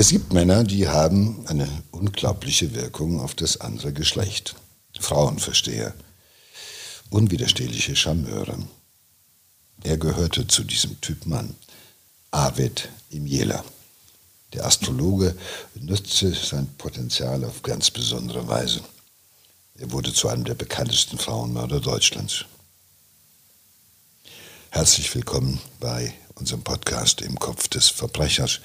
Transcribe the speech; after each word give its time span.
Es 0.00 0.10
gibt 0.10 0.32
Männer, 0.32 0.62
die 0.62 0.86
haben 0.86 1.44
eine 1.48 1.68
unglaubliche 1.90 2.72
Wirkung 2.72 3.18
auf 3.18 3.34
das 3.34 3.60
andere 3.60 3.92
Geschlecht. 3.92 4.54
Frauenversteher, 5.00 5.92
unwiderstehliche 7.10 7.96
Charmeure. 7.96 8.60
Er 9.82 9.96
gehörte 9.96 10.46
zu 10.46 10.62
diesem 10.62 11.00
Typ 11.00 11.26
Mann, 11.26 11.56
Arvid 12.30 12.90
Imjela. 13.10 13.64
Der 14.52 14.66
Astrologe 14.66 15.36
nutzte 15.74 16.32
sein 16.32 16.68
Potenzial 16.78 17.44
auf 17.44 17.62
ganz 17.62 17.90
besondere 17.90 18.46
Weise. 18.46 18.82
Er 19.78 19.90
wurde 19.90 20.12
zu 20.12 20.28
einem 20.28 20.44
der 20.44 20.54
bekanntesten 20.54 21.18
Frauenmörder 21.18 21.80
Deutschlands. 21.80 22.44
Herzlich 24.70 25.12
willkommen 25.12 25.58
bei 25.80 26.14
unserem 26.36 26.62
Podcast 26.62 27.20
Im 27.20 27.36
Kopf 27.36 27.66
des 27.66 27.88
Verbrechers. 27.88 28.60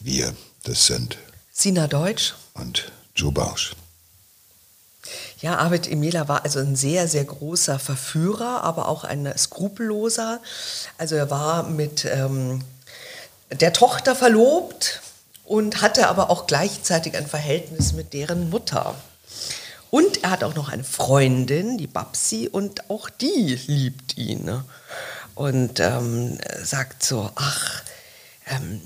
Wir 0.00 0.34
das 0.64 0.86
sind 0.86 1.18
Sina 1.50 1.86
Deutsch 1.86 2.34
und 2.54 2.92
Joe 3.14 3.32
Bausch. 3.32 3.74
Ja, 5.40 5.58
Arvid 5.58 5.90
Emila 5.90 6.28
war 6.28 6.44
also 6.44 6.60
ein 6.60 6.76
sehr, 6.76 7.08
sehr 7.08 7.24
großer 7.24 7.78
Verführer, 7.78 8.62
aber 8.62 8.88
auch 8.88 9.02
ein 9.02 9.32
skrupelloser. 9.36 10.40
Also 10.98 11.16
er 11.16 11.30
war 11.30 11.64
mit 11.64 12.04
ähm, 12.04 12.62
der 13.50 13.72
Tochter 13.72 14.14
verlobt 14.14 15.02
und 15.44 15.82
hatte 15.82 16.08
aber 16.08 16.30
auch 16.30 16.46
gleichzeitig 16.46 17.16
ein 17.16 17.26
Verhältnis 17.26 17.92
mit 17.92 18.12
deren 18.12 18.50
Mutter. 18.50 18.94
Und 19.90 20.22
er 20.22 20.30
hat 20.30 20.44
auch 20.44 20.54
noch 20.54 20.70
eine 20.70 20.84
Freundin, 20.84 21.76
die 21.76 21.86
Babsi, 21.86 22.48
und 22.50 22.88
auch 22.88 23.10
die 23.10 23.60
liebt 23.66 24.16
ihn. 24.16 24.44
Ne? 24.44 24.64
Und 25.34 25.80
ähm, 25.80 26.38
sagt 26.62 27.02
so, 27.02 27.30
ach, 27.34 27.82
ähm, 28.46 28.80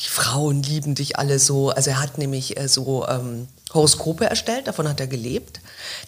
die 0.00 0.08
Frauen 0.08 0.62
lieben 0.62 0.94
dich 0.94 1.18
alle 1.18 1.38
so. 1.38 1.70
Also 1.70 1.90
er 1.90 2.00
hat 2.00 2.18
nämlich 2.18 2.58
äh, 2.58 2.68
so 2.68 3.06
ähm, 3.08 3.48
Horoskope 3.74 4.24
erstellt, 4.24 4.68
davon 4.68 4.88
hat 4.88 5.00
er 5.00 5.06
gelebt. 5.06 5.60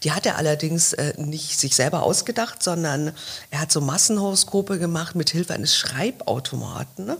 Die 0.04 0.12
hat 0.12 0.26
er 0.26 0.36
allerdings 0.36 0.92
äh, 0.92 1.14
nicht 1.16 1.58
sich 1.58 1.74
selber 1.74 2.02
ausgedacht, 2.02 2.62
sondern 2.62 3.12
er 3.50 3.60
hat 3.60 3.72
so 3.72 3.80
Massenhoroskope 3.80 4.78
gemacht 4.78 5.16
mit 5.16 5.30
Hilfe 5.30 5.54
eines 5.54 5.76
Schreibautomaten. 5.76 7.06
Ne? 7.06 7.16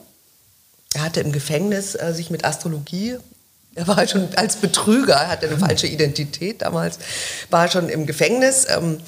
Er 0.95 1.03
hatte 1.03 1.21
im 1.21 1.33
Gefängnis 1.33 1.95
äh, 1.95 2.13
sich 2.15 2.31
mit 2.31 2.45
Astrologie 2.45 3.19
er 3.75 3.87
war 3.87 4.07
schon 4.07 4.29
als 4.35 4.57
Betrüger, 4.57 5.15
er 5.15 5.29
hatte 5.29 5.47
eine 5.47 5.59
falsche 5.59 5.87
Identität 5.87 6.63
damals, 6.63 6.99
war 7.51 7.69
schon 7.69 7.89
im 7.89 8.05
Gefängnis. 8.05 8.67
Ähm, 8.69 9.01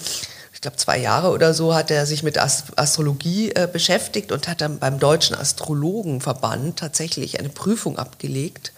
ich 0.63 0.65
glaube, 0.65 0.77
zwei 0.77 0.99
Jahre 0.99 1.31
oder 1.31 1.55
so 1.55 1.75
hat 1.75 1.91
er 1.91 2.07
sich 2.07 2.23
mit 2.23 2.39
Astrologie 2.39 3.51
äh, 3.51 3.67
beschäftigt 3.67 4.31
und 4.31 4.47
hat 4.47 4.61
dann 4.61 4.79
beim 4.79 5.01
Deutschen 5.01 5.35
Astrologenverband 5.35 6.79
tatsächlich 6.79 7.41
eine 7.41 7.49
Prüfung 7.49 7.99
abgelegt 7.99 8.73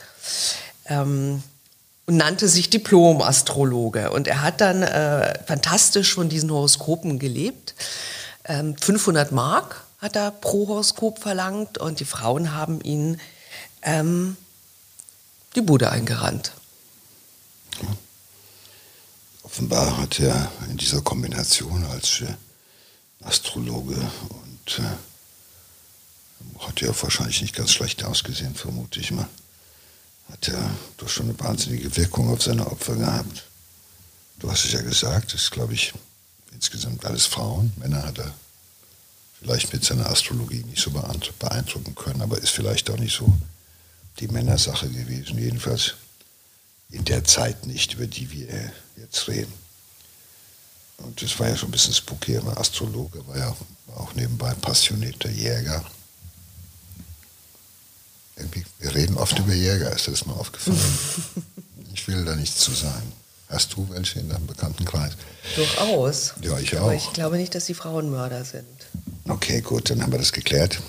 ähm, 0.86 1.42
und 2.06 2.16
nannte 2.16 2.48
sich 2.48 2.70
Diplom-Astrologe. 2.70 4.12
Und 4.12 4.28
er 4.28 4.40
hat 4.40 4.62
dann 4.62 4.82
äh, 4.82 5.38
fantastisch 5.44 6.14
von 6.14 6.30
diesen 6.30 6.50
Horoskopen 6.50 7.18
gelebt. 7.18 7.74
Ähm, 8.46 8.74
500 8.78 9.30
Mark 9.32 9.84
hat 9.98 10.16
er 10.16 10.30
pro 10.30 10.68
Horoskop 10.68 11.18
verlangt 11.18 11.76
und 11.76 12.00
die 12.00 12.06
Frauen 12.06 12.54
haben 12.54 12.80
ihn 12.80 13.20
ähm, 13.82 14.38
die 15.54 15.60
Bude 15.60 15.90
eingerannt. 15.90 16.52
Offenbar 19.54 19.98
hat 19.98 20.18
er 20.18 20.50
in 20.68 20.78
dieser 20.78 21.00
Kombination 21.00 21.84
als 21.84 22.22
äh, 22.22 22.34
Astrologe 23.22 23.94
und 23.94 24.80
äh, 24.80 26.58
hat 26.58 26.80
ja 26.80 26.88
wahrscheinlich 27.00 27.40
nicht 27.40 27.54
ganz 27.54 27.70
schlecht 27.70 28.02
ausgesehen, 28.02 28.56
vermute 28.56 28.98
ich 28.98 29.12
mal. 29.12 29.28
Hat 30.28 30.48
er 30.48 30.70
doch 30.96 31.08
schon 31.08 31.28
eine 31.28 31.38
wahnsinnige 31.38 31.96
Wirkung 31.96 32.30
auf 32.30 32.42
seine 32.42 32.66
Opfer 32.66 32.96
gehabt. 32.96 33.44
Du 34.40 34.50
hast 34.50 34.64
es 34.64 34.72
ja 34.72 34.82
gesagt, 34.82 35.32
das 35.32 35.42
ist, 35.42 35.52
glaube 35.52 35.74
ich, 35.74 35.94
insgesamt 36.50 37.04
alles 37.04 37.26
Frauen. 37.26 37.72
Männer 37.76 38.02
hat 38.02 38.18
er 38.18 38.34
vielleicht 39.38 39.72
mit 39.72 39.84
seiner 39.84 40.10
Astrologie 40.10 40.64
nicht 40.64 40.82
so 40.82 40.90
beeindrucken 40.90 41.94
können, 41.94 42.22
aber 42.22 42.38
ist 42.38 42.50
vielleicht 42.50 42.90
auch 42.90 42.98
nicht 42.98 43.16
so 43.16 43.32
die 44.18 44.26
Männersache 44.26 44.88
gewesen. 44.88 45.38
Jedenfalls 45.38 45.94
in 46.90 47.04
der 47.04 47.24
Zeit 47.24 47.66
nicht, 47.66 47.94
über 47.94 48.06
die 48.06 48.30
wir 48.30 48.72
jetzt 48.96 49.28
reden. 49.28 49.52
Und 50.98 51.20
das 51.22 51.38
war 51.40 51.48
ja 51.48 51.56
schon 51.56 51.68
ein 51.68 51.72
bisschen 51.72 51.94
spooky, 51.94 52.34
er 52.34 52.46
war 52.46 52.58
Astrologe, 52.58 53.26
war 53.26 53.36
ja 53.36 53.56
auch 53.96 54.14
nebenbei 54.14 54.54
passionierter 54.54 55.30
Jäger. 55.30 55.84
Irgendwie, 58.36 58.64
wir 58.80 58.94
reden 58.94 59.16
oft 59.16 59.38
über 59.38 59.52
Jäger, 59.52 59.92
ist 59.92 60.08
das 60.08 60.26
mal 60.26 60.34
aufgefallen? 60.34 60.80
ich 61.94 62.06
will 62.08 62.24
da 62.24 62.34
nichts 62.36 62.60
zu 62.60 62.72
sagen. 62.72 63.12
Hast 63.48 63.74
du 63.74 63.88
welche 63.90 64.20
in 64.20 64.28
deinem 64.28 64.46
bekannten 64.46 64.84
Kreis? 64.84 65.12
Durchaus. 65.54 66.34
Ja, 66.40 66.58
ich 66.58 66.76
auch. 66.76 66.82
Aber 66.82 66.94
ich 66.94 67.12
glaube 67.12 67.36
nicht, 67.36 67.54
dass 67.54 67.66
sie 67.66 67.74
Frauenmörder 67.74 68.44
sind. 68.44 68.66
Okay, 69.28 69.60
gut, 69.60 69.90
dann 69.90 70.02
haben 70.02 70.12
wir 70.12 70.18
das 70.18 70.32
geklärt. 70.32 70.80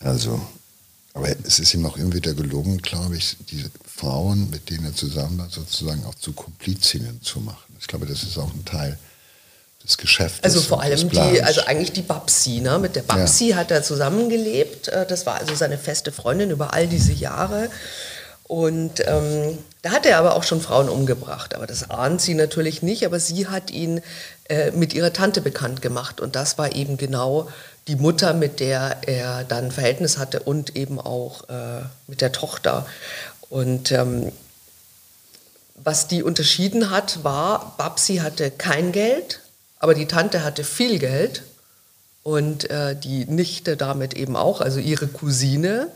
Also, 0.00 0.40
aber 1.14 1.28
es 1.46 1.60
ist 1.60 1.72
ihm 1.74 1.86
auch 1.86 1.96
immer 1.96 2.12
wieder 2.12 2.34
gelungen, 2.34 2.82
glaube 2.82 3.16
ich, 3.16 3.36
diese 3.48 3.70
Frauen, 3.86 4.50
mit 4.50 4.68
denen 4.68 4.86
er 4.86 4.94
zusammen 4.94 5.38
war, 5.38 5.48
sozusagen 5.48 6.04
auch 6.04 6.14
zu 6.16 6.32
Komplizinnen 6.32 7.22
zu 7.22 7.38
machen. 7.40 7.76
Ich 7.78 7.86
glaube, 7.86 8.06
das 8.06 8.24
ist 8.24 8.36
auch 8.36 8.52
ein 8.52 8.64
Teil 8.64 8.98
des 9.84 9.96
Geschäfts. 9.96 10.42
Also 10.42 10.60
vor 10.60 10.82
allem 10.82 11.08
die, 11.08 11.40
also 11.42 11.60
eigentlich 11.66 11.92
die 11.92 12.02
Babsi, 12.02 12.60
ne? 12.60 12.80
Mit 12.80 12.96
der 12.96 13.02
Babsi 13.02 13.50
ja. 13.50 13.56
hat 13.56 13.70
er 13.70 13.84
zusammengelebt. 13.84 14.88
Äh, 14.88 15.06
das 15.06 15.24
war 15.24 15.36
also 15.36 15.54
seine 15.54 15.78
feste 15.78 16.10
Freundin 16.10 16.50
über 16.50 16.74
all 16.74 16.88
diese 16.88 17.12
Jahre. 17.12 17.70
Und 18.44 19.00
ähm, 19.06 19.58
da 19.82 19.92
hat 19.92 20.06
er 20.06 20.18
aber 20.18 20.34
auch 20.34 20.42
schon 20.42 20.60
Frauen 20.60 20.88
umgebracht. 20.88 21.54
Aber 21.54 21.66
das 21.66 21.90
ahnt 21.90 22.20
sie 22.20 22.34
natürlich 22.34 22.82
nicht. 22.82 23.06
Aber 23.06 23.20
sie 23.20 23.46
hat 23.46 23.70
ihn 23.70 24.00
äh, 24.48 24.72
mit 24.72 24.94
ihrer 24.94 25.12
Tante 25.12 25.40
bekannt 25.40 25.80
gemacht. 25.80 26.20
Und 26.20 26.34
das 26.34 26.58
war 26.58 26.74
eben 26.74 26.96
genau 26.96 27.48
die 27.88 27.96
Mutter, 27.96 28.32
mit 28.32 28.60
der 28.60 28.98
er 29.06 29.44
dann 29.44 29.70
Verhältnis 29.70 30.18
hatte 30.18 30.40
und 30.40 30.76
eben 30.76 30.98
auch 30.98 31.48
äh, 31.48 31.82
mit 32.06 32.20
der 32.20 32.32
Tochter. 32.32 32.86
Und 33.50 33.92
ähm, 33.92 34.32
was 35.76 36.08
die 36.08 36.22
unterschieden 36.22 36.90
hat, 36.90 37.24
war, 37.24 37.74
Babsi 37.76 38.16
hatte 38.16 38.50
kein 38.50 38.92
Geld, 38.92 39.40
aber 39.78 39.94
die 39.94 40.06
Tante 40.06 40.42
hatte 40.42 40.64
viel 40.64 40.98
Geld 40.98 41.42
und 42.22 42.70
äh, 42.70 42.96
die 42.96 43.26
Nichte 43.26 43.76
damit 43.76 44.14
eben 44.14 44.36
auch, 44.36 44.60
also 44.60 44.80
ihre 44.80 45.08
Cousine. 45.08 45.88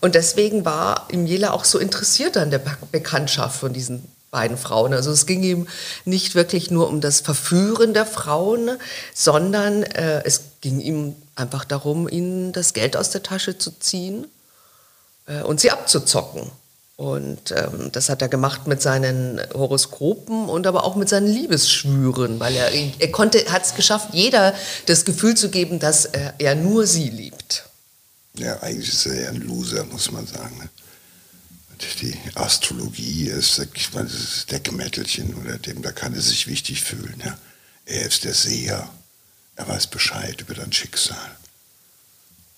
Und 0.00 0.14
deswegen 0.14 0.64
war 0.64 1.08
Imjela 1.10 1.50
auch 1.50 1.64
so 1.64 1.78
interessiert 1.78 2.36
an 2.36 2.50
der 2.50 2.60
Bekanntschaft 2.92 3.58
von 3.58 3.72
diesen 3.72 4.06
beiden 4.36 4.58
Frauen. 4.58 4.92
Also 4.92 5.10
es 5.10 5.24
ging 5.24 5.42
ihm 5.42 5.66
nicht 6.04 6.34
wirklich 6.34 6.70
nur 6.70 6.90
um 6.90 7.00
das 7.00 7.22
Verführen 7.22 7.94
der 7.94 8.04
Frauen, 8.04 8.70
sondern 9.14 9.82
äh, 9.82 10.22
es 10.24 10.42
ging 10.60 10.78
ihm 10.78 11.16
einfach 11.36 11.64
darum, 11.64 12.06
ihnen 12.06 12.52
das 12.52 12.74
Geld 12.74 12.98
aus 12.98 13.08
der 13.08 13.22
Tasche 13.22 13.56
zu 13.56 13.70
ziehen 13.80 14.26
äh, 15.26 15.40
und 15.40 15.58
sie 15.58 15.70
abzuzocken. 15.70 16.50
Und 16.96 17.50
ähm, 17.52 17.90
das 17.92 18.10
hat 18.10 18.20
er 18.20 18.28
gemacht 18.28 18.66
mit 18.66 18.82
seinen 18.82 19.40
Horoskopen 19.54 20.50
und 20.50 20.66
aber 20.66 20.84
auch 20.84 20.96
mit 20.96 21.08
seinen 21.08 21.28
Liebesschwüren, 21.28 22.38
weil 22.38 22.54
er, 22.56 22.70
er 22.72 23.12
konnte, 23.12 23.38
hat 23.50 23.64
es 23.64 23.74
geschafft, 23.74 24.10
jeder 24.12 24.54
das 24.84 25.06
Gefühl 25.06 25.34
zu 25.34 25.48
geben, 25.48 25.78
dass 25.78 26.04
er, 26.04 26.34
er 26.38 26.54
nur 26.54 26.86
sie 26.86 27.08
liebt. 27.08 27.64
Ja, 28.34 28.60
eigentlich 28.60 28.90
ist 28.90 29.06
er 29.06 29.22
ja 29.22 29.28
ein 29.30 29.40
Loser, 29.40 29.84
muss 29.84 30.12
man 30.12 30.26
sagen. 30.26 30.58
Ne? 30.58 30.68
Die 32.00 32.18
Astrologie 32.34 33.28
ist, 33.28 33.58
ich 33.74 33.92
meine, 33.92 34.08
das 34.08 34.20
ist 34.20 34.50
Deckmäntelchen 34.50 35.34
oder 35.34 35.58
dem, 35.58 35.82
da 35.82 35.92
kann 35.92 36.14
er 36.14 36.20
sich 36.20 36.46
wichtig 36.46 36.82
fühlen. 36.82 37.20
Ja? 37.24 37.38
Er 37.84 38.06
ist 38.06 38.24
der 38.24 38.34
Seher. 38.34 38.88
Er 39.56 39.68
weiß 39.68 39.86
Bescheid 39.88 40.40
über 40.40 40.54
dein 40.54 40.72
Schicksal. 40.72 41.36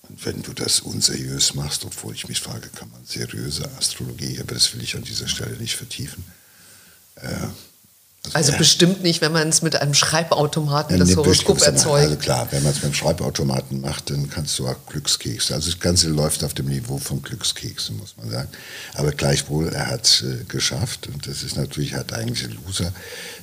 Und 0.09 0.25
wenn 0.25 0.43
du 0.43 0.53
das 0.53 0.81
unseriös 0.81 1.55
machst, 1.55 1.85
obwohl 1.85 2.15
ich 2.15 2.29
mich 2.29 2.41
frage, 2.41 2.69
kann 2.71 2.91
man 2.91 3.05
seriöse 3.05 3.71
Astrologie, 3.77 4.41
aber 4.41 4.55
das 4.55 4.73
will 4.75 4.83
ich 4.83 4.97
an 4.97 5.03
dieser 5.03 5.29
Stelle 5.29 5.57
nicht 5.57 5.77
vertiefen. 5.77 6.25
Äh, 7.17 7.49
also, 8.35 8.53
ja. 8.53 8.59
bestimmt 8.59 9.03
nicht, 9.03 9.21
wenn 9.21 9.33
man 9.33 9.49
es 9.49 9.63
mit 9.63 9.77
einem 9.77 9.95
Schreibautomaten 9.95 10.99
das 10.99 11.17
Horoskop 11.17 11.63
erzeugt. 11.63 12.05
Also 12.05 12.17
klar, 12.17 12.49
wenn 12.51 12.63
man 12.63 12.73
es 12.73 12.79
mit 12.79 12.87
einem 12.87 12.95
Schreibautomaten 12.95 13.81
macht, 13.81 14.11
dann 14.11 14.29
kannst 14.29 14.59
du 14.59 14.69
auch 14.69 14.77
Glückskekse. 14.87 15.55
Also 15.55 15.71
das 15.71 15.81
Ganze 15.81 16.09
läuft 16.09 16.45
auf 16.45 16.53
dem 16.53 16.67
Niveau 16.67 16.99
von 16.99 17.23
Glückskeksen, 17.23 17.97
muss 17.97 18.17
man 18.17 18.31
sagen. 18.31 18.49
Aber 18.95 19.13
gleichwohl, 19.13 19.69
er 19.69 19.87
hat 19.87 20.05
es 20.05 20.23
äh, 20.23 20.45
geschafft. 20.49 21.07
Und 21.07 21.27
das 21.27 21.43
ist 21.43 21.57
natürlich, 21.57 21.95
hat 21.95 22.13
eigentlich 22.13 22.45
ein 22.45 22.59
Loser, 22.65 22.93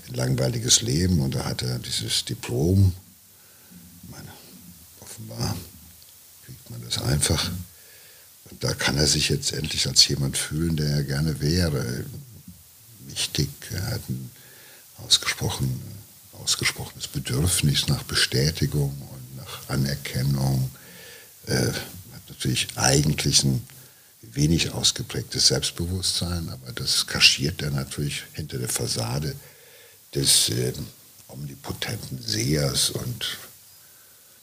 ein 0.07 0.13
langweiliges 0.13 0.81
Leben. 0.81 1.21
Und 1.21 1.35
da 1.35 1.45
hat 1.45 1.61
er 1.61 1.79
dieses 1.79 2.25
Diplom. 2.25 2.93
Ich 4.03 4.11
meine, 4.11 4.29
offenbar 5.01 5.55
kriegt 6.45 6.69
man 6.69 6.81
das 6.83 7.01
einfach. 7.01 7.49
Und 8.51 8.63
da 8.63 8.73
kann 8.73 8.97
er 8.97 9.07
sich 9.07 9.29
jetzt 9.29 9.53
endlich 9.53 9.87
als 9.87 10.07
jemand 10.07 10.37
fühlen, 10.37 10.75
der 10.75 10.89
er 10.89 11.03
gerne 11.03 11.41
wäre. 11.41 12.05
Wichtig, 13.07 13.49
er 13.71 13.91
hat 13.91 14.09
ein 14.09 14.29
ausgesprochen, 15.05 15.81
ausgesprochenes 16.33 17.07
Bedürfnis 17.07 17.87
nach 17.87 18.03
Bestätigung 18.03 18.89
und 18.89 19.37
nach 19.37 19.69
Anerkennung. 19.69 20.71
Äh, 21.45 21.67
hat 21.67 22.29
natürlich 22.29 22.67
eigentlich 22.75 23.43
ein 23.43 23.65
wenig 24.21 24.71
ausgeprägtes 24.71 25.47
Selbstbewusstsein, 25.47 26.49
aber 26.49 26.71
das 26.73 27.05
kaschiert 27.05 27.61
er 27.61 27.71
natürlich 27.71 28.23
hinter 28.33 28.57
der 28.57 28.69
Fassade 28.69 29.35
des 30.13 30.49
äh, 30.49 30.73
omnipotenten 31.27 32.21
Sehers 32.21 32.89
und 32.89 33.37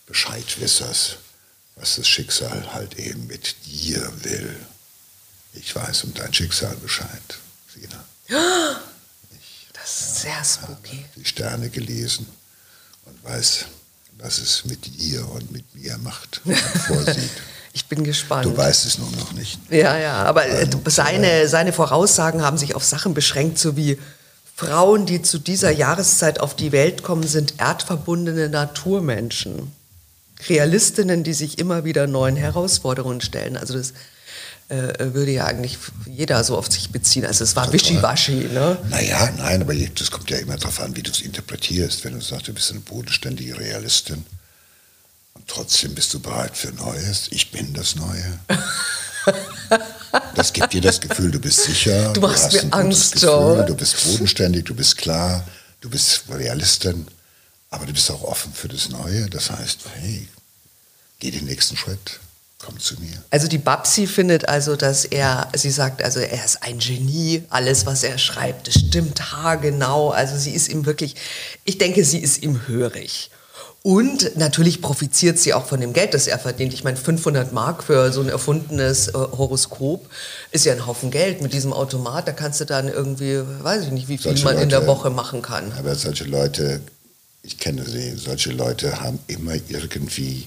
Bescheidwissers, 0.07 1.17
was 1.77 1.97
das 1.97 2.07
Schicksal 2.07 2.73
halt 2.73 2.99
eben 2.99 3.27
mit 3.27 3.57
dir 3.67 4.13
will. 4.23 4.57
Ich 5.55 5.75
weiß 5.75 6.05
um 6.05 6.15
dein 6.15 6.33
Schicksal 6.33 6.77
Bescheid, 6.77 7.39
Sina. 7.75 8.05
Sehr 10.33 10.45
spooky. 10.45 11.05
Die 11.17 11.25
Sterne 11.25 11.69
gelesen 11.69 12.27
und 13.07 13.25
weiß, 13.25 13.67
was 14.19 14.39
es 14.39 14.65
mit 14.65 14.87
dir 15.01 15.29
und 15.31 15.51
mit 15.51 15.65
mir 15.75 15.99
macht 15.99 16.41
und 16.45 16.57
vorsieht. 16.87 17.31
Ich 17.75 17.87
bin 17.87 18.05
gespannt. 18.05 18.45
Du 18.45 18.57
weißt 18.57 18.85
es 18.87 18.99
nur 18.99 19.11
noch 19.13 19.33
nicht. 19.33 19.59
Ja, 19.71 19.97
ja, 19.97 20.25
aber 20.25 20.47
äh, 20.47 20.69
und, 20.73 20.91
seine, 20.93 21.31
äh, 21.31 21.49
seine 21.49 21.73
Voraussagen 21.73 22.43
haben 22.43 22.59
sich 22.59 22.75
auf 22.75 22.85
Sachen 22.85 23.15
beschränkt, 23.15 23.59
so 23.59 23.77
wie 23.77 23.99
Frauen, 24.55 25.07
die 25.07 25.23
zu 25.23 25.39
dieser 25.39 25.71
Jahreszeit 25.71 26.41
auf 26.41 26.55
die 26.55 26.73
Welt 26.73 27.03
kommen, 27.03 27.27
sind 27.27 27.55
erdverbundene 27.59 28.49
Naturmenschen. 28.49 29.73
Realistinnen, 30.49 31.25
die 31.25 31.35
sich 31.35 31.59
immer 31.59 31.85
wieder 31.85 32.07
neuen 32.07 32.37
Herausforderungen 32.37 33.21
stellen. 33.21 33.57
Also 33.57 33.75
das 33.75 33.95
äh, 34.73 35.13
würde 35.15 35.33
ja 35.33 35.45
eigentlich 35.45 35.77
jeder 36.07 36.43
so 36.45 36.57
auf 36.57 36.73
sich 36.73 36.91
beziehen. 36.91 37.27
Also 37.27 37.45
es 37.45 37.55
war 37.57 37.71
wischiwaschi. 37.73 38.49
Ne? 38.53 38.79
Naja, 38.89 39.31
nein, 39.37 39.61
aber 39.61 39.75
das 39.75 40.11
kommt 40.11 40.31
ja 40.31 40.39
immer 40.39 40.57
darauf 40.57 40.81
an, 40.81 40.97
wie 40.97 41.03
du 41.03 41.11
es 41.11 41.21
interpretierst. 41.21 42.05
Wenn 42.05 42.15
du 42.15 42.21
sagst, 42.23 42.49
du 42.49 42.55
bist 42.55 42.71
eine 42.71 42.81
bodenständige 42.81 43.59
Realistin 43.59 44.25
und 45.35 45.47
trotzdem 45.47 45.95
bist 45.95 46.15
du 46.15 46.21
bereit 46.21 46.57
für 46.57 46.73
Neues. 46.73 47.29
Ich 47.31 47.51
bin 47.51 47.75
das 47.75 47.97
Neue. 47.97 48.39
Das 50.35 50.53
gibt 50.53 50.73
dir 50.73 50.81
das 50.81 51.01
Gefühl, 51.01 51.31
du 51.31 51.39
bist 51.39 51.65
sicher. 51.65 52.13
Du 52.13 52.21
machst 52.23 52.53
du 52.53 52.67
mir 52.67 52.73
Angst, 52.73 53.21
Joe. 53.23 53.65
Du 53.67 53.75
bist 53.75 54.03
bodenständig, 54.05 54.65
du 54.65 54.75
bist 54.75 54.97
klar, 54.97 55.47
du 55.81 55.91
bist 55.91 56.25
Realistin, 56.31 57.07
aber 57.71 57.87
du 57.87 57.93
bist 57.93 58.11
auch 58.11 58.23
offen 58.23 58.53
für 58.53 58.69
das 58.69 58.89
Neue. 58.89 59.29
Das 59.29 59.51
heißt, 59.51 59.81
hey, 60.01 60.29
geh 61.19 61.31
den 61.31 61.45
nächsten 61.45 61.77
Schritt. 61.77 62.21
Komm 62.65 62.79
zu 62.79 62.95
mir. 63.01 63.23
Also 63.31 63.49
die 63.49 63.59
Babsi 63.59 64.07
findet 64.07 64.49
also, 64.49 64.77
dass 64.77 65.05
er, 65.05 65.49
sie 65.55 65.71
sagt 65.71 66.03
also, 66.03 66.21
er 66.21 66.45
ist 66.45 66.63
ein 66.63 66.79
Genie, 66.79 67.43
alles, 67.51 67.87
was 67.87 68.05
er 68.05 68.19
schreibt, 68.19 68.69
das 68.69 68.75
stimmt 68.75 69.33
haargenau. 69.33 70.11
Also 70.11 70.37
sie 70.37 70.53
ist 70.53 70.69
ihm 70.69 70.87
wirklich, 70.87 71.17
ich 71.65 71.79
denke, 71.79 72.05
sie 72.05 72.19
ist 72.19 72.43
ihm 72.43 72.69
hörig. 72.69 73.31
Und 73.83 74.37
natürlich 74.37 74.81
profitiert 74.81 75.41
sie 75.41 75.55
auch 75.55 75.67
von 75.67 75.81
dem 75.81 75.93
Geld, 75.93 76.15
das 76.15 76.29
er 76.29 76.39
verdient. 76.39 76.73
Ich 76.73 76.85
meine, 76.85 76.97
500 76.97 77.53
Mark 77.53 77.83
für 77.83 78.13
so 78.13 78.21
ein 78.21 78.29
erfundenes 78.29 79.09
äh, 79.09 79.13
Horoskop 79.13 80.09
ist 80.53 80.65
ja 80.65 80.73
ein 80.73 80.87
Haufen 80.87 81.11
Geld. 81.11 81.43
Mit 81.43 81.53
diesem 81.53 81.73
Automat, 81.73 82.29
da 82.29 82.33
kannst 82.33 82.61
du 82.61 82.65
dann 82.65 82.87
irgendwie, 82.87 83.43
weiß 83.61 83.87
ich 83.87 83.91
nicht, 83.91 84.07
wie 84.07 84.19
viel 84.19 84.31
solche 84.31 84.45
man 84.45 84.55
Leute, 84.55 84.63
in 84.63 84.69
der 84.69 84.87
Woche 84.87 85.11
machen 85.11 85.43
kann. 85.43 85.73
Aber 85.77 85.97
solche 85.97 86.25
Leute, 86.25 86.81
ich 87.43 87.59
kenne 87.59 87.85
sie, 87.85 88.17
solche 88.17 88.53
Leute 88.53 89.01
haben 89.01 89.19
immer 89.27 89.55
irgendwie 89.69 90.47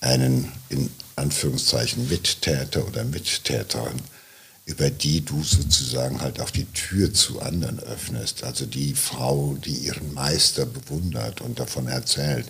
einen 0.00 0.52
in 0.68 0.90
Anführungszeichen 1.16 2.08
Mittäter 2.08 2.86
oder 2.86 3.04
Mittäterin, 3.04 4.00
über 4.66 4.90
die 4.90 5.24
du 5.24 5.42
sozusagen 5.42 6.20
halt 6.20 6.40
auch 6.40 6.50
die 6.50 6.66
Tür 6.66 7.12
zu 7.12 7.40
anderen 7.40 7.80
öffnest. 7.80 8.44
Also 8.44 8.66
die 8.66 8.94
Frau, 8.94 9.56
die 9.64 9.74
ihren 9.74 10.12
Meister 10.14 10.66
bewundert 10.66 11.40
und 11.40 11.58
davon 11.58 11.88
erzählt. 11.88 12.46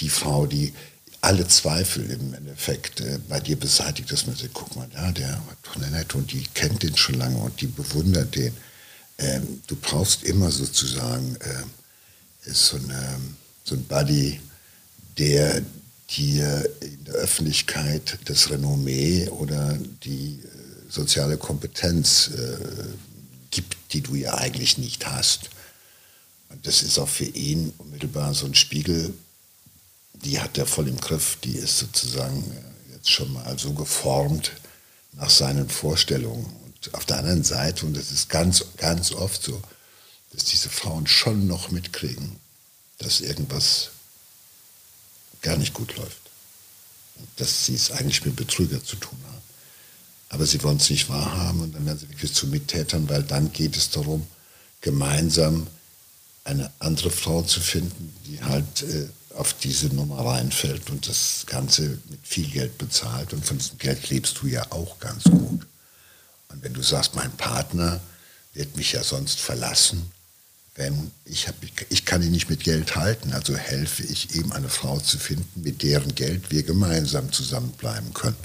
Die 0.00 0.08
Frau, 0.08 0.46
die 0.46 0.72
alle 1.20 1.46
Zweifel 1.46 2.10
im 2.10 2.34
Endeffekt 2.34 3.00
äh, 3.00 3.18
bei 3.28 3.40
dir 3.40 3.56
beseitigt, 3.56 4.10
dass 4.10 4.26
man 4.26 4.36
sagt, 4.36 4.54
guck 4.54 4.74
mal, 4.76 4.88
ja, 4.94 5.10
der 5.12 5.32
hat 5.32 5.58
doch 5.62 5.76
eine 5.76 5.90
nette 5.90 6.16
und 6.16 6.32
die 6.32 6.44
kennt 6.54 6.82
den 6.82 6.96
schon 6.96 7.16
lange 7.16 7.38
und 7.38 7.60
die 7.60 7.66
bewundert 7.66 8.34
den. 8.34 8.54
Ähm, 9.18 9.60
du 9.66 9.76
brauchst 9.76 10.22
immer 10.22 10.50
sozusagen 10.50 11.36
äh, 11.40 12.50
so, 12.52 12.76
eine, 12.76 13.20
so 13.64 13.74
ein 13.74 13.84
Buddy, 13.84 14.40
der 15.18 15.62
dir 16.10 16.68
in 16.80 17.04
der 17.04 17.14
Öffentlichkeit 17.14 18.18
das 18.24 18.50
Renommee 18.50 19.28
oder 19.28 19.78
die 20.04 20.40
äh, 20.42 20.90
soziale 20.90 21.36
Kompetenz 21.36 22.28
äh, 22.28 22.58
gibt, 23.50 23.76
die 23.92 24.00
du 24.00 24.14
ja 24.14 24.34
eigentlich 24.34 24.78
nicht 24.78 25.06
hast. 25.06 25.50
Und 26.48 26.66
das 26.66 26.82
ist 26.82 26.98
auch 26.98 27.08
für 27.08 27.24
ihn 27.24 27.72
unmittelbar 27.78 28.32
so 28.34 28.46
ein 28.46 28.54
Spiegel, 28.54 29.12
die 30.14 30.40
hat 30.40 30.58
er 30.58 30.66
voll 30.66 30.88
im 30.88 31.00
Griff, 31.00 31.36
die 31.44 31.56
ist 31.56 31.78
sozusagen 31.78 32.42
äh, 32.42 32.94
jetzt 32.94 33.10
schon 33.10 33.32
mal 33.32 33.58
so 33.58 33.74
geformt 33.74 34.52
nach 35.12 35.30
seinen 35.30 35.68
Vorstellungen. 35.68 36.46
Und 36.64 36.94
auf 36.94 37.04
der 37.04 37.18
anderen 37.18 37.44
Seite, 37.44 37.84
und 37.84 37.96
das 37.96 38.10
ist 38.10 38.28
ganz, 38.28 38.64
ganz 38.78 39.12
oft 39.12 39.42
so, 39.42 39.60
dass 40.32 40.44
diese 40.44 40.70
Frauen 40.70 41.06
schon 41.06 41.46
noch 41.46 41.70
mitkriegen, 41.70 42.36
dass 42.98 43.20
irgendwas 43.20 43.90
gar 45.42 45.56
nicht 45.56 45.74
gut 45.74 45.96
läuft. 45.96 46.20
Dass 47.36 47.66
sie 47.66 47.74
es 47.74 47.90
eigentlich 47.90 48.24
mit 48.24 48.36
Betrüger 48.36 48.82
zu 48.82 48.96
tun 48.96 49.18
haben. 49.26 49.42
Aber 50.30 50.46
sie 50.46 50.62
wollen 50.62 50.76
es 50.76 50.90
nicht 50.90 51.08
wahrhaben 51.08 51.60
und 51.62 51.74
dann 51.74 51.86
werden 51.86 51.98
sie 51.98 52.08
wirklich 52.08 52.32
zu 52.34 52.46
Mittätern, 52.46 53.08
weil 53.08 53.22
dann 53.22 53.52
geht 53.52 53.76
es 53.76 53.90
darum, 53.90 54.26
gemeinsam 54.80 55.66
eine 56.44 56.70
andere 56.78 57.10
Frau 57.10 57.42
zu 57.42 57.60
finden, 57.60 58.14
die 58.26 58.42
halt 58.42 58.82
äh, 58.82 59.08
auf 59.34 59.54
diese 59.54 59.86
Nummer 59.88 60.24
reinfällt 60.24 60.90
und 60.90 61.08
das 61.08 61.44
Ganze 61.46 61.98
mit 62.08 62.20
viel 62.22 62.48
Geld 62.48 62.78
bezahlt. 62.78 63.32
Und 63.32 63.44
von 63.44 63.58
diesem 63.58 63.78
Geld 63.78 64.10
lebst 64.10 64.40
du 64.40 64.46
ja 64.46 64.70
auch 64.70 64.98
ganz 64.98 65.24
gut. 65.24 65.66
Und 66.48 66.62
wenn 66.62 66.74
du 66.74 66.82
sagst, 66.82 67.14
mein 67.14 67.30
Partner 67.32 68.00
wird 68.54 68.76
mich 68.76 68.92
ja 68.92 69.04
sonst 69.04 69.38
verlassen, 69.38 70.10
wenn 70.78 71.10
ich, 71.24 71.48
hab, 71.48 71.56
ich 71.88 72.04
kann 72.04 72.22
ihn 72.22 72.30
nicht 72.30 72.48
mit 72.48 72.62
Geld 72.62 72.94
halten, 72.94 73.32
also 73.32 73.56
helfe 73.56 74.04
ich 74.04 74.36
ihm, 74.36 74.52
eine 74.52 74.68
Frau 74.68 75.00
zu 75.00 75.18
finden, 75.18 75.62
mit 75.62 75.82
deren 75.82 76.14
Geld 76.14 76.52
wir 76.52 76.62
gemeinsam 76.62 77.32
zusammenbleiben 77.32 78.14
können. 78.14 78.36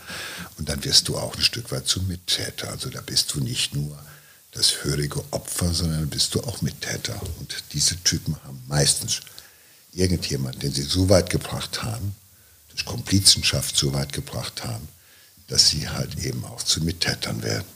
Und 0.57 0.67
dann 0.67 0.83
wirst 0.83 1.07
du 1.07 1.17
auch 1.17 1.35
ein 1.35 1.43
Stück 1.43 1.71
weit 1.71 1.87
zum 1.87 2.07
Mittäter. 2.07 2.69
Also 2.69 2.89
da 2.89 3.01
bist 3.01 3.31
du 3.35 3.39
nicht 3.39 3.75
nur 3.75 4.03
das 4.51 4.83
hörige 4.83 5.23
Opfer, 5.31 5.71
sondern 5.75 6.09
bist 6.09 6.33
du 6.33 6.41
auch 6.41 6.63
Mittäter. 6.63 7.21
Und 7.39 7.53
diese 7.71 7.97
Typen 8.03 8.35
haben 8.43 8.63
meistens 8.67 9.21
irgendjemanden, 9.93 10.61
den 10.61 10.73
sie 10.73 10.81
so 10.81 11.09
weit 11.09 11.29
gebracht 11.29 11.83
haben, 11.83 12.15
durch 12.69 12.83
Komplizenschaft 12.83 13.77
so 13.77 13.93
weit 13.93 14.11
gebracht 14.11 14.63
haben, 14.63 14.87
dass 15.49 15.69
sie 15.69 15.87
halt 15.87 16.17
eben 16.25 16.43
auch 16.45 16.63
zu 16.63 16.81
Mittätern 16.83 17.43
werden. 17.43 17.67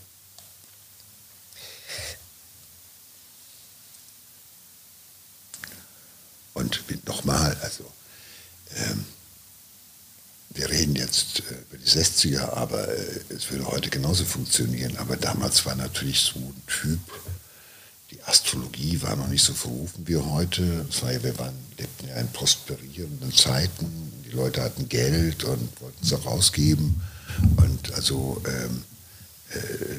Und 6.58 6.84
nochmal, 7.06 7.56
also 7.62 7.86
ähm, 8.76 9.06
wir 10.50 10.70
reden 10.70 10.96
jetzt 10.96 11.42
äh, 11.42 11.54
über 11.70 11.78
die 11.78 11.88
60er, 11.88 12.54
aber 12.54 12.88
äh, 12.88 13.20
es 13.30 13.52
würde 13.52 13.68
heute 13.68 13.92
genauso 13.92 14.26
funktionieren. 14.26 14.98
Aber 14.98 15.18
damals 15.18 15.66
war 15.68 15.76
natürlich 15.76 16.20
so 16.20 16.40
ein 16.40 16.62
Typ, 16.66 17.00
die 18.10 18.24
Astrologie 18.24 19.00
war 19.04 19.16
noch 19.16 19.28
nicht 19.28 19.44
so 19.44 19.54
verrufen 19.54 20.08
wie 20.08 20.16
heute. 20.16 20.86
Es 20.90 21.04
war 21.04 21.12
ja, 21.12 21.22
wir 21.22 21.38
waren, 21.38 21.54
lebten 21.78 22.08
ja 22.08 22.16
in 22.16 22.28
prosperierenden 22.30 23.32
Zeiten. 23.34 24.12
Die 24.26 24.32
Leute 24.32 24.64
hatten 24.64 24.90
Geld 24.90 25.44
und 25.44 25.70
wollten 25.80 26.04
es 26.04 26.14
auch 26.14 26.26
ausgeben. 26.26 27.02
Und 27.58 27.94
also 27.94 28.42
ähm, 28.48 28.84
äh, 29.52 29.97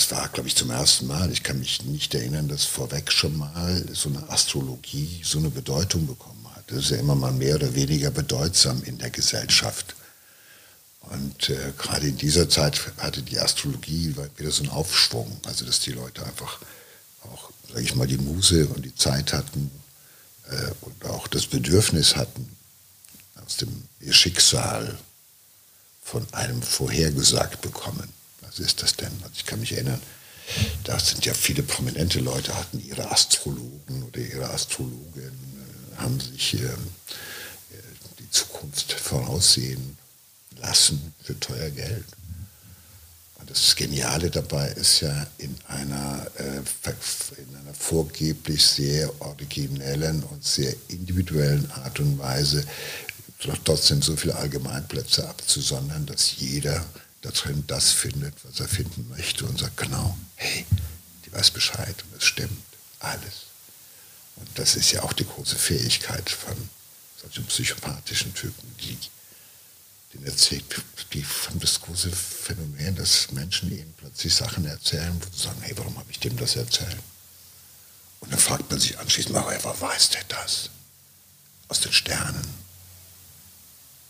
das 0.00 0.10
war, 0.12 0.30
glaube 0.30 0.48
ich, 0.48 0.56
zum 0.56 0.70
ersten 0.70 1.06
Mal. 1.06 1.30
Ich 1.30 1.42
kann 1.42 1.58
mich 1.58 1.82
nicht 1.82 2.14
erinnern, 2.14 2.48
dass 2.48 2.64
vorweg 2.64 3.12
schon 3.12 3.36
mal 3.36 3.84
so 3.92 4.08
eine 4.08 4.30
Astrologie 4.30 5.20
so 5.22 5.38
eine 5.38 5.50
Bedeutung 5.50 6.06
bekommen 6.06 6.46
hat. 6.56 6.64
Das 6.68 6.78
ist 6.78 6.90
ja 6.92 6.96
immer 6.96 7.14
mal 7.14 7.32
mehr 7.32 7.56
oder 7.56 7.74
weniger 7.74 8.10
bedeutsam 8.10 8.82
in 8.84 8.96
der 8.96 9.10
Gesellschaft. 9.10 9.94
Und 11.02 11.50
äh, 11.50 11.74
gerade 11.76 12.08
in 12.08 12.16
dieser 12.16 12.48
Zeit 12.48 12.80
hatte 12.96 13.20
die 13.20 13.38
Astrologie 13.38 14.14
wieder 14.38 14.50
so 14.50 14.62
einen 14.62 14.72
Aufschwung. 14.72 15.38
Also, 15.44 15.66
dass 15.66 15.80
die 15.80 15.92
Leute 15.92 16.24
einfach 16.24 16.60
auch, 17.24 17.50
sage 17.68 17.82
ich 17.82 17.94
mal, 17.94 18.06
die 18.06 18.16
Muse 18.16 18.68
und 18.68 18.86
die 18.86 18.94
Zeit 18.94 19.34
hatten 19.34 19.70
äh, 20.48 20.70
und 20.80 21.04
auch 21.04 21.28
das 21.28 21.46
Bedürfnis 21.46 22.16
hatten, 22.16 22.48
aus 23.44 23.58
dem 23.58 23.82
Schicksal 24.10 24.96
von 26.02 26.26
einem 26.32 26.62
vorhergesagt 26.62 27.60
bekommen 27.60 28.10
was 28.50 28.58
ist 28.58 28.82
das 28.82 28.96
denn? 28.96 29.12
Also 29.22 29.34
ich 29.36 29.46
kann 29.46 29.60
mich 29.60 29.72
erinnern, 29.72 30.00
da 30.84 30.98
sind 30.98 31.24
ja 31.24 31.34
viele 31.34 31.62
prominente 31.62 32.18
Leute, 32.18 32.54
hatten 32.56 32.80
ihre 32.80 33.10
Astrologen 33.10 34.02
oder 34.02 34.18
ihre 34.18 34.50
Astrologen, 34.50 35.22
äh, 35.22 35.96
haben 35.98 36.18
sich 36.18 36.54
äh, 36.54 36.68
die 38.18 38.30
Zukunft 38.30 38.92
voraussehen 38.92 39.96
lassen 40.56 41.14
für 41.22 41.38
teuer 41.38 41.70
Geld. 41.70 42.04
Das 43.46 43.74
Geniale 43.74 44.30
dabei 44.30 44.68
ist 44.72 45.00
ja 45.00 45.26
in 45.38 45.56
einer, 45.66 46.26
äh, 46.36 46.58
in 46.58 47.56
einer 47.56 47.74
vorgeblich 47.76 48.64
sehr 48.64 49.10
originellen 49.20 50.22
und 50.22 50.44
sehr 50.44 50.72
individuellen 50.88 51.68
Art 51.72 51.98
und 51.98 52.18
Weise 52.18 52.64
trotzdem 53.64 54.02
so 54.02 54.16
viele 54.16 54.36
Allgemeinplätze 54.36 55.28
abzusondern, 55.28 56.06
dass 56.06 56.36
jeder 56.36 56.84
da 57.22 57.30
drin 57.30 57.64
das 57.66 57.90
findet, 57.90 58.34
was 58.44 58.60
er 58.60 58.68
finden 58.68 59.08
möchte 59.10 59.44
und 59.44 59.58
sagt, 59.58 59.76
genau, 59.76 60.16
hey, 60.36 60.64
die 61.24 61.32
weiß 61.32 61.50
Bescheid 61.50 61.96
und 62.04 62.16
es 62.16 62.24
stimmt, 62.24 62.62
alles. 62.98 63.46
Und 64.36 64.48
das 64.58 64.76
ist 64.76 64.92
ja 64.92 65.02
auch 65.02 65.12
die 65.12 65.26
große 65.26 65.56
Fähigkeit 65.56 66.30
von 66.30 66.56
solchen 67.20 67.44
psychopathischen 67.46 68.32
Typen, 68.34 68.74
die, 68.80 68.98
die, 70.14 70.24
erzählt, 70.24 70.64
die 71.12 71.24
haben 71.46 71.60
das 71.60 71.80
große 71.80 72.10
Phänomen, 72.10 72.96
dass 72.96 73.30
Menschen 73.32 73.70
ihnen 73.70 73.92
plötzlich 73.98 74.34
Sachen 74.34 74.64
erzählen, 74.64 75.20
wo 75.20 75.36
sie 75.36 75.42
sagen, 75.42 75.60
hey, 75.60 75.76
warum 75.76 75.98
habe 75.98 76.10
ich 76.10 76.18
dem 76.18 76.36
das 76.36 76.56
erzählt? 76.56 76.96
Und 78.20 78.32
dann 78.32 78.40
fragt 78.40 78.70
man 78.70 78.80
sich 78.80 78.98
anschließend, 78.98 79.34
woher 79.34 79.62
weiß 79.62 80.10
der 80.10 80.24
das? 80.24 80.70
Aus 81.68 81.80
den 81.80 81.92
Sternen. 81.92 82.48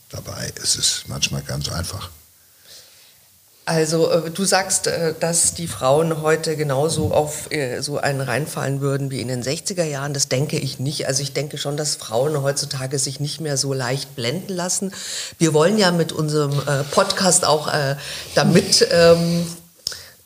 Dabei 0.09 0.49
ist 0.63 0.77
es 0.77 1.05
manchmal 1.07 1.43
ganz 1.43 1.69
einfach. 1.69 2.11
Also 3.67 4.11
äh, 4.11 4.31
du 4.31 4.45
sagst, 4.45 4.87
äh, 4.87 5.15
dass 5.21 5.55
die 5.55 5.69
Frauen 5.69 6.23
heute 6.23 6.57
genauso 6.57 7.13
auf 7.13 7.53
äh, 7.53 7.81
so 7.83 7.99
einen 7.99 8.21
reinfallen 8.21 8.81
würden 8.81 9.11
wie 9.11 9.21
in 9.21 9.29
den 9.29 9.43
60er 9.43 9.85
Jahren. 9.85 10.15
Das 10.15 10.29
denke 10.29 10.59
ich 10.59 10.81
nicht. 10.81 11.07
Also 11.07 11.23
ich 11.23 11.35
denke 11.35 11.59
schon, 11.59 11.77
dass 11.77 11.95
Frauen 11.95 12.43
heutzutage 12.43 12.99
sich 12.99 13.21
nicht 13.21 13.41
mehr 13.41 13.57
so 13.57 13.73
leicht 13.73 14.17
blenden 14.17 14.55
lassen. 14.55 14.93
Wir 15.39 15.55
wollen 15.55 15.79
ja 15.79 15.93
mit 15.93 16.13
unserem 16.13 16.53
Podcast 16.91 17.45
auch 17.45 17.71
damit 18.35 18.87
ähm, 18.91 19.47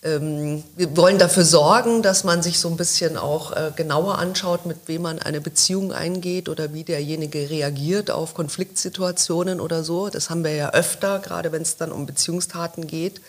wir 0.06 0.96
wollen 0.99 1.18
dafür 1.18 1.46
sorgen, 1.46 2.02
dass 2.02 2.25
man 2.25 2.42
sich 2.42 2.58
so 2.58 2.68
ein 2.68 2.76
bisschen 2.76 3.16
auch 3.16 3.52
äh, 3.52 3.73
genauer 3.75 4.18
anschaut, 4.18 4.66
mit 4.66 4.76
wem 4.87 5.00
man 5.02 5.18
eine 5.18 5.40
Beziehung 5.40 5.94
eingeht 5.94 6.50
oder 6.50 6.75
wie 6.75 6.84
derjenige 6.84 7.49
reagiert 7.49 8.11
auf 8.11 8.34
Konfliktsituationen 8.34 9.62
oder 9.62 9.82
so. 9.82 10.11
Das 10.11 10.28
haben 10.28 10.44
wir 10.44 10.54
ja 10.54 10.70
öfter, 10.73 11.20
gerade 11.20 11.52
wenn 11.52 11.62
es 11.62 11.78
dann 11.78 11.90
um 11.90 12.04
Beziehungstaten 12.04 12.87
geht. 12.87 13.23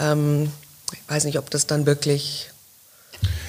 Ähm, 0.00 0.50
ich 0.92 1.00
weiß 1.08 1.24
nicht, 1.24 1.38
ob 1.38 1.48
das 1.48 1.68
dann 1.68 1.86
wirklich, 1.86 2.50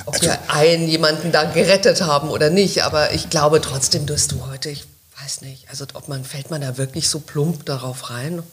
ob 0.05 0.13
also, 0.13 0.27
wir 0.27 0.37
einen 0.51 0.87
jemanden 0.87 1.31
da 1.31 1.45
gerettet 1.45 2.03
haben 2.03 2.29
oder 2.29 2.51
nicht, 2.51 2.83
aber 2.83 3.11
ich 3.11 3.31
glaube 3.31 3.59
trotzdem, 3.59 4.05
dass 4.05 4.27
du 4.27 4.45
heute, 4.45 4.69
ich 4.69 4.85
weiß 5.19 5.41
nicht, 5.41 5.67
also 5.71 5.85
ob 5.95 6.07
man, 6.07 6.23
fällt 6.23 6.51
man 6.51 6.61
da 6.61 6.77
wirklich 6.77 7.09
so 7.09 7.21
plump 7.21 7.65
darauf 7.65 8.11
rein? 8.11 8.43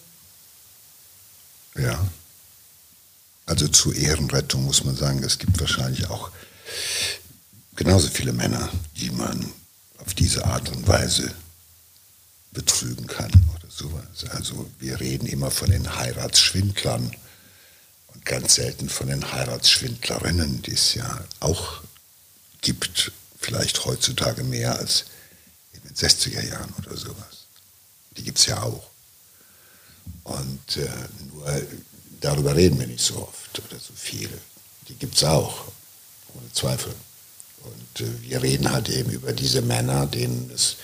Ja. 1.74 1.98
Also 3.46 3.68
zur 3.68 3.94
Ehrenrettung 3.94 4.64
muss 4.64 4.84
man 4.84 4.96
sagen, 4.96 5.22
es 5.22 5.38
gibt 5.38 5.58
wahrscheinlich 5.60 6.10
auch 6.10 6.30
genauso 7.76 8.08
viele 8.08 8.32
Männer, 8.32 8.68
die 8.96 9.10
man 9.10 9.52
auf 9.98 10.14
diese 10.14 10.44
Art 10.44 10.68
und 10.68 10.86
Weise 10.88 11.32
betrügen 12.50 13.06
kann 13.06 13.30
oder 13.54 13.70
sowas. 13.70 14.24
Also 14.30 14.68
wir 14.80 14.98
reden 14.98 15.26
immer 15.26 15.52
von 15.52 15.70
den 15.70 15.96
Heiratsschwindlern 15.96 17.12
und 18.08 18.24
ganz 18.24 18.56
selten 18.56 18.88
von 18.88 19.06
den 19.06 19.30
Heiratsschwindlerinnen, 19.30 20.62
die 20.62 20.72
es 20.72 20.94
ja 20.94 21.24
auch 21.38 21.82
gibt, 22.62 23.12
vielleicht 23.38 23.84
heutzutage 23.84 24.42
mehr 24.42 24.76
als 24.76 25.04
in 25.72 25.82
den 25.82 25.94
60er 25.94 26.44
Jahren 26.44 26.74
oder 26.78 26.96
sowas. 26.96 27.46
Die 28.16 28.24
gibt 28.24 28.38
es 28.38 28.46
ja 28.46 28.60
auch. 28.62 28.90
Und 30.24 30.76
äh, 30.78 30.88
nur 31.32 31.46
darüber 32.20 32.54
reden 32.54 32.78
wir 32.78 32.86
nicht 32.86 33.04
so 33.04 33.16
oft 33.16 33.58
oder 33.58 33.78
so 33.78 33.92
viel. 33.94 34.30
Die 34.88 34.94
gibt 34.94 35.16
es 35.16 35.24
auch, 35.24 35.66
ohne 36.34 36.52
Zweifel. 36.52 36.94
Und 37.64 38.06
äh, 38.06 38.22
wir 38.22 38.42
reden 38.42 38.70
halt 38.70 38.88
eben 38.88 39.10
über 39.10 39.32
diese 39.32 39.62
Männer, 39.62 40.06
denen 40.06 40.50
es 40.54 40.76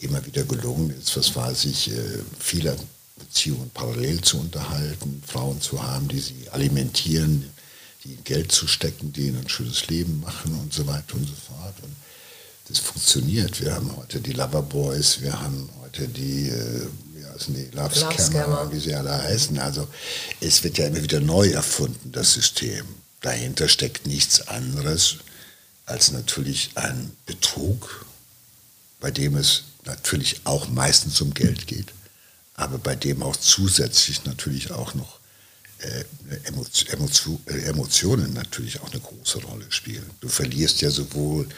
immer 0.00 0.24
wieder 0.26 0.44
gelungen 0.44 0.90
ist, 0.90 1.16
was 1.16 1.34
weiß 1.34 1.64
ich, 1.66 1.90
äh, 1.90 2.18
viele 2.38 2.76
Beziehungen 3.16 3.70
parallel 3.72 4.20
zu 4.20 4.38
unterhalten, 4.38 5.22
Frauen 5.26 5.60
zu 5.60 5.82
haben, 5.82 6.08
die 6.08 6.20
sie 6.20 6.48
alimentieren, 6.50 7.50
die 8.04 8.10
ihnen 8.12 8.24
Geld 8.24 8.52
zu 8.52 8.66
stecken, 8.66 9.12
die 9.12 9.28
ihnen 9.28 9.38
ein 9.38 9.48
schönes 9.48 9.86
Leben 9.88 10.20
machen 10.20 10.58
und 10.60 10.72
so 10.72 10.86
weiter 10.86 11.14
und 11.14 11.26
so 11.26 11.34
fort. 11.34 11.74
Und 11.82 11.96
das 12.68 12.78
funktioniert. 12.78 13.60
Wir 13.60 13.74
haben 13.74 13.96
heute 13.96 14.20
die 14.20 14.32
Loverboys, 14.32 15.20
wir 15.22 15.40
haben 15.40 15.68
heute 15.82 16.08
die 16.08 16.50
äh, 16.50 16.86
heißen 17.36 17.54
die? 17.54 17.76
Love, 17.76 18.72
wie 18.72 18.80
sie 18.80 18.94
alle 18.94 19.22
heißen. 19.22 19.58
Also 19.58 19.88
es 20.40 20.62
wird 20.64 20.78
ja 20.78 20.86
immer 20.86 21.02
wieder 21.02 21.20
neu 21.20 21.50
erfunden, 21.50 22.12
das 22.12 22.32
System. 22.32 22.86
Dahinter 23.20 23.68
steckt 23.68 24.06
nichts 24.06 24.46
anderes 24.48 25.16
als 25.86 26.10
natürlich 26.10 26.70
ein 26.74 27.12
Betrug, 27.26 28.06
bei 29.00 29.10
dem 29.10 29.36
es 29.36 29.64
natürlich 29.84 30.40
auch 30.44 30.68
meistens 30.68 31.20
um 31.20 31.32
Geld 31.32 31.66
geht, 31.66 31.92
aber 32.54 32.78
bei 32.78 32.96
dem 32.96 33.22
auch 33.22 33.36
zusätzlich 33.36 34.24
natürlich 34.24 34.72
auch 34.72 34.94
noch 34.94 35.20
äh, 35.78 36.04
Emotion, 36.92 37.38
äh, 37.46 37.58
Emotionen 37.68 38.32
natürlich 38.32 38.80
auch 38.80 38.90
eine 38.90 39.00
große 39.00 39.38
Rolle 39.42 39.66
spielen. 39.68 40.08
Du 40.20 40.28
verlierst 40.28 40.80
ja 40.80 40.90
sowohl 40.90 41.48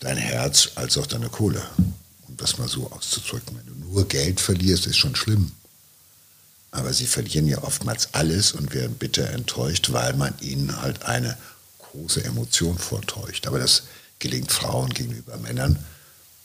dein 0.00 0.16
Herz 0.16 0.70
als 0.76 0.96
auch 0.98 1.06
deine 1.06 1.28
Kohle 1.28 1.62
um 2.32 2.38
das 2.38 2.56
mal 2.58 2.68
so 2.68 2.90
auszudrücken. 2.90 3.56
Wenn 3.58 3.66
du 3.66 3.88
nur 3.88 4.08
Geld 4.08 4.40
verlierst, 4.40 4.86
ist 4.86 4.96
schon 4.96 5.14
schlimm. 5.14 5.52
Aber 6.70 6.92
sie 6.94 7.06
verlieren 7.06 7.46
ja 7.46 7.62
oftmals 7.62 8.14
alles 8.14 8.52
und 8.52 8.72
werden 8.72 8.96
bitter 8.96 9.28
enttäuscht, 9.30 9.92
weil 9.92 10.14
man 10.14 10.32
ihnen 10.40 10.80
halt 10.80 11.02
eine 11.02 11.36
große 11.78 12.24
Emotion 12.24 12.78
vortäuscht. 12.78 13.46
Aber 13.46 13.58
das 13.58 13.82
gelingt 14.18 14.50
Frauen 14.50 14.88
gegenüber 14.94 15.36
Männern 15.36 15.78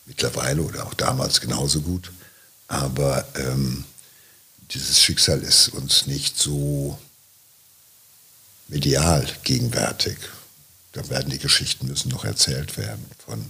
mittlerweile 0.05 0.61
oder 0.61 0.85
auch 0.85 0.93
damals 0.93 1.39
genauso 1.39 1.79
gut. 1.81 2.11
Aber 2.67 3.25
ähm, 3.35 3.85
dieses 4.71 5.01
Schicksal 5.01 5.41
ist 5.41 5.69
uns 5.69 6.05
nicht 6.05 6.37
so 6.37 6.99
medial 8.67 9.25
gegenwärtig. 9.43 10.17
Da 10.91 11.07
werden 11.09 11.29
die 11.29 11.39
Geschichten 11.39 11.87
müssen 11.87 12.09
noch 12.09 12.25
erzählt 12.25 12.75
werden 12.75 13.05
von 13.25 13.49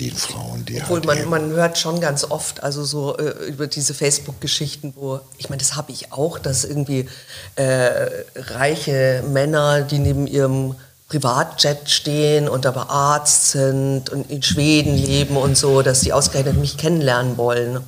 den 0.00 0.14
Frauen, 0.14 0.64
die 0.64 0.80
Obwohl 0.80 1.02
halt 1.06 1.28
man, 1.28 1.48
man 1.48 1.50
hört 1.50 1.78
schon 1.78 2.00
ganz 2.00 2.24
oft, 2.24 2.62
also 2.62 2.84
so 2.84 3.16
äh, 3.16 3.46
über 3.46 3.66
diese 3.66 3.94
Facebook-Geschichten, 3.94 4.94
wo, 4.96 5.20
ich 5.38 5.50
meine, 5.50 5.58
das 5.58 5.76
habe 5.76 5.92
ich 5.92 6.12
auch, 6.12 6.38
dass 6.38 6.64
irgendwie 6.64 7.08
äh, 7.56 8.08
reiche 8.36 9.24
Männer, 9.28 9.82
die 9.82 9.98
neben 9.98 10.26
ihrem 10.26 10.76
Privatjet 11.08 11.88
stehen 11.88 12.48
und 12.48 12.66
aber 12.66 12.90
Arzt 12.90 13.52
sind 13.52 14.10
und 14.10 14.30
in 14.30 14.42
Schweden 14.42 14.94
leben 14.94 15.36
und 15.36 15.56
so, 15.56 15.82
dass 15.82 16.00
sie 16.00 16.12
ausgerechnet 16.12 16.58
mich 16.58 16.76
kennenlernen 16.76 17.36
wollen. 17.38 17.80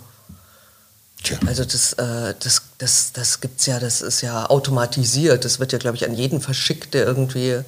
Tja. 1.23 1.39
Also 1.47 1.65
das, 1.65 1.93
äh, 1.95 2.35
das, 2.41 2.63
das, 2.79 3.13
das 3.13 3.41
gibt 3.41 3.61
es 3.61 3.67
ja, 3.67 3.79
das 3.79 4.01
ist 4.01 4.23
ja 4.23 4.47
automatisiert. 4.47 5.45
Das 5.45 5.61
wird 5.61 5.73
ja, 5.73 5.79
glaube 5.79 5.97
ich, 5.97 6.07
an 6.07 6.15
jeden 6.15 6.41
verschickt, 6.41 6.95
der 6.95 7.05
irgendwie 7.05 7.61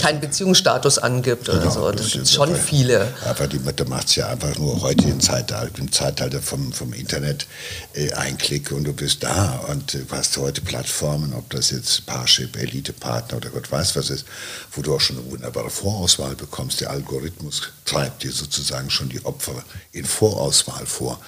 keinen 0.00 0.20
Beziehungsstatus 0.20 0.98
angibt 0.98 1.46
genau, 1.46 1.58
oder 1.58 1.70
so. 1.72 1.90
Das, 1.90 2.02
das 2.02 2.12
sind 2.12 2.28
schon 2.28 2.54
viele. 2.54 3.12
Aber 3.24 3.48
die 3.48 3.58
Mutter 3.58 3.84
macht 3.88 4.08
es 4.08 4.16
ja 4.16 4.28
einfach 4.28 4.56
nur 4.58 4.80
heute 4.80 5.08
im 5.08 5.18
Zeitalter, 5.18 5.76
im 5.78 5.90
Zeitalter 5.90 6.40
vom, 6.40 6.72
vom 6.72 6.92
Internet 6.92 7.46
äh, 7.94 8.12
ein 8.12 8.38
Klick 8.38 8.70
und 8.70 8.84
du 8.84 8.92
bist 8.92 9.24
da. 9.24 9.64
Und 9.68 9.92
du 9.94 10.06
hast 10.12 10.36
heute 10.36 10.60
Plattformen, 10.60 11.32
ob 11.34 11.50
das 11.50 11.70
jetzt 11.70 12.06
Parship, 12.06 12.56
Elite-Partner 12.56 13.38
oder 13.38 13.50
Gott 13.50 13.72
weiß 13.72 13.96
was 13.96 14.10
ist, 14.10 14.24
wo 14.70 14.82
du 14.82 14.94
auch 14.94 15.00
schon 15.00 15.18
eine 15.18 15.28
wunderbare 15.32 15.70
Vorauswahl 15.70 16.36
bekommst. 16.36 16.80
Der 16.80 16.90
Algorithmus 16.90 17.62
treibt 17.84 18.22
dir 18.22 18.30
sozusagen 18.30 18.88
schon 18.88 19.08
die 19.08 19.24
Opfer 19.24 19.64
in 19.90 20.04
Vorauswahl 20.04 20.86
vor. 20.86 21.18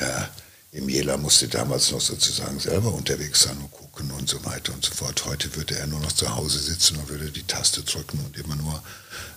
Ja, 0.00 0.28
im 0.74 0.88
Jela 0.88 1.16
musste 1.16 1.46
damals 1.46 1.92
noch 1.92 2.00
sozusagen 2.00 2.58
selber 2.58 2.92
unterwegs 2.92 3.42
sein 3.42 3.56
und 3.58 3.70
und 4.24 4.28
so 4.28 4.44
weiter 4.44 4.72
und 4.72 4.84
so 4.84 4.92
fort. 4.94 5.24
Heute 5.26 5.54
würde 5.54 5.76
er 5.76 5.86
nur 5.86 6.00
noch 6.00 6.12
zu 6.12 6.34
Hause 6.34 6.58
sitzen 6.58 6.96
und 6.96 7.08
würde 7.08 7.30
die 7.30 7.42
Taste 7.42 7.82
drücken 7.82 8.18
und 8.24 8.36
immer 8.36 8.56
nur 8.56 8.82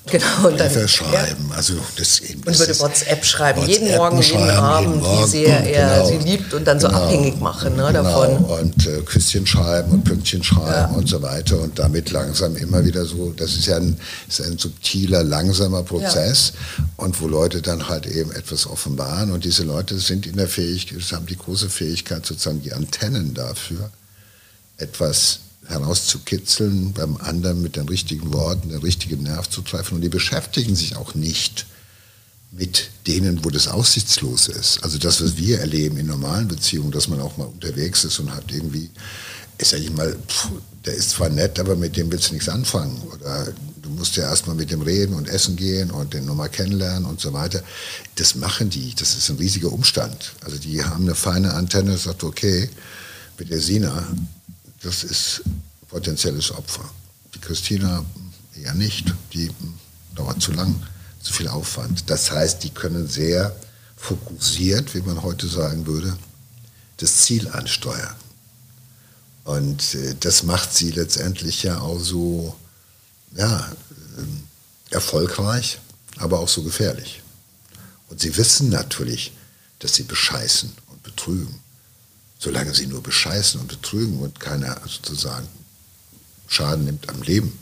genau, 0.05 0.47
und 0.47 0.59
dann, 0.59 0.87
schreiben. 0.87 1.47
Ja. 1.49 1.55
Also 1.55 1.73
das 1.97 2.19
eben, 2.19 2.41
und 2.43 2.57
würde 2.57 2.79
WhatsApp 2.79 3.25
schreiben, 3.25 3.61
WhatsApp 3.61 3.81
jeden 3.81 3.97
Morgen, 3.97 4.21
jeden 4.21 4.49
Abend, 4.49 4.87
jeden 4.87 5.01
Morgen, 5.01 5.23
wie 5.23 5.29
sehr 5.29 5.63
er 5.63 6.05
genau, 6.05 6.07
sie 6.07 6.29
liebt 6.29 6.53
und 6.53 6.65
dann 6.65 6.79
so 6.79 6.87
genau, 6.87 7.03
abhängig 7.03 7.39
machen 7.39 7.75
ne, 7.75 7.87
genau, 7.87 8.03
davon. 8.03 8.37
Und 8.37 8.87
äh, 8.87 9.01
Küsschen 9.01 9.45
schreiben 9.45 9.91
und 9.91 10.03
Pünktchen 10.03 10.43
schreiben 10.43 10.93
ja. 10.93 10.97
und 10.97 11.07
so 11.07 11.21
weiter 11.21 11.59
und 11.59 11.77
damit 11.77 12.11
langsam 12.11 12.55
immer 12.55 12.85
wieder 12.85 13.05
so, 13.05 13.33
das 13.35 13.51
ist 13.51 13.65
ja 13.65 13.77
ein, 13.77 13.99
ist 14.27 14.41
ein 14.41 14.57
subtiler, 14.57 15.23
langsamer 15.23 15.83
Prozess 15.83 16.53
ja. 16.77 16.85
und 16.97 17.21
wo 17.21 17.27
Leute 17.27 17.61
dann 17.61 17.89
halt 17.89 18.05
eben 18.05 18.31
etwas 18.31 18.67
offenbaren 18.67 19.31
und 19.31 19.43
diese 19.43 19.63
Leute 19.63 19.99
sind 19.99 20.25
in 20.25 20.37
der 20.37 20.47
Fähigkeit, 20.47 20.99
haben 21.11 21.25
die 21.25 21.37
große 21.37 21.69
Fähigkeit 21.69 22.25
sozusagen 22.25 22.61
die 22.61 22.73
Antennen 22.73 23.33
dafür, 23.33 23.91
etwas 24.77 25.39
herauszukitzeln, 25.67 26.93
beim 26.93 27.17
anderen 27.17 27.61
mit 27.61 27.75
den 27.75 27.89
richtigen 27.89 28.33
Worten 28.33 28.69
den 28.69 28.79
richtigen 28.79 29.23
Nerv 29.23 29.49
zu 29.49 29.61
treffen. 29.61 29.95
Und 29.95 30.01
die 30.01 30.09
beschäftigen 30.09 30.75
sich 30.75 30.95
auch 30.95 31.13
nicht 31.13 31.65
mit 32.51 32.89
denen, 33.05 33.43
wo 33.43 33.49
das 33.49 33.67
aussichtslos 33.67 34.47
ist. 34.47 34.83
Also 34.83 34.97
das, 34.97 35.21
was 35.21 35.37
wir 35.37 35.59
erleben 35.59 35.97
in 35.97 36.07
normalen 36.07 36.47
Beziehungen, 36.47 36.91
dass 36.91 37.07
man 37.07 37.19
auch 37.19 37.37
mal 37.37 37.45
unterwegs 37.45 38.03
ist 38.05 38.19
und 38.19 38.33
hat 38.33 38.51
irgendwie, 38.51 38.89
ist 39.57 39.73
ja 39.73 39.79
mal, 39.91 40.15
pff, 40.27 40.49
der 40.85 40.93
ist 40.93 41.11
zwar 41.11 41.29
nett, 41.29 41.59
aber 41.59 41.75
mit 41.75 41.97
dem 41.97 42.09
willst 42.11 42.29
du 42.29 42.33
nichts 42.33 42.47
anfangen. 42.47 43.01
Oder 43.13 43.47
du 43.81 43.89
musst 43.89 44.15
ja 44.15 44.23
erstmal 44.23 44.55
mit 44.55 44.71
dem 44.71 44.81
reden 44.81 45.13
und 45.13 45.27
essen 45.27 45.57
gehen 45.57 45.91
und 45.91 46.13
den 46.13 46.25
nochmal 46.25 46.49
kennenlernen 46.49 47.05
und 47.05 47.19
so 47.19 47.33
weiter. 47.33 47.61
Das 48.15 48.35
machen 48.35 48.69
die, 48.69 48.95
das 48.95 49.15
ist 49.15 49.29
ein 49.29 49.37
riesiger 49.37 49.71
Umstand. 49.71 50.33
Also 50.45 50.57
die 50.57 50.83
haben 50.83 51.03
eine 51.03 51.15
feine 51.15 51.53
Antenne, 51.53 51.97
sagt, 51.97 52.23
okay, 52.23 52.69
mit 53.37 53.49
der 53.49 53.59
Sina, 53.59 54.07
das 54.81 55.03
ist 55.03 55.43
potenzielles 55.89 56.51
Opfer. 56.51 56.89
Die 57.33 57.39
Christina 57.39 58.05
eher 58.55 58.73
nicht, 58.73 59.13
die 59.33 59.51
dauert 60.15 60.41
zu 60.41 60.51
lang, 60.51 60.75
zu 61.21 61.33
viel 61.33 61.47
Aufwand. 61.47 62.09
Das 62.09 62.31
heißt, 62.31 62.63
die 62.63 62.69
können 62.69 63.07
sehr 63.07 63.55
fokussiert, 63.95 64.93
wie 64.95 65.01
man 65.01 65.23
heute 65.23 65.47
sagen 65.47 65.85
würde, 65.85 66.17
das 66.97 67.17
Ziel 67.17 67.47
ansteuern. 67.49 68.15
Und 69.43 69.95
äh, 69.95 70.15
das 70.19 70.43
macht 70.43 70.73
sie 70.73 70.91
letztendlich 70.91 71.63
ja 71.63 71.79
auch 71.79 71.99
so 71.99 72.55
ja, 73.35 73.59
äh, 73.59 74.93
erfolgreich, 74.93 75.79
aber 76.17 76.39
auch 76.39 76.49
so 76.49 76.63
gefährlich. 76.63 77.21
Und 78.09 78.19
sie 78.19 78.35
wissen 78.37 78.69
natürlich, 78.69 79.31
dass 79.79 79.95
sie 79.95 80.03
bescheißen 80.03 80.71
und 80.87 81.03
betrügen. 81.03 81.59
Solange 82.39 82.73
sie 82.73 82.87
nur 82.87 83.01
bescheißen 83.01 83.59
und 83.59 83.67
betrügen 83.67 84.19
und 84.19 84.39
keiner 84.39 84.79
sozusagen 84.87 85.47
Schaden 86.47 86.85
nimmt 86.85 87.09
am 87.09 87.21
Leben, 87.23 87.57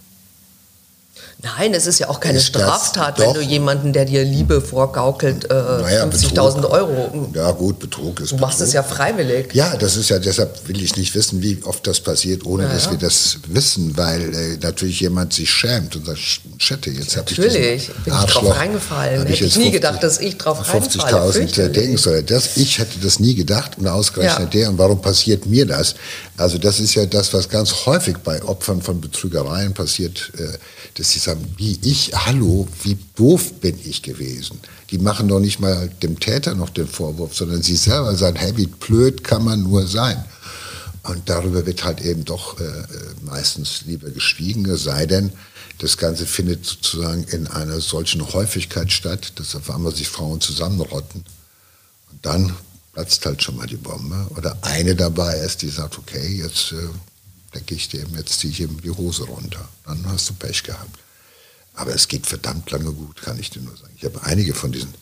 Nein, 1.42 1.74
es 1.74 1.86
ist 1.86 2.00
ja 2.00 2.10
auch 2.10 2.20
keine 2.20 2.40
Straftat, 2.40 3.20
wenn 3.20 3.34
du 3.34 3.42
jemanden, 3.42 3.94
der 3.94 4.06
dir 4.06 4.24
Liebe 4.24 4.62
vorgaukelt, 4.62 5.46
äh, 5.46 5.54
naja, 5.54 6.06
50.000 6.06 6.68
Euro. 6.70 7.30
Ja 7.34 7.52
gut, 7.52 7.80
Betrug 7.80 8.20
ist. 8.20 8.32
Du 8.32 8.38
machst 8.38 8.58
Betrug. 8.58 8.68
es 8.68 8.74
ja 8.74 8.84
freiwillig. 8.84 9.54
Ja, 9.54 9.76
das 9.78 9.96
ist 9.96 10.10
ja, 10.10 10.18
deshalb 10.18 10.68
will 10.68 10.82
ich 10.82 10.96
nicht 10.96 11.14
wissen, 11.14 11.44
wie 11.44 11.62
oft 11.64 11.86
das 11.86 12.00
passiert, 12.00 12.46
ohne 12.46 12.64
ja, 12.64 12.74
dass 12.74 12.90
wir 12.90 12.98
das 12.98 13.38
wissen, 13.48 13.96
weil 13.96 14.34
äh, 14.34 14.58
natürlich 14.62 15.02
jemand 15.02 15.34
sich 15.34 15.50
schämt 15.50 15.96
und 15.96 16.06
sagt, 16.06 16.20
Schette, 16.58 16.90
jetzt 16.90 17.16
habe 17.16 17.30
ich 17.30 17.38
Natürlich, 17.38 17.92
bin 18.04 18.14
ich 18.14 18.32
drauf 18.32 18.58
reingefallen. 18.58 19.20
Hätte 19.20 19.34
ich, 19.34 19.42
ich 19.42 19.56
nie 19.58 19.72
50, 19.72 19.74
gedacht, 19.74 20.04
dass 20.04 20.20
ich 20.20 20.38
drauf 20.38 20.74
reinfalle. 20.74 21.46
50.000 21.46 21.68
Dings 21.70 22.08
oder 22.08 22.22
das. 22.22 22.58
Ich 22.58 22.80
hätte 22.80 23.00
das 23.00 23.20
nie 23.20 23.36
gedacht 23.36 23.78
und 23.78 23.88
ausgerechnet 23.88 24.54
ja. 24.54 24.62
der. 24.62 24.70
Und 24.70 24.78
warum 24.78 25.02
passiert 25.02 25.46
mir 25.46 25.66
das? 25.66 25.96
Also 26.38 26.58
das 26.58 26.80
ist 26.80 26.96
ja 26.96 27.06
das, 27.06 27.34
was 27.34 27.50
ganz 27.50 27.86
häufig 27.86 28.18
bei 28.18 28.42
Opfern 28.44 28.82
von 28.82 29.00
Betrügereien 29.00 29.74
passiert. 29.74 30.32
Äh, 30.38 30.58
dass 30.96 31.12
sie 31.12 31.20
sagen, 31.20 31.46
wie 31.58 31.78
ich, 31.82 32.14
hallo, 32.14 32.68
wie 32.84 32.98
doof 33.16 33.60
bin 33.60 33.78
ich 33.84 34.02
gewesen. 34.02 34.60
Die 34.92 34.98
machen 34.98 35.28
doch 35.28 35.40
nicht 35.40 35.60
mal 35.60 35.90
dem 36.02 36.20
Täter 36.20 36.56
noch 36.56 36.70
den 36.70 36.88
Vorwurf, 36.88 37.36
sondern 37.36 37.62
sie 37.62 37.76
selber 37.76 38.16
sagen, 38.16 38.38
hey, 38.38 38.56
wie 38.56 38.68
blöd 38.68 39.24
kann 39.24 39.44
man 39.44 39.64
nur 39.64 39.88
sein. 39.88 40.24
Und 41.04 41.30
darüber 41.30 41.66
wird 41.66 41.84
halt 41.84 42.02
eben 42.02 42.26
doch 42.26 42.60
äh, 42.60 42.64
meistens 43.24 43.84
lieber 43.86 44.10
geschwiegen, 44.10 44.66
es 44.70 44.84
sei 44.84 45.06
denn, 45.06 45.32
das 45.80 45.98
Ganze 45.98 46.26
findet 46.26 46.66
sozusagen 46.66 47.26
in 47.26 47.48
einer 47.48 47.82
solchen 47.82 48.34
Häufigkeit 48.34 48.92
statt, 48.92 49.34
dass 49.36 49.56
auf 49.56 49.70
einmal 49.70 49.94
sich 49.94 50.08
Frauen 50.08 50.40
zusammenrotten. 50.40 51.26
Und 52.12 52.26
dann 52.26 52.56
platzt 52.94 53.26
halt 53.26 53.44
schon 53.44 53.58
mal 53.58 53.68
die 53.68 53.76
Bombe. 53.76 54.28
Oder 54.38 54.58
eine 54.62 54.96
dabei 54.96 55.38
ist, 55.40 55.62
die 55.62 55.70
sagt, 55.70 55.98
okay, 55.98 56.42
jetzt 56.42 56.72
äh, 56.72 56.88
denke 57.56 57.76
ich 57.76 57.90
dem, 57.90 58.16
jetzt 58.16 58.40
ziehe 58.40 58.52
ich 58.52 58.60
ihm 58.60 58.82
die 58.82 58.92
Hose 58.92 59.24
runter. 59.24 59.68
Dann 59.86 60.06
hast 60.08 60.30
du 60.30 60.34
Pech 60.34 60.64
gehabt. 60.64 61.00
Aber 61.74 61.94
es 61.94 62.08
geht 62.08 62.28
verdammt 62.28 62.70
lange 62.72 62.92
gut, 62.92 63.22
kann 63.22 63.40
ich 63.40 63.50
dir 63.50 63.62
nur 63.62 63.76
sagen. 63.76 63.94
Ich 63.98 64.06
habe 64.06 64.22
einige 64.24 64.54
von 64.54 64.72
diesen 64.72 64.94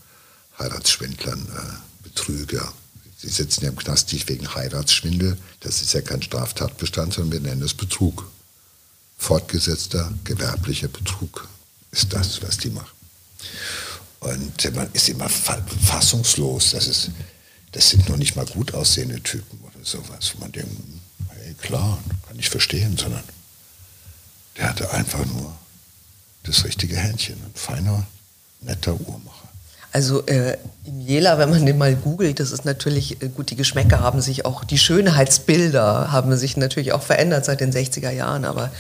Heiratsschwindlern, 0.58 1.48
äh, 1.48 2.04
Betrüger, 2.04 2.72
sie 3.18 3.30
sitzen 3.30 3.64
ja 3.64 3.70
im 3.70 3.76
Knast 3.76 4.12
nicht 4.14 4.28
wegen 4.30 4.54
Heiratsschwindel, 4.54 5.38
das 5.60 5.82
ist 5.82 5.94
ja 5.94 6.02
kein 6.02 6.22
Straftatbestand, 6.22 7.14
sondern 7.14 7.44
wir 7.44 7.50
nennen 7.50 7.64
es 7.64 7.74
Betrug. 7.74 8.30
Fortgesetzter 9.18 10.12
gewerblicher 10.24 10.90
Betrug 10.90 11.48
ist 11.92 12.12
das, 12.12 12.42
was 12.42 12.58
die 12.58 12.70
machen. 12.70 12.90
Und 14.20 14.76
man 14.76 14.90
ist 14.94 15.10
immer 15.10 15.30
fassungslos. 15.30 16.72
Das, 16.72 16.88
ist, 16.88 17.12
das 17.72 17.90
sind 17.90 18.08
noch 18.10 18.18
nicht 18.18 18.36
mal 18.36 18.46
gut 18.46 18.74
aussehende 18.74 19.22
Typen 19.22 19.60
oder 19.62 19.84
sowas, 19.84 20.34
wo 20.34 20.42
man 20.42 20.52
denkt, 20.52 20.72
hey, 20.72 21.03
klar, 21.64 21.98
kann 22.28 22.38
ich 22.38 22.50
verstehen, 22.50 22.98
sondern 22.98 23.24
der 24.58 24.70
hatte 24.70 24.92
einfach 24.92 25.26
nur 25.26 25.54
das 26.44 26.64
richtige 26.66 26.96
Händchen. 26.96 27.36
Ein 27.36 27.52
feiner, 27.56 28.06
netter 28.62 28.94
Uhrmacher. 28.94 29.48
Also 29.92 30.26
äh, 30.26 30.58
im 30.86 31.02
Jela, 31.02 31.38
wenn 31.38 31.52
man 31.52 31.66
den 31.66 31.78
mal 31.78 31.96
googelt, 31.96 32.40
das 32.40 32.52
ist 32.52 32.66
natürlich, 32.66 33.22
äh, 33.22 33.30
gut, 33.30 33.52
die 33.52 33.56
Geschmäcker 33.56 34.00
haben 34.00 34.22
sich 34.22 34.44
auch, 34.44 34.64
die 34.64 34.80
Schönheitsbilder 34.80 36.12
haben 36.12 36.36
sich 36.36 36.58
natürlich 36.58 36.94
auch 36.94 37.04
verändert 37.04 37.46
seit 37.46 37.62
den 37.62 37.72
60er 37.72 38.10
Jahren, 38.10 38.44
aber 38.44 38.72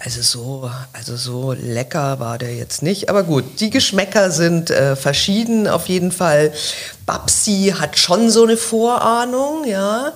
also 0.00 0.22
so, 0.22 0.70
also 0.92 1.16
so 1.16 1.52
lecker 1.52 2.20
war 2.20 2.38
der 2.38 2.54
jetzt 2.54 2.82
nicht. 2.82 3.08
Aber 3.08 3.24
gut, 3.24 3.58
die 3.58 3.70
Geschmäcker 3.70 4.30
sind 4.30 4.70
äh, 4.70 4.94
verschieden 4.94 5.66
auf 5.66 5.88
jeden 5.88 6.12
Fall. 6.12 6.52
Babsi 7.04 7.74
hat 7.76 7.98
schon 7.98 8.30
so 8.30 8.44
eine 8.44 8.56
Vorahnung, 8.56 9.64
ja, 9.66 10.12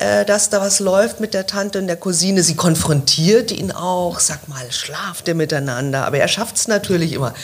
äh, 0.00 0.24
dass 0.24 0.48
da 0.48 0.62
was 0.62 0.80
läuft 0.80 1.20
mit 1.20 1.34
der 1.34 1.46
Tante 1.46 1.78
und 1.78 1.86
der 1.86 1.96
Cousine. 1.96 2.42
Sie 2.42 2.56
konfrontiert 2.56 3.50
ihn 3.52 3.70
auch, 3.70 4.18
sag 4.18 4.48
mal, 4.48 4.72
schlaft 4.72 5.28
ihr 5.28 5.34
miteinander? 5.34 6.06
Aber 6.06 6.18
er 6.18 6.26
schafft 6.28 6.56
es 6.56 6.68
natürlich 6.68 7.12
immer. 7.12 7.34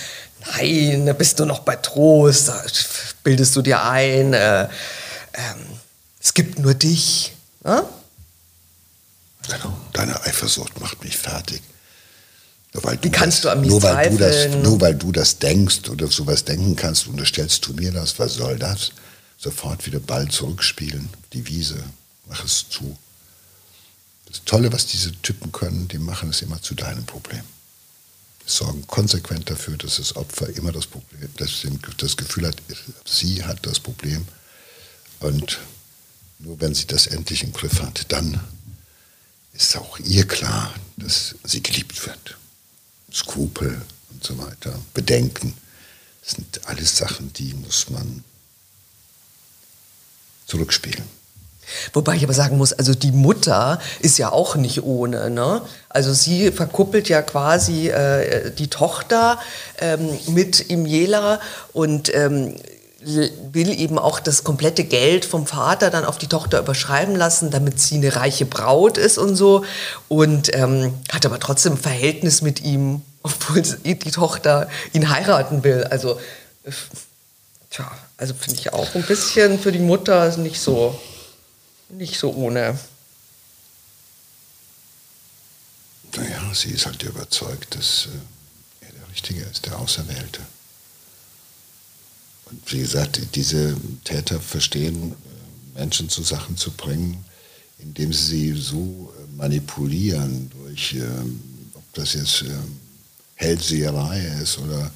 Nein, 0.57 1.05
da 1.05 1.13
bist 1.13 1.39
du 1.39 1.45
noch 1.45 1.61
bei 1.61 1.77
Trost, 1.77 2.49
da 2.49 2.63
bildest 3.23 3.55
du 3.57 3.63
dir 3.63 3.83
ein. 3.83 4.33
Äh, 4.33 4.63
ähm, 4.63 4.69
es 6.19 6.33
gibt 6.33 6.59
nur 6.59 6.73
dich. 6.73 7.35
Ja? 7.63 7.85
Genau, 9.49 9.77
deine 9.93 10.19
Eifersucht 10.25 10.81
macht 10.81 11.05
mich 11.05 11.19
fertig. 11.19 11.61
Nur 12.73 12.85
weil 12.85 12.97
du 12.97 13.11
kannst 13.11 13.45
das, 13.45 13.59
nur 13.59 13.83
weil 13.83 14.11
du 14.11 14.17
das, 14.17 14.49
Nur 14.63 14.81
weil 14.81 14.95
du 14.95 15.13
das 15.13 15.39
denkst 15.39 15.91
oder 15.91 16.07
sowas 16.09 16.45
denken 16.45 16.75
kannst, 16.75 17.07
unterstellst 17.07 17.67
du 17.67 17.75
mir 17.75 17.93
das, 17.93 18.19
was 18.19 18.35
soll 18.35 18.59
das? 18.59 18.93
Sofort 19.37 19.85
wieder 19.85 20.01
Ball 20.01 20.29
zurückspielen, 20.29 21.11
die 21.35 21.47
Wiese, 21.47 21.85
mach 22.27 22.45
es 22.45 22.69
zu. 22.69 22.97
Das 24.27 24.43
Tolle, 24.45 24.73
was 24.73 24.87
diese 24.87 25.13
Typen 25.23 25.53
können, 25.53 25.89
die 25.89 25.99
machen 25.99 26.31
es 26.31 26.43
immer 26.43 26.61
zu 26.61 26.75
deinem 26.75 27.07
Problem. 27.07 27.43
Die 28.45 28.51
sorgen 28.51 28.87
konsequent 28.87 29.49
dafür, 29.49 29.77
dass 29.77 29.97
das 29.97 30.17
Opfer 30.17 30.49
immer 30.51 30.73
das 30.73 30.87
Problem, 30.87 31.29
dass 31.37 31.65
das 31.97 32.17
Gefühl 32.17 32.47
hat, 32.49 32.57
sie 33.05 33.45
hat 33.45 33.65
das 33.65 33.81
Problem. 33.81 34.27
Und 35.21 35.59
nur 36.39 36.61
wenn 36.61 36.75
sie 36.75 36.87
das 36.87 37.07
endlich 37.07 37.43
im 37.43 37.53
Griff 37.53 37.81
hat, 37.81 38.13
dann 38.13 38.41
ist 39.53 39.77
auch 39.77 39.99
ihr 40.01 40.27
klar, 40.27 40.75
dass 40.97 41.35
sie 41.45 41.63
geliebt 41.63 42.05
wird. 42.07 42.37
Skrupel 43.13 43.81
und 44.11 44.23
so 44.23 44.37
weiter, 44.39 44.79
Bedenken. 44.93 45.55
Das 46.23 46.33
sind 46.33 46.67
alles 46.67 46.97
Sachen, 46.97 47.33
die 47.33 47.55
muss 47.55 47.89
man 47.89 48.23
zurückspielen. 50.47 51.05
Wobei 51.93 52.17
ich 52.17 52.25
aber 52.25 52.35
sagen 52.35 52.59
muss, 52.59 52.73
also 52.73 52.95
die 52.95 53.13
Mutter 53.13 53.81
ist 54.01 54.19
ja 54.19 54.31
auch 54.31 54.57
nicht 54.57 54.83
ohne. 54.83 55.31
Ne? 55.31 55.63
Also 55.89 56.13
sie 56.13 56.53
verkuppelt 56.53 57.09
ja 57.09 57.23
quasi 57.23 57.89
äh, 57.89 58.51
die 58.53 58.69
Tochter 58.69 59.39
ähm, 59.81 60.09
mit 60.29 60.61
Imjela 60.61 61.41
und 61.73 62.15
ähm, 62.15 62.55
will 63.07 63.79
eben 63.79 63.99
auch 63.99 64.21
das 64.21 64.43
komplette 64.43 64.85
Geld 64.85 65.25
vom 65.25 65.47
Vater 65.47 65.91
dann 65.91 66.05
auf 66.05 66.19
die 66.19 66.27
Tochter 66.27 66.59
überschreiben 66.59 67.15
lassen, 67.15 67.51
damit 67.51 67.81
sie 67.81 67.97
eine 67.97 68.17
reiche 68.17 68.47
Braut 68.47 68.99
ist 68.99 69.19
und 69.19 69.37
so. 69.37 69.65
Und 70.09 70.55
ähm, 70.55 70.95
hat 71.13 71.25
aber 71.25 71.39
trotzdem 71.39 71.75
ein 71.75 71.79
Verhältnis 71.79 72.43
mit 72.43 72.63
ihm, 72.63 73.03
obwohl 73.23 73.63
die 73.63 73.97
Tochter 74.11 74.69
ihn 74.93 75.11
heiraten 75.11 75.63
will. 75.63 75.85
Also, 75.85 76.19
tja, 77.71 77.91
also 78.17 78.35
finde 78.35 78.59
ich 78.59 78.73
auch 78.73 78.95
ein 78.95 79.03
bisschen 79.03 79.59
für 79.59 79.73
die 79.73 79.79
Mutter 79.79 80.37
nicht 80.39 80.61
so, 80.61 80.99
nicht 81.89 82.19
so 82.19 82.33
ohne. 82.33 82.79
Naja, 86.17 86.55
sie 86.55 86.71
ist 86.71 86.87
halt 86.87 87.03
überzeugt, 87.03 87.75
dass 87.75 88.07
äh, 88.07 88.87
er 88.87 88.93
der 88.93 89.09
Richtige 89.11 89.43
ist, 89.43 89.67
der 89.67 89.79
Auserwählte. 89.79 90.41
Und 92.47 92.73
wie 92.73 92.79
gesagt, 92.79 93.21
diese 93.35 93.77
Täter 94.05 94.41
verstehen, 94.41 95.13
äh, 95.13 95.79
Menschen 95.79 96.09
zu 96.09 96.23
Sachen 96.23 96.57
zu 96.57 96.71
bringen, 96.71 97.25
indem 97.79 98.13
sie 98.13 98.53
sie 98.53 98.61
so 98.61 99.13
äh, 99.19 99.37
manipulieren, 99.37 100.51
durch, 100.51 100.97
ob 101.75 101.85
das 101.93 102.15
jetzt 102.15 102.45
Hellseherei 103.35 104.21
ist 104.43 104.59
oder 104.59 104.91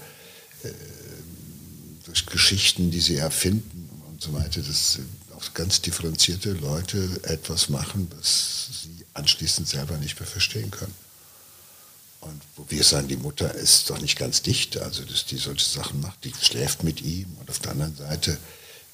durch 2.04 2.24
Geschichten, 2.26 2.90
die 2.90 3.00
sie 3.00 3.16
erfinden 3.16 3.88
und 4.08 4.22
so 4.22 4.32
weiter, 4.32 4.62
dass 4.62 4.98
auch 5.40 5.54
ganz 5.54 5.80
differenzierte 5.80 6.52
Leute 6.52 7.20
etwas 7.24 7.68
machen, 7.68 8.10
was 8.16 8.68
sie 8.82 9.04
anschließend 9.14 9.68
selber 9.68 9.96
nicht 9.96 10.18
mehr 10.20 10.28
verstehen 10.28 10.70
können. 10.70 10.94
Und 12.20 12.42
wo 12.56 12.66
wir 12.68 12.84
sagen, 12.84 13.08
die 13.08 13.16
Mutter 13.16 13.54
ist 13.54 13.88
doch 13.88 13.98
nicht 14.00 14.18
ganz 14.18 14.42
dicht, 14.42 14.76
also 14.76 15.02
dass 15.04 15.24
die 15.24 15.38
solche 15.38 15.64
Sachen 15.64 16.00
macht, 16.00 16.22
die 16.24 16.32
schläft 16.40 16.84
mit 16.84 17.00
ihm. 17.00 17.26
Und 17.40 17.48
auf 17.48 17.60
der 17.60 17.72
anderen 17.72 17.96
Seite 17.96 18.36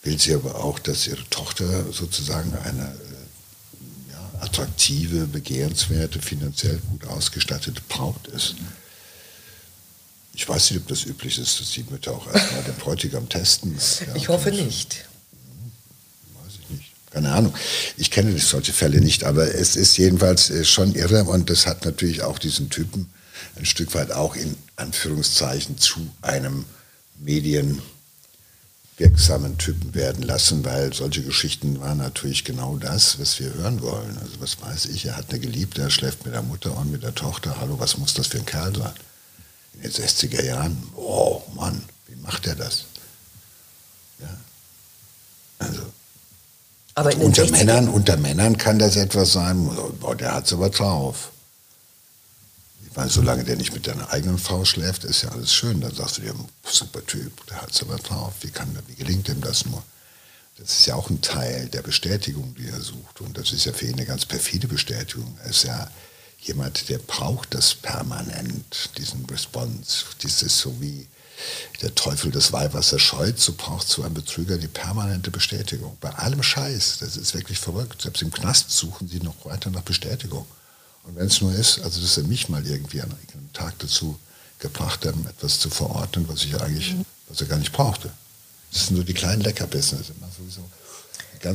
will 0.02 0.18
sie 0.18 0.34
aber 0.34 0.54
auch, 0.54 0.78
dass 0.78 1.08
ihre 1.08 1.28
Tochter 1.30 1.92
sozusagen 1.92 2.54
eine 2.58 2.84
äh, 2.84 4.12
ja, 4.12 4.42
attraktive, 4.42 5.26
begehrenswerte, 5.26 6.22
finanziell 6.22 6.78
gut 6.90 7.04
ausgestattete 7.06 7.82
Braut 7.88 8.28
ist. 8.28 8.54
Ich 10.32 10.48
weiß 10.48 10.70
nicht, 10.70 10.82
ob 10.82 10.88
das 10.88 11.04
üblich 11.04 11.38
ist, 11.38 11.58
dass 11.58 11.70
die 11.70 11.82
Mütter 11.84 12.12
auch 12.12 12.32
erstmal 12.32 12.62
den 12.62 12.76
Bräutigam 12.76 13.28
testen. 13.28 13.76
Ja, 14.06 14.14
ich 14.14 14.28
hoffe 14.28 14.52
nicht. 14.52 15.06
Keine 17.16 17.32
Ahnung. 17.32 17.52
Ich 17.96 18.10
kenne 18.10 18.38
solche 18.38 18.74
Fälle 18.74 19.00
nicht, 19.00 19.24
aber 19.24 19.54
es 19.54 19.74
ist 19.74 19.96
jedenfalls 19.96 20.50
äh, 20.50 20.66
schon 20.66 20.94
irre 20.94 21.24
und 21.24 21.48
das 21.48 21.66
hat 21.66 21.86
natürlich 21.86 22.20
auch 22.20 22.38
diesen 22.38 22.68
Typen 22.68 23.08
ein 23.54 23.64
Stück 23.64 23.94
weit 23.94 24.12
auch 24.12 24.36
in 24.36 24.54
Anführungszeichen 24.76 25.78
zu 25.78 26.10
einem 26.20 26.66
medienwirksamen 27.18 29.56
Typen 29.56 29.94
werden 29.94 30.24
lassen, 30.24 30.62
weil 30.66 30.92
solche 30.92 31.22
Geschichten 31.22 31.80
waren 31.80 31.96
natürlich 31.96 32.44
genau 32.44 32.76
das, 32.76 33.18
was 33.18 33.40
wir 33.40 33.54
hören 33.54 33.80
wollen. 33.80 34.18
Also 34.18 34.38
was 34.40 34.60
weiß 34.60 34.84
ich, 34.84 35.06
er 35.06 35.16
hat 35.16 35.30
eine 35.30 35.40
Geliebte, 35.40 35.80
er 35.80 35.88
schläft 35.88 36.26
mit 36.26 36.34
der 36.34 36.42
Mutter 36.42 36.76
und 36.76 36.92
mit 36.92 37.02
der 37.02 37.14
Tochter. 37.14 37.58
Hallo, 37.58 37.78
was 37.78 37.96
muss 37.96 38.12
das 38.12 38.26
für 38.26 38.36
ein 38.36 38.44
Kerl 38.44 38.76
sein? 38.76 38.92
In 39.72 39.80
den 39.80 39.90
60er 39.90 40.44
Jahren, 40.44 40.76
oh 40.94 41.40
Mann, 41.54 41.82
wie 42.08 42.16
macht 42.16 42.46
er 42.46 42.56
das? 42.56 42.84
Ja. 44.20 44.36
Also 45.60 45.80
aber 46.96 47.14
unter, 47.18 47.48
Männern, 47.50 47.88
unter 47.90 48.16
Männern 48.16 48.56
kann 48.56 48.78
das 48.78 48.96
etwas 48.96 49.32
sein, 49.32 49.68
boah, 50.00 50.16
der 50.16 50.32
hat 50.32 50.46
es 50.46 50.54
aber 50.54 50.70
drauf. 50.70 51.30
Ich 52.88 52.96
meine, 52.96 53.10
solange 53.10 53.44
der 53.44 53.56
nicht 53.56 53.74
mit 53.74 53.86
deiner 53.86 54.10
eigenen 54.10 54.38
Frau 54.38 54.64
schläft, 54.64 55.04
ist 55.04 55.20
ja 55.22 55.28
alles 55.28 55.52
schön. 55.52 55.82
Dann 55.82 55.94
sagst 55.94 56.16
du 56.16 56.22
dir, 56.22 56.34
super 56.64 57.04
Typ, 57.04 57.46
der 57.48 57.60
hat 57.60 57.72
es 57.72 57.82
aber 57.82 57.96
drauf. 57.96 58.32
Wie, 58.40 58.50
kann, 58.50 58.74
wie 58.86 58.94
gelingt 58.94 59.28
ihm 59.28 59.42
das 59.42 59.66
nur? 59.66 59.82
Das 60.56 60.70
ist 60.70 60.86
ja 60.86 60.94
auch 60.94 61.10
ein 61.10 61.20
Teil 61.20 61.68
der 61.68 61.82
Bestätigung, 61.82 62.54
die 62.54 62.68
er 62.68 62.80
sucht. 62.80 63.20
Und 63.20 63.36
das 63.36 63.52
ist 63.52 63.66
ja 63.66 63.74
für 63.74 63.84
ihn 63.84 63.92
eine 63.92 64.06
ganz 64.06 64.24
perfide 64.24 64.66
Bestätigung. 64.66 65.36
Er 65.44 65.50
ist 65.50 65.64
ja 65.64 65.90
jemand, 66.38 66.88
der 66.88 66.96
braucht 66.96 67.52
das 67.52 67.74
permanent, 67.74 68.88
diesen 68.96 69.26
Response. 69.26 70.06
Dieses 70.22 70.58
so 70.58 70.80
wie 70.80 71.06
der 71.82 71.94
Teufel 71.94 72.30
des 72.30 72.52
Weihwassers 72.52 73.00
scheut, 73.00 73.38
so 73.38 73.52
braucht 73.52 73.88
so 73.88 74.02
ein 74.02 74.14
Betrüger 74.14 74.56
die 74.58 74.68
permanente 74.68 75.30
Bestätigung. 75.30 75.96
Bei 76.00 76.10
allem 76.10 76.42
Scheiß, 76.42 76.98
das 77.00 77.16
ist 77.16 77.34
wirklich 77.34 77.58
verrückt. 77.58 78.02
Selbst 78.02 78.22
im 78.22 78.30
Knast 78.30 78.70
suchen 78.70 79.08
sie 79.08 79.20
noch 79.20 79.44
weiter 79.44 79.70
nach 79.70 79.82
Bestätigung. 79.82 80.46
Und 81.04 81.16
wenn 81.16 81.26
es 81.26 81.40
nur 81.40 81.52
ist, 81.52 81.80
also 81.82 82.00
dass 82.00 82.16
er 82.16 82.24
mich 82.24 82.48
mal 82.48 82.66
irgendwie 82.66 83.00
an 83.00 83.10
einem 83.10 83.52
Tag 83.52 83.78
dazu 83.78 84.18
gebracht 84.58 85.04
hat, 85.04 85.14
etwas 85.28 85.60
zu 85.60 85.70
verordnen, 85.70 86.26
was 86.28 86.44
ich 86.44 86.60
eigentlich, 86.60 86.96
was 87.28 87.40
er 87.40 87.46
gar 87.46 87.58
nicht 87.58 87.72
brauchte. 87.72 88.10
Das 88.72 88.86
sind 88.86 88.96
nur 88.96 89.04
die 89.04 89.14
kleinen 89.14 89.42
Leckerbissen. 89.42 89.98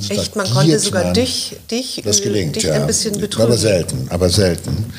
Echt, 0.09 0.35
man 0.35 0.49
konnte 0.49 0.79
sogar 0.79 1.05
man, 1.05 1.13
dich, 1.13 1.57
dich, 1.69 2.01
das 2.05 2.21
gelingt, 2.21 2.55
dich 2.55 2.63
ja. 2.63 2.75
ein 2.75 2.87
bisschen 2.87 3.19
betrügen. 3.19 3.47
Aber 3.47 3.57
selten, 3.57 4.07
aber 4.09 4.29
selten. 4.29 4.93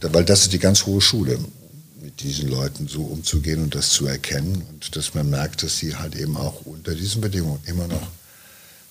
Weil 0.00 0.24
das 0.24 0.42
ist 0.42 0.52
die 0.52 0.58
ganz 0.58 0.84
hohe 0.84 1.00
Schule 1.00 1.38
diesen 2.20 2.48
Leuten 2.48 2.88
so 2.88 3.02
umzugehen 3.02 3.62
und 3.62 3.74
das 3.74 3.90
zu 3.90 4.06
erkennen 4.06 4.62
und 4.70 4.96
dass 4.96 5.14
man 5.14 5.28
merkt, 5.28 5.62
dass 5.62 5.78
sie 5.78 5.96
halt 5.96 6.14
eben 6.14 6.36
auch 6.36 6.62
unter 6.64 6.94
diesen 6.94 7.20
Bedingungen 7.20 7.62
immer 7.66 7.86
noch 7.86 8.08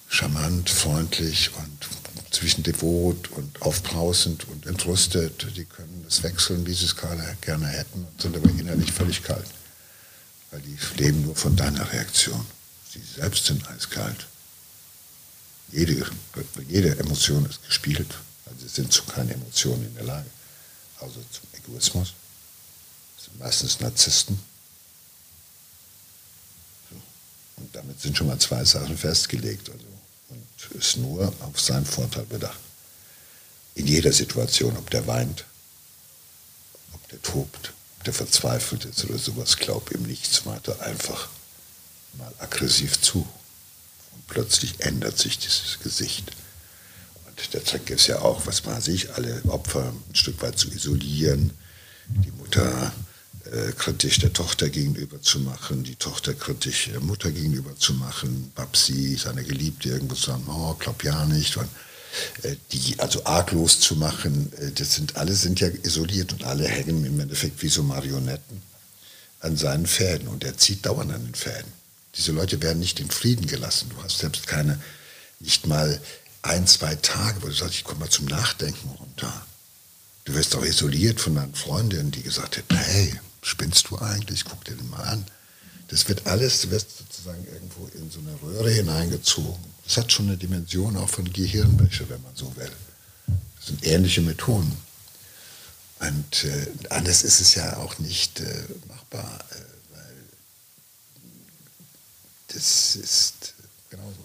charmant, 0.08 0.70
freundlich 0.70 1.52
und 1.56 1.88
zwischen 2.32 2.64
devot 2.64 3.32
und 3.32 3.62
aufbrausend 3.62 4.48
und 4.50 4.68
entrüstet. 4.68 5.48
Die 5.56 5.66
können 5.66 6.04
das 6.06 6.22
wechseln, 6.22 6.66
wie 6.68 6.74
sie 6.74 6.86
es 6.86 6.96
gerade 6.96 7.38
gerne 7.42 7.68
hätten 7.68 8.06
und 8.06 8.22
sind 8.22 8.36
aber 8.36 8.50
innerlich 8.50 8.92
völlig 8.92 9.24
kalt. 9.24 9.48
Weil 10.52 10.62
die 10.62 10.78
leben 11.02 11.26
nur 11.26 11.36
von 11.36 11.56
deiner 11.56 11.92
Reaktion. 11.92 12.46
Sie 12.92 13.02
selbst 13.02 13.46
sind 13.46 13.68
eiskalt. 13.68 14.28
Jede, 15.72 16.06
jede 16.70 16.98
Emotion 17.00 17.46
ist 17.46 17.66
gespielt. 17.66 18.14
Also 18.46 18.68
sie 18.68 18.74
sind 18.74 18.94
zu 18.94 19.04
keinen 19.04 19.32
Emotionen 19.32 19.88
in 19.88 19.96
der 19.96 20.06
Lage. 20.06 20.30
Also 21.00 21.16
zum 21.32 21.48
Egoismus 21.58 22.14
meistens 23.40 23.80
Narzissten. 23.80 24.40
Und 27.58 27.76
damit 27.76 28.00
sind 28.00 28.18
schon 28.18 28.28
mal 28.28 28.40
zwei 28.40 28.64
Sachen 28.66 28.98
festgelegt. 28.98 29.70
Also, 29.70 29.86
und 30.30 30.78
ist 30.78 30.98
nur 30.98 31.34
auf 31.42 31.60
seinen 31.60 31.86
Vorteil 31.86 32.26
bedacht. 32.26 32.60
In 33.76 33.88
jeder 33.88 34.12
Situation, 34.12 34.78
ob 34.78 34.90
der 34.90 35.06
weint, 35.08 35.46
ob 36.94 37.08
der 37.10 37.22
tobt, 37.22 37.74
ob 37.98 38.04
der 38.06 38.14
verzweifelt 38.14 38.86
ist 38.86 39.04
oder 39.06 39.18
sowas, 39.18 39.58
glaub 39.58 39.92
ihm 39.92 40.04
nichts 40.04 40.46
weiter. 40.46 40.80
Einfach 40.82 41.30
mal 42.18 42.34
aggressiv 42.40 43.02
zu. 43.02 43.28
Und 44.14 44.28
plötzlich 44.28 44.80
ändert 44.80 45.18
sich 45.18 45.38
dieses 45.38 45.80
Gesicht. 45.80 46.32
Und 47.28 47.54
der 47.54 47.64
Trick 47.64 47.90
ist 47.90 48.08
ja 48.08 48.20
auch, 48.20 48.46
was 48.48 48.66
weiß 48.66 48.88
ich, 48.90 49.14
alle 49.14 49.42
Opfer 49.46 49.94
ein 50.10 50.16
Stück 50.16 50.42
weit 50.42 50.58
zu 50.58 50.70
isolieren, 50.70 51.52
die 52.08 52.32
Mutter 52.32 52.94
kritisch 53.78 54.20
der 54.20 54.34
Tochter 54.34 54.70
gegenüber 54.70 55.22
zu 55.22 55.40
machen, 55.40 55.84
die 55.84 55.96
Tochter 55.96 56.34
kritisch 56.34 56.90
der 56.92 57.00
Mutter 57.00 57.32
gegenüber 57.32 57.76
zu 57.78 57.94
machen, 57.94 58.52
Babsi, 58.56 59.18
seine 59.18 59.44
Geliebte 59.44 59.90
irgendwo 59.90 60.16
zu 60.16 60.32
sagen, 60.32 60.46
oh, 60.48 60.74
glaub 60.80 61.04
ja 61.04 61.26
nicht, 61.26 61.56
und, 61.58 61.70
äh, 62.44 62.56
die 62.72 63.00
also 63.00 63.24
arglos 63.26 63.80
zu 63.80 63.96
machen, 63.96 64.52
äh, 64.58 64.72
das 64.72 64.96
sind 64.96 65.16
alle 65.18 65.34
sind 65.34 65.60
ja 65.60 65.68
isoliert 65.68 66.34
und 66.34 66.44
alle 66.44 66.68
hängen 66.68 67.06
im 67.06 67.20
Endeffekt 67.20 67.62
wie 67.62 67.70
so 67.70 67.84
Marionetten 67.84 68.62
an 69.42 69.58
seinen 69.58 69.86
Fäden 69.86 70.28
und 70.28 70.44
er 70.44 70.58
zieht 70.58 70.86
dauernd 70.86 71.12
an 71.12 71.24
den 71.26 71.36
Fäden. 71.36 71.72
Diese 72.16 72.32
Leute 72.32 72.62
werden 72.62 72.80
nicht 72.80 73.00
in 73.00 73.12
Frieden 73.12 73.46
gelassen. 73.46 73.90
Du 73.90 74.02
hast 74.02 74.20
selbst 74.20 74.48
keine, 74.48 74.80
nicht 75.40 75.68
mal 75.68 76.00
ein, 76.42 76.66
zwei 76.66 76.96
Tage, 76.96 77.42
wo 77.42 77.48
du 77.48 77.54
sagst, 77.54 77.76
ich 77.76 77.84
komme 77.84 78.02
mal 78.02 78.10
zum 78.10 78.26
Nachdenken 78.26 78.90
runter. 78.90 79.46
Du 80.24 80.34
wirst 80.34 80.56
auch 80.56 80.64
isoliert 80.64 81.20
von 81.20 81.36
deinen 81.36 81.54
Freundinnen, 81.54 82.12
die 82.12 82.24
gesagt 82.24 82.58
hätten, 82.58 82.76
hey, 82.76 83.14
spinnst 83.46 83.90
du 83.90 84.00
eigentlich? 84.00 84.44
Guck 84.44 84.64
dir 84.66 84.76
den 84.76 84.90
mal 84.90 85.04
an. 85.04 85.26
Das 85.90 86.10
wird 86.10 86.26
alles, 86.26 86.62
du 86.62 86.72
wirst 86.72 86.98
sozusagen 86.98 87.46
irgendwo 87.46 87.86
in 87.88 88.10
so 88.10 88.20
eine 88.20 88.42
Röhre 88.42 88.72
hineingezogen. 88.72 89.64
Das 89.84 89.98
hat 89.98 90.12
schon 90.12 90.28
eine 90.28 90.38
Dimension 90.38 90.98
auch 90.98 91.10
von 91.10 91.32
Gehirnwäsche, 91.32 92.10
wenn 92.10 92.22
man 92.24 92.36
so 92.36 92.56
will. 92.56 92.72
Das 93.58 93.68
sind 93.68 93.86
ähnliche 93.86 94.22
Methoden. 94.22 94.76
Und 96.00 96.44
äh, 96.44 96.68
anders 96.90 97.22
ist 97.22 97.40
es 97.40 97.56
ja 97.56 97.78
auch 97.78 98.00
nicht 98.00 98.40
äh, 98.40 98.64
machbar, 98.88 99.40
äh, 99.52 99.96
weil 99.96 100.16
das 102.48 102.96
ist 102.96 103.54
genauso. 103.90 104.18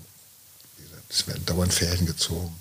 Es 1.11 1.26
werden 1.26 1.44
dauernd 1.44 1.74
Fäden 1.74 2.06
gezogen. 2.06 2.54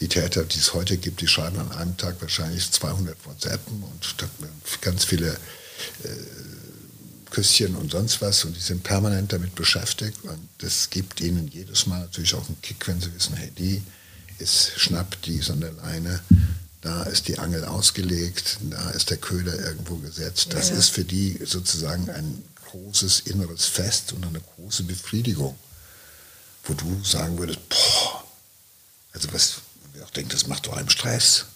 Die 0.00 0.08
Täter, 0.08 0.44
die 0.44 0.58
es 0.58 0.74
heute 0.74 0.98
gibt, 0.98 1.20
die 1.20 1.28
schreiben 1.28 1.58
an 1.58 1.72
einem 1.72 1.96
Tag 1.96 2.20
wahrscheinlich 2.20 2.70
200 2.70 3.24
WhatsApp 3.24 3.60
und 3.68 4.14
ganz 4.82 5.04
viele 5.04 5.38
Küsschen 7.30 7.74
und 7.74 7.90
sonst 7.90 8.20
was 8.20 8.44
und 8.44 8.54
die 8.56 8.60
sind 8.60 8.84
permanent 8.84 9.32
damit 9.32 9.56
beschäftigt 9.56 10.22
und 10.22 10.48
das 10.58 10.88
gibt 10.90 11.20
ihnen 11.20 11.48
jedes 11.48 11.86
Mal 11.86 12.00
natürlich 12.00 12.34
auch 12.34 12.46
einen 12.46 12.60
Kick, 12.62 12.86
wenn 12.86 13.00
sie 13.00 13.12
wissen, 13.12 13.34
hey, 13.34 13.50
die 13.58 13.82
ist 14.38 14.72
schnappt, 14.76 15.26
die 15.26 15.36
ist 15.36 15.50
an 15.50 15.60
der 15.60 15.72
Leine, 15.72 16.20
da 16.80 17.02
ist 17.04 17.28
die 17.28 17.38
Angel 17.38 17.64
ausgelegt, 17.64 18.58
da 18.70 18.90
ist 18.90 19.10
der 19.10 19.16
Köder 19.16 19.58
irgendwo 19.58 19.96
gesetzt. 19.96 20.48
Das 20.50 20.68
ja. 20.68 20.76
ist 20.76 20.90
für 20.90 21.04
die 21.04 21.40
sozusagen 21.44 22.10
ein 22.10 22.44
großes 22.66 23.20
inneres 23.20 23.64
Fest 23.66 24.12
und 24.12 24.24
eine 24.24 24.40
große 24.40 24.82
Befriedigung, 24.84 25.56
wo 26.64 26.74
du 26.74 27.02
sagen 27.02 27.38
würdest, 27.38 27.60
boah, 27.68 28.24
also 29.12 29.32
was, 29.32 29.56
wer 29.92 30.04
auch 30.04 30.10
denkt, 30.10 30.34
das 30.34 30.46
macht 30.46 30.66
doch 30.66 30.76
einem 30.76 30.90
Stress. 30.90 31.46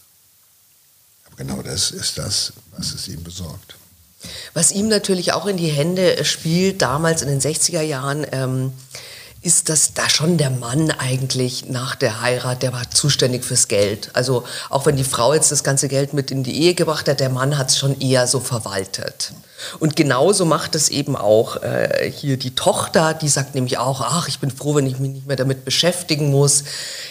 Aber 1.27 1.37
genau 1.37 1.63
das 1.63 1.91
ist 1.91 2.19
das, 2.19 2.53
was 2.73 2.93
es 2.93 3.07
ihm 3.09 3.23
besorgt. 3.23 3.77
Was 4.55 4.73
ihm 4.73 4.89
natürlich 4.89 5.33
auch 5.33 5.47
in 5.47 5.57
die 5.57 5.69
Hände 5.69 6.25
spielt, 6.25 6.83
damals 6.83 7.23
in 7.23 7.29
den 7.29 7.41
60er 7.41 7.83
Jahren, 7.83 8.27
ähm, 8.33 8.73
ist, 9.41 9.69
dass 9.69 9.95
da 9.95 10.09
schon 10.09 10.37
der 10.37 10.51
Mann 10.51 10.91
eigentlich 10.91 11.69
nach 11.69 11.95
der 11.95 12.21
Heirat, 12.21 12.63
der 12.63 12.73
war 12.73 12.91
zuständig 12.91 13.45
fürs 13.45 13.69
Geld. 13.69 14.11
Also 14.15 14.43
auch 14.69 14.85
wenn 14.85 14.97
die 14.97 15.05
Frau 15.05 15.33
jetzt 15.33 15.53
das 15.53 15.63
ganze 15.63 15.89
Geld 15.89 16.13
mit 16.13 16.33
in 16.33 16.43
die 16.43 16.61
Ehe 16.61 16.75
gebracht 16.75 17.09
hat, 17.09 17.21
der 17.21 17.29
Mann 17.29 17.57
hat 17.57 17.71
es 17.71 17.79
schon 17.79 18.01
eher 18.01 18.27
so 18.27 18.41
verwaltet. 18.41 19.33
Und 19.79 19.95
genauso 19.95 20.45
macht 20.45 20.75
es 20.75 20.89
eben 20.89 21.17
auch 21.17 21.63
äh, 21.63 22.11
hier 22.15 22.37
die 22.37 22.55
Tochter, 22.55 23.15
die 23.15 23.29
sagt 23.29 23.55
nämlich 23.55 23.79
auch, 23.79 24.01
ach, 24.01 24.29
ich 24.29 24.41
bin 24.41 24.51
froh, 24.51 24.75
wenn 24.75 24.87
ich 24.87 24.99
mich 24.99 25.11
nicht 25.11 25.27
mehr 25.27 25.37
damit 25.37 25.65
beschäftigen 25.65 26.31
muss. 26.31 26.65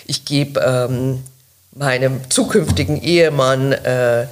Ich 0.06 0.26
gebe 0.26 0.60
ähm, 0.60 1.24
meinem 1.74 2.30
zukünftigen 2.30 3.02
Ehemann 3.02 3.72
äh, 3.72 4.28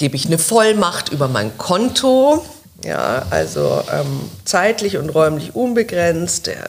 gebe 0.00 0.16
ich 0.16 0.24
eine 0.24 0.38
Vollmacht 0.38 1.10
über 1.10 1.28
mein 1.28 1.58
Konto, 1.58 2.42
ja, 2.82 3.26
also 3.28 3.84
ähm, 3.92 4.30
zeitlich 4.46 4.96
und 4.96 5.10
räumlich 5.10 5.54
unbegrenzt. 5.54 6.46
Der, 6.46 6.66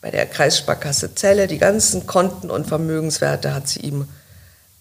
bei 0.00 0.12
der 0.12 0.26
Kreissparkasse 0.26 1.16
Celle, 1.16 1.48
die 1.48 1.58
ganzen 1.58 2.06
Konten 2.06 2.48
und 2.48 2.68
Vermögenswerte 2.68 3.52
hat 3.52 3.66
sie 3.66 3.80
ihm 3.80 4.06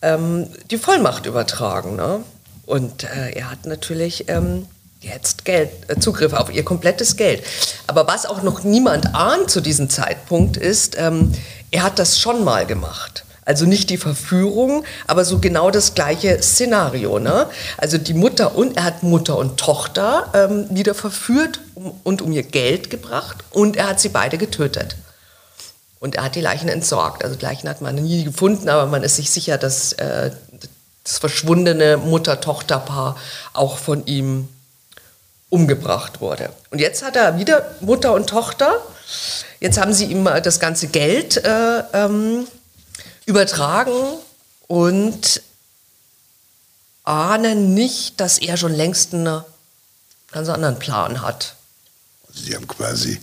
ähm, 0.04 0.48
die 0.70 0.78
Vollmacht 0.78 1.26
übertragen. 1.26 1.96
Ne? 1.96 2.24
Und 2.68 3.04
äh, 3.04 3.32
er 3.32 3.50
hat 3.50 3.66
natürlich 3.66 4.30
ähm, 4.30 4.68
jetzt 5.02 5.44
Geld, 5.44 5.72
äh, 5.88 6.00
Zugriff 6.00 6.34
auf 6.34 6.54
ihr 6.54 6.64
komplettes 6.64 7.16
Geld. 7.16 7.44
Aber 7.88 8.06
was 8.06 8.28
auch 8.28 8.44
noch 8.44 8.64
niemand 8.64 9.16
ahnt 9.16 9.50
zu 9.50 9.60
diesem 9.60 9.90
Zeitpunkt 9.90 10.56
ist, 10.56 10.96
ähm, 11.00 11.32
er 11.72 11.82
hat 11.82 11.98
das 11.98 12.20
schon 12.20 12.44
mal 12.44 12.68
gemacht. 12.68 13.25
Also 13.46 13.66
nicht 13.66 13.92
die 13.92 13.98
Verführung, 13.98 14.84
aber 15.06 15.24
so 15.24 15.38
genau 15.38 15.70
das 15.70 15.94
gleiche 15.94 16.42
Szenario. 16.42 17.20
Ne? 17.20 17.48
Also 17.78 18.00
die 18.00 18.16
Mutter 18.16 18.56
und 18.56 18.76
er 18.76 18.84
hat 18.84 19.04
Mutter 19.04 19.38
und 19.38 19.58
Tochter 19.58 20.32
ähm, 20.34 20.66
wieder 20.72 20.96
verführt 20.96 21.60
und 22.04 22.24
um 22.24 22.32
ihr 22.32 22.42
Geld 22.42 22.90
gebracht 22.90 23.38
und 23.52 23.78
er 23.78 23.88
hat 23.88 24.00
sie 24.00 24.10
beide 24.10 24.40
getötet. 24.40 24.96
Und 26.00 26.16
er 26.16 26.24
hat 26.26 26.36
die 26.36 26.42
Leichen 26.42 26.70
entsorgt. 26.70 27.24
Also 27.24 27.38
Leichen 27.40 27.70
hat 27.70 27.82
man 27.82 27.96
nie 27.96 28.24
gefunden, 28.24 28.68
aber 28.68 28.88
man 28.88 29.04
ist 29.04 29.16
sich 29.16 29.30
sicher, 29.30 29.58
dass 29.58 29.94
äh, 29.94 30.32
das 31.04 31.20
verschwundene 31.20 31.98
Mutter-Tochter-Paar 31.98 33.16
auch 33.54 33.78
von 33.78 34.06
ihm 34.08 34.48
umgebracht 35.50 36.20
wurde. 36.20 36.50
Und 36.72 36.80
jetzt 36.80 37.04
hat 37.04 37.16
er 37.16 37.38
wieder 37.38 37.76
Mutter 37.80 38.14
und 38.14 38.28
Tochter. 38.28 38.74
Jetzt 39.60 39.80
haben 39.80 39.94
sie 39.94 40.06
ihm 40.06 40.26
das 40.26 40.60
ganze 40.60 40.88
Geld 40.88 41.38
äh, 41.38 41.84
ähm, 41.94 42.48
übertragen 43.26 44.18
und 44.68 45.42
ahnen 47.04 47.74
nicht, 47.74 48.20
dass 48.20 48.38
er 48.38 48.58
schon 48.58 48.74
längst 48.74 49.14
einen 49.14 49.44
ganz 50.32 50.50
anderen 50.50 50.80
Plan 50.80 51.22
hat. 51.22 51.56
Sie 52.34 52.56
haben 52.56 52.68
quasi 52.68 53.22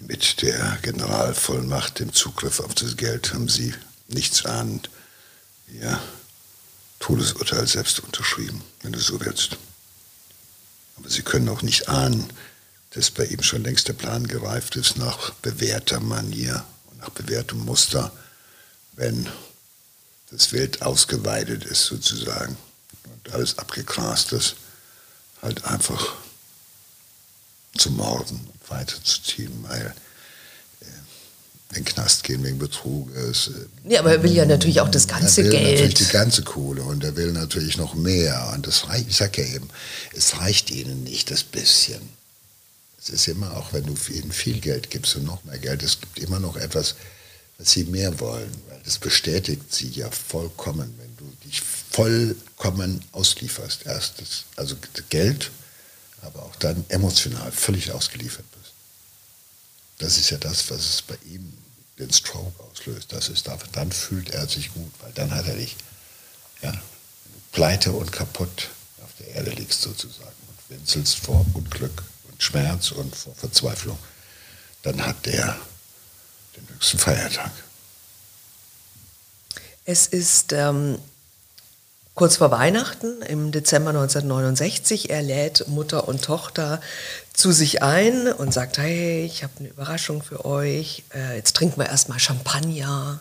mit 0.00 0.42
der 0.42 0.78
Generalvollmacht, 0.82 2.00
dem 2.00 2.12
Zugriff 2.12 2.60
auf 2.60 2.74
das 2.74 2.96
Geld, 2.96 3.32
haben 3.32 3.48
Sie 3.48 3.74
nichts 4.08 4.44
ahnend 4.44 4.90
Ihr 5.68 5.98
Todesurteil 7.00 7.66
selbst 7.66 8.00
unterschrieben, 8.00 8.62
wenn 8.82 8.92
du 8.92 9.00
so 9.00 9.20
willst. 9.20 9.56
Aber 10.96 11.08
Sie 11.08 11.22
können 11.22 11.48
auch 11.48 11.62
nicht 11.62 11.88
ahnen, 11.88 12.30
dass 12.90 13.10
bei 13.10 13.24
ihm 13.24 13.42
schon 13.42 13.64
längst 13.64 13.88
der 13.88 13.92
Plan 13.94 14.26
gereift 14.26 14.76
ist 14.76 14.96
nach 14.96 15.30
bewährter 15.42 16.00
Manier 16.00 16.64
und 16.90 16.98
nach 16.98 17.10
bewährtem 17.10 17.64
Muster, 17.64 18.12
wenn 18.96 19.28
das 20.30 20.52
Wild 20.52 20.82
ausgeweidet 20.82 21.64
ist 21.64 21.84
sozusagen 21.84 22.56
und 23.04 23.32
alles 23.32 23.58
abgegrast 23.58 24.32
ist, 24.32 24.56
halt 25.42 25.64
einfach 25.64 26.14
zu 27.76 27.90
morden 27.90 28.40
und 28.52 28.70
weiterzuziehen, 28.70 29.52
weil 29.68 29.94
äh, 30.80 30.84
in 31.70 31.76
den 31.76 31.84
Knast 31.84 32.24
gehen 32.24 32.42
wegen 32.42 32.58
Betruges. 32.58 33.48
Äh, 33.48 33.92
ja, 33.92 34.00
aber 34.00 34.12
er 34.12 34.22
will 34.22 34.32
ja 34.32 34.46
natürlich 34.46 34.80
auch 34.80 34.90
das 34.90 35.06
ganze 35.06 35.42
er 35.42 35.44
will 35.44 35.52
Geld. 35.52 35.70
natürlich 35.72 35.94
die 35.94 36.12
ganze 36.12 36.42
Kohle 36.42 36.82
und 36.82 37.04
er 37.04 37.16
will 37.16 37.32
natürlich 37.32 37.76
noch 37.76 37.94
mehr. 37.94 38.50
Und 38.54 38.66
das 38.66 38.88
reicht, 38.88 39.08
ich 39.08 39.16
sag 39.16 39.36
ja 39.38 39.44
eben, 39.44 39.68
es 40.14 40.38
reicht 40.38 40.70
ihnen 40.70 41.04
nicht 41.04 41.30
das 41.30 41.44
bisschen. 41.44 42.00
Es 42.98 43.10
ist 43.10 43.28
immer, 43.28 43.56
auch 43.56 43.72
wenn 43.72 43.84
du 43.84 43.94
ihnen 44.12 44.32
viel 44.32 44.58
Geld 44.60 44.90
gibst 44.90 45.14
und 45.14 45.24
noch 45.24 45.44
mehr 45.44 45.58
Geld, 45.58 45.82
es 45.82 46.00
gibt 46.00 46.18
immer 46.18 46.40
noch 46.40 46.56
etwas, 46.56 46.96
was 47.58 47.72
sie 47.72 47.84
mehr 47.84 48.18
wollen. 48.20 48.52
Weil 48.68 48.80
das 48.84 48.98
bestätigt 48.98 49.72
sie 49.72 49.90
ja 49.90 50.10
vollkommen, 50.10 50.94
wenn 50.98 51.16
du 51.16 51.32
dich 51.44 51.60
vollkommen 51.60 53.02
auslieferst. 53.12 53.86
Erst 53.86 54.20
das, 54.20 54.44
also 54.56 54.76
Geld, 55.08 55.50
aber 56.22 56.42
auch 56.42 56.56
dann 56.56 56.84
emotional 56.88 57.52
völlig 57.52 57.92
ausgeliefert 57.92 58.44
bist. 58.52 58.72
Das 59.98 60.18
ist 60.18 60.30
ja 60.30 60.38
das, 60.38 60.70
was 60.70 60.80
es 60.80 61.02
bei 61.02 61.16
ihm 61.26 61.52
den 61.98 62.12
Stroke 62.12 62.62
auslöst. 62.64 63.12
Das 63.12 63.28
ist, 63.28 63.48
dann 63.72 63.92
fühlt 63.92 64.30
er 64.30 64.46
sich 64.46 64.72
gut, 64.74 64.92
weil 65.00 65.12
dann 65.12 65.34
hat 65.34 65.46
er 65.46 65.56
dich 65.56 65.76
ja, 66.62 66.72
pleite 67.52 67.92
und 67.92 68.12
kaputt 68.12 68.68
auf 69.02 69.10
der 69.18 69.28
Erde 69.28 69.50
liegst 69.50 69.82
sozusagen 69.82 70.34
und 70.48 70.76
winselst 70.76 71.16
vor 71.16 71.44
Unglück 71.54 72.02
und 72.28 72.42
Schmerz 72.42 72.90
und 72.90 73.14
vor 73.14 73.34
Verzweiflung, 73.34 73.98
dann 74.82 75.04
hat 75.04 75.26
der 75.26 75.58
den 76.56 76.68
höchsten 76.74 76.98
Feiertag. 76.98 77.50
Es 79.84 80.06
ist 80.06 80.52
ähm, 80.52 80.98
kurz 82.14 82.36
vor 82.36 82.50
Weihnachten 82.50 83.22
im 83.22 83.52
Dezember 83.52 83.90
1969. 83.90 85.10
Er 85.10 85.22
lädt 85.22 85.68
Mutter 85.68 86.08
und 86.08 86.24
Tochter 86.24 86.80
zu 87.32 87.52
sich 87.52 87.82
ein 87.82 88.32
und 88.32 88.52
sagt, 88.52 88.78
hey, 88.78 89.24
ich 89.24 89.44
habe 89.44 89.52
eine 89.60 89.68
Überraschung 89.68 90.22
für 90.22 90.44
euch. 90.44 91.04
Äh, 91.14 91.36
jetzt 91.36 91.54
trinken 91.54 91.78
wir 91.78 91.86
erstmal 91.86 92.18
Champagner. 92.18 93.20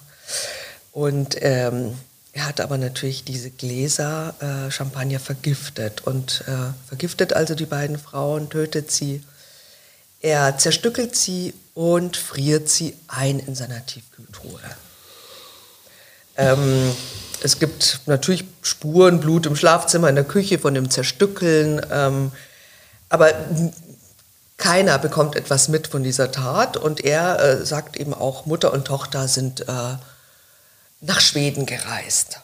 Und 0.92 1.36
ähm, 1.42 1.96
er 2.32 2.48
hat 2.48 2.62
aber 2.62 2.78
natürlich 2.78 3.24
diese 3.24 3.52
Gläser 3.52 4.34
äh, 4.40 4.72
Champagner 4.72 5.20
vergiftet 5.20 6.02
und 6.08 6.44
äh, 6.48 6.74
vergiftet 6.88 7.34
also 7.34 7.54
die 7.54 7.66
beiden 7.66 8.00
Frauen, 8.00 8.50
tötet 8.50 8.92
sie. 8.92 9.22
Er 10.22 10.58
zerstückelt 10.58 11.16
sie 11.16 11.54
und 11.76 12.18
friert 12.18 12.70
sie 12.70 12.98
ein 13.08 13.38
in 13.38 13.54
seiner 13.54 13.86
Tiefkühltruhe. 13.86 14.60
Ähm, 16.38 16.96
es 17.44 17.60
gibt 17.60 18.02
natürlich 18.08 18.46
Spuren, 18.64 19.20
Blut 19.20 19.46
im 19.46 19.56
Schlafzimmer, 19.56 20.10
in 20.10 20.16
der 20.16 20.24
Küche 20.24 20.58
von 20.58 20.74
dem 20.74 20.90
Zerstückeln, 20.90 21.86
ähm, 21.92 22.32
aber 23.10 23.34
keiner 24.58 24.98
bekommt 24.98 25.36
etwas 25.36 25.68
mit 25.68 25.88
von 25.88 26.02
dieser 26.02 26.32
Tat 26.32 26.78
und 26.78 27.02
er 27.02 27.40
äh, 27.40 27.66
sagt 27.66 27.98
eben 27.98 28.14
auch, 28.14 28.46
Mutter 28.46 28.74
und 28.74 28.86
Tochter 28.86 29.28
sind 29.28 29.68
äh, 29.68 29.98
nach 31.02 31.20
Schweden 31.20 31.66
gereist. 31.66 32.40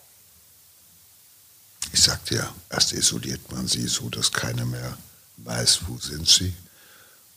Ich 1.93 2.03
sagte 2.03 2.35
ja, 2.35 2.53
erst 2.69 2.93
isoliert 2.93 3.51
man 3.51 3.67
sie 3.67 3.87
so, 3.87 4.09
dass 4.09 4.31
keiner 4.31 4.65
mehr 4.65 4.97
weiß, 5.37 5.81
wo 5.87 5.97
sind 5.97 6.27
sie. 6.27 6.53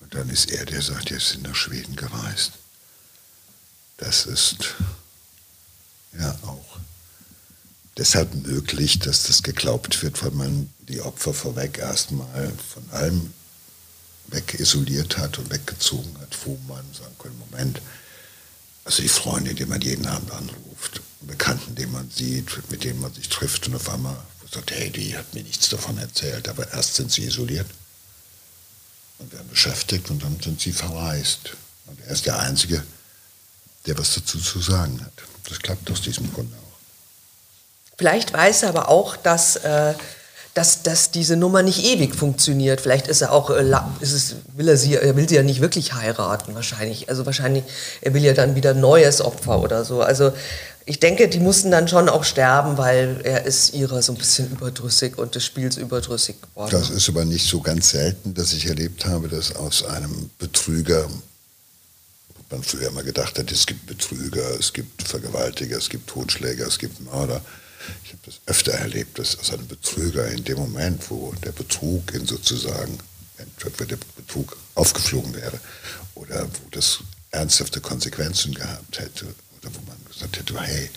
Und 0.05 0.15
dann 0.15 0.29
ist 0.29 0.51
er, 0.51 0.67
der 0.67 0.83
sagt, 0.83 1.11
jetzt 1.11 1.31
sind 1.31 1.45
nach 1.45 1.55
Schweden 1.55 1.97
gereist. 1.97 2.53
Das 3.97 4.27
ist 4.27 4.75
ja 6.19 6.39
auch 6.43 6.79
deshalb 7.97 8.35
möglich, 8.47 8.99
dass 8.99 9.23
das 9.23 9.43
geglaubt 9.43 10.03
wird, 10.03 10.23
weil 10.23 10.33
man 10.33 10.71
die 10.89 11.01
Opfer 11.01 11.33
vorweg 11.33 11.79
erstmal 11.79 12.53
von 12.73 12.91
allem 12.91 13.33
weg 14.27 14.61
isoliert 14.61 15.17
hat 15.17 15.39
und 15.39 15.51
weggezogen 15.51 16.15
hat, 16.21 16.37
wo 16.45 16.59
man 16.69 16.85
sagen 16.93 17.15
kann, 17.19 17.39
Moment, 17.39 17.81
also 18.85 19.01
die 19.01 19.09
Freunde, 19.09 19.55
die 19.55 19.65
man 19.65 19.81
jeden 19.81 20.07
Abend 20.07 20.31
anruft, 20.33 21.01
Bekannten, 21.23 21.75
die 21.75 21.87
man 21.87 22.11
sieht, 22.11 22.71
mit 22.71 22.85
denen 22.85 23.01
man 23.01 23.15
sich 23.15 23.31
trifft 23.31 23.67
und 23.69 23.77
auf 23.77 23.89
einmal 23.89 24.17
sagt, 24.53 24.71
hey, 24.71 24.91
die 24.91 25.17
hat 25.17 25.33
mir 25.33 25.43
nichts 25.43 25.71
davon 25.71 25.97
erzählt, 25.97 26.49
aber 26.49 26.71
erst 26.73 26.97
sind 26.97 27.11
sie 27.11 27.25
isoliert 27.25 27.67
und 29.19 29.33
werden 29.33 29.49
beschäftigt 29.49 30.11
und 30.11 30.23
dann 30.23 30.39
sind 30.41 30.61
sie 30.61 30.73
verreist. 30.73 31.57
Und 31.87 31.99
er 32.07 32.13
ist 32.13 32.27
der 32.27 32.39
Einzige, 32.39 32.83
der 33.87 33.99
was 33.99 34.15
dazu 34.15 34.39
zu 34.39 34.61
sagen 34.61 35.01
hat. 35.05 35.13
Das 35.49 35.59
klappt 35.59 35.91
aus 35.91 36.01
diesem 36.01 36.33
Grunde 36.33 36.55
auch. 36.57 36.65
Vielleicht 37.97 38.33
weiß 38.33 38.65
er 38.65 38.71
aber 38.71 38.89
auch, 38.89 39.17
dass, 39.17 39.57
äh, 39.57 39.95
dass, 40.55 40.83
dass 40.83 41.11
diese 41.11 41.37
Nummer 41.37 41.63
nicht 41.63 41.85
ewig 41.85 42.15
funktioniert. 42.15 42.81
Vielleicht 42.81 43.07
ist 43.09 43.21
er 43.21 43.33
auch, 43.33 43.51
äh, 43.51 43.65
ist 44.01 44.13
es, 44.13 44.37
will 44.55 44.69
er, 44.69 44.77
sie, 44.77 44.97
er 44.97 45.17
will 45.17 45.29
sie 45.29 45.37
ja 45.37 45.43
nicht 45.43 45.61
wirklich 45.61 45.93
heiraten 45.93 46.55
wahrscheinlich. 46.55 47.09
Also 47.09 47.27
wahrscheinlich, 47.27 47.65
er 48.01 48.15
will 48.15 48.25
ja 48.25 48.33
dann 48.33 48.55
wieder 48.55 48.71
ein 48.71 48.81
neues 48.81 49.21
Opfer 49.21 49.61
oder 49.61 49.85
so. 49.85 50.03
Also 50.03 50.33
ich 50.87 51.01
denke, 51.01 51.29
die 51.29 51.41
mussten 51.41 51.71
dann 51.71 51.89
schon 51.89 52.09
auch 52.09 52.25
sterben, 52.25 52.77
weil 52.77 53.21
er 53.25 53.45
ist 53.45 53.73
ihrer 53.73 54.03
so 54.03 54.13
ein 54.13 54.19
bisschen 54.19 54.51
überdrüssig 54.51 55.17
und 55.17 55.35
des 55.35 55.45
Spiels 55.45 55.79
überdrüssig 55.79 56.37
geworden. 56.43 56.71
Das 56.73 56.91
ist 56.91 57.09
aber 57.09 57.25
nicht 57.25 57.49
so 57.49 57.61
ganz 57.61 57.91
selten, 57.91 58.35
dass 58.35 58.53
ich 58.53 58.67
erlebt 58.67 59.07
habe, 59.07 59.29
dass 59.29 59.57
aus 59.57 59.85
einem 59.85 60.31
Betrüger, 60.39 61.09
man 62.51 62.63
früher 62.63 62.89
immer 62.89 63.03
gedacht 63.03 63.39
hat, 63.39 63.51
es 63.51 63.65
gibt 63.65 63.87
Betrüger, 63.87 64.59
es 64.59 64.73
gibt 64.73 65.03
Vergewaltiger, 65.03 65.79
es 65.79 65.89
gibt 65.89 66.09
Totschläger, 66.09 66.67
es 66.67 66.79
gibt 66.79 67.01
Mörder. 67.01 67.41
Ich 68.05 68.11
habe 68.11 68.21
das 68.27 68.41
öfter 68.47 68.73
erlebt, 68.73 69.19
dass 69.19 69.39
aus 69.39 69.53
einem 69.53 69.67
Betrüger 69.67 70.29
in 70.29 70.45
dem 70.45 70.59
Moment, 70.59 71.11
wo 71.11 71.33
der 71.43 71.53
Betrug 71.53 72.13
in 72.13 72.27
sozusagen, 72.27 72.99
entweder 73.39 73.87
der 73.87 73.99
Betrug 74.17 74.57
aufgeflogen 74.75 75.35
wäre 75.35 75.59
oder 76.15 76.45
wo 76.45 76.71
das 76.71 76.99
ernsthafte 77.31 77.81
Konsequenzen 77.81 78.55
gehabt 78.55 78.99
hätte 78.99 79.27
wo 79.73 79.81
man 79.87 79.97
gesagt 80.07 80.39
hätte, 80.39 80.61
hey, 80.61 80.91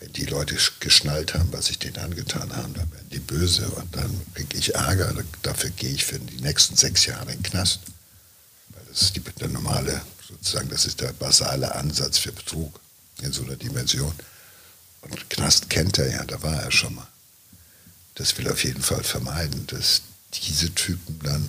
wenn 0.00 0.12
die 0.12 0.24
Leute 0.24 0.56
geschnallt 0.80 1.34
haben, 1.34 1.52
was 1.52 1.70
ich 1.70 1.78
denen 1.78 1.98
angetan 1.98 2.54
habe, 2.56 2.72
dann 2.72 2.90
werden 2.92 3.08
die 3.12 3.20
böse 3.20 3.68
und 3.68 3.94
dann 3.94 4.20
kriege 4.34 4.56
ich 4.58 4.74
Ärger. 4.74 5.14
Dafür 5.42 5.70
gehe 5.70 5.90
ich 5.90 6.04
für 6.04 6.18
die 6.18 6.40
nächsten 6.40 6.76
sechs 6.76 7.06
Jahre 7.06 7.30
in 7.32 7.38
den 7.38 7.42
Knast. 7.42 7.80
Weil 8.70 8.82
das 8.90 9.02
ist 9.02 9.16
die, 9.16 9.20
der 9.20 9.48
normale, 9.48 10.02
sozusagen, 10.26 10.68
das 10.70 10.86
ist 10.86 11.00
der 11.00 11.12
basale 11.12 11.74
Ansatz 11.74 12.18
für 12.18 12.32
Betrug 12.32 12.80
in 13.20 13.32
so 13.32 13.44
einer 13.44 13.56
Dimension. 13.56 14.12
Und 15.02 15.30
Knast 15.30 15.70
kennt 15.70 15.98
er 15.98 16.10
ja, 16.10 16.24
da 16.24 16.42
war 16.42 16.62
er 16.62 16.72
schon 16.72 16.94
mal. 16.94 17.06
Das 18.16 18.36
will 18.38 18.48
auf 18.48 18.64
jeden 18.64 18.82
Fall 18.82 19.02
vermeiden, 19.04 19.66
dass 19.68 20.02
diese 20.34 20.74
Typen 20.74 21.18
dann 21.22 21.48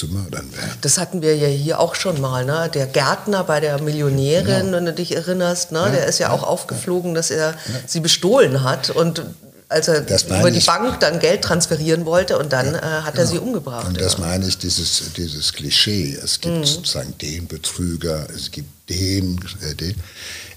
zu 0.00 0.08
mördern 0.08 0.50
wären. 0.56 0.70
Das 0.80 0.96
hatten 0.98 1.20
wir 1.20 1.36
ja 1.36 1.48
hier 1.48 1.78
auch 1.78 1.94
schon 1.94 2.20
mal, 2.20 2.44
ne? 2.44 2.70
Der 2.72 2.86
Gärtner 2.86 3.44
bei 3.44 3.60
der 3.60 3.80
Millionärin, 3.82 4.46
genau. 4.46 4.76
wenn 4.76 4.86
du 4.86 4.94
dich 4.94 5.14
erinnerst, 5.14 5.72
ne? 5.72 5.80
Ja, 5.80 5.88
der 5.90 6.06
ist 6.06 6.18
ja, 6.18 6.28
ja 6.28 6.34
auch 6.34 6.42
aufgeflogen, 6.42 7.14
dass 7.14 7.30
er 7.30 7.50
ja. 7.50 7.56
sie 7.86 8.00
bestohlen 8.00 8.64
hat 8.64 8.90
und 8.90 9.22
als 9.68 9.86
er 9.86 10.00
über 10.00 10.50
die 10.50 10.58
ich. 10.58 10.66
Bank 10.66 10.98
dann 11.00 11.20
Geld 11.20 11.42
transferieren 11.42 12.04
wollte 12.04 12.38
und 12.38 12.52
dann 12.52 12.74
äh, 12.74 12.78
hat 12.78 13.14
genau. 13.14 13.24
er 13.24 13.26
sie 13.26 13.38
umgebracht. 13.38 13.86
Und 13.86 14.00
das 14.00 14.18
meine 14.18 14.46
ich, 14.48 14.58
dieses, 14.58 15.12
dieses 15.16 15.52
Klischee. 15.52 16.14
Es 16.14 16.40
gibt 16.40 16.56
mhm. 16.56 16.64
sozusagen 16.64 17.16
den 17.18 17.46
Betrüger, 17.46 18.26
es 18.34 18.50
gibt 18.50 18.68
den, 18.88 19.38
äh, 19.60 19.74
den. 19.74 19.94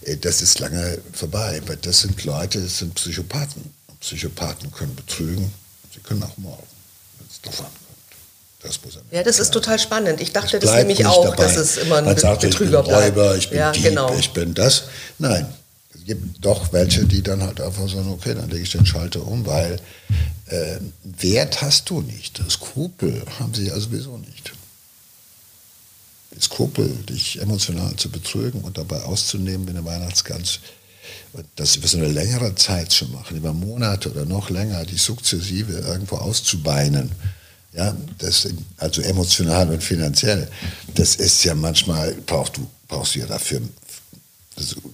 Äh, 0.01 0.17
das 0.17 0.41
ist 0.41 0.59
lange 0.59 0.97
vorbei, 1.11 1.61
weil 1.67 1.77
das 1.77 1.99
sind 1.99 2.23
Leute, 2.23 2.59
das 2.59 2.79
sind 2.79 2.95
Psychopathen. 2.95 3.71
Und 3.87 3.99
Psychopathen 3.99 4.71
können 4.71 4.95
betrügen, 4.95 5.53
sie 5.93 5.99
können 5.99 6.23
auch 6.23 6.37
morden, 6.37 6.63
es 7.29 7.39
drauf 7.41 7.59
ankommt. 7.59 7.82
Das 8.63 8.79
muss 8.83 8.97
ja, 9.11 9.23
das 9.23 9.39
ist 9.39 9.51
total 9.51 9.77
spannend. 9.77 10.21
Ich 10.21 10.31
dachte 10.31 10.57
das 10.57 10.73
nämlich 10.73 11.05
auch, 11.05 11.25
dabei. 11.25 11.43
dass 11.43 11.57
es 11.57 11.77
immer 11.77 11.97
ein 11.97 12.05
Man 12.05 12.17
sagt, 12.17 12.41
Betrüger 12.41 12.79
ich 12.79 12.85
bin 12.85 12.95
Räuber, 12.95 13.37
ich 13.37 13.49
bin 13.49 13.59
ja, 13.59 13.71
Dieb, 13.71 13.83
genau. 13.83 14.15
ich 14.17 14.31
bin 14.31 14.53
das. 14.53 14.83
Nein, 15.19 15.45
es 15.93 16.05
gibt 16.05 16.43
doch 16.43 16.71
welche, 16.71 17.05
die 17.05 17.21
dann 17.21 17.43
halt 17.43 17.59
einfach 17.59 17.89
sagen, 17.89 18.09
okay, 18.09 18.33
dann 18.33 18.49
lege 18.49 18.63
ich 18.63 18.71
den 18.71 18.85
Schalter 18.85 19.27
um, 19.27 19.45
weil 19.45 19.79
äh, 20.47 20.77
Wert 21.03 21.61
hast 21.61 21.89
du 21.89 22.01
nicht. 22.01 22.41
Skrupel 22.49 23.23
haben 23.37 23.53
sie 23.53 23.67
ja 23.67 23.77
sowieso 23.77 24.17
nicht. 24.17 24.53
Skrupel, 26.39 26.89
dich 27.09 27.41
emotional 27.41 27.95
zu 27.97 28.09
betrügen 28.09 28.61
und 28.61 28.77
dabei 28.77 29.03
auszunehmen 29.03 29.67
wie 29.67 29.71
eine 29.71 29.85
Weihnachtsgans. 29.85 30.59
Und 31.33 31.45
das 31.57 31.75
über 31.75 31.87
so 31.87 31.97
eine 31.97 32.07
längere 32.07 32.55
Zeit 32.55 32.91
zu 32.91 33.05
machen, 33.07 33.35
über 33.37 33.53
Monate 33.53 34.09
oder 34.09 34.25
noch 34.25 34.49
länger, 34.49 34.85
die 34.85 34.97
sukzessive 34.97 35.73
irgendwo 35.73 36.15
auszubeinen 36.15 37.11
ja, 37.73 37.95
das, 38.19 38.47
also 38.77 39.01
emotional 39.01 39.69
und 39.69 39.83
finanziell. 39.83 40.47
Das 40.93 41.15
ist 41.15 41.43
ja 41.43 41.55
manchmal, 41.55 42.13
brauchst 42.25 42.57
du, 42.57 42.67
brauchst 42.87 43.15
du 43.15 43.19
ja 43.19 43.25
dafür 43.25 43.61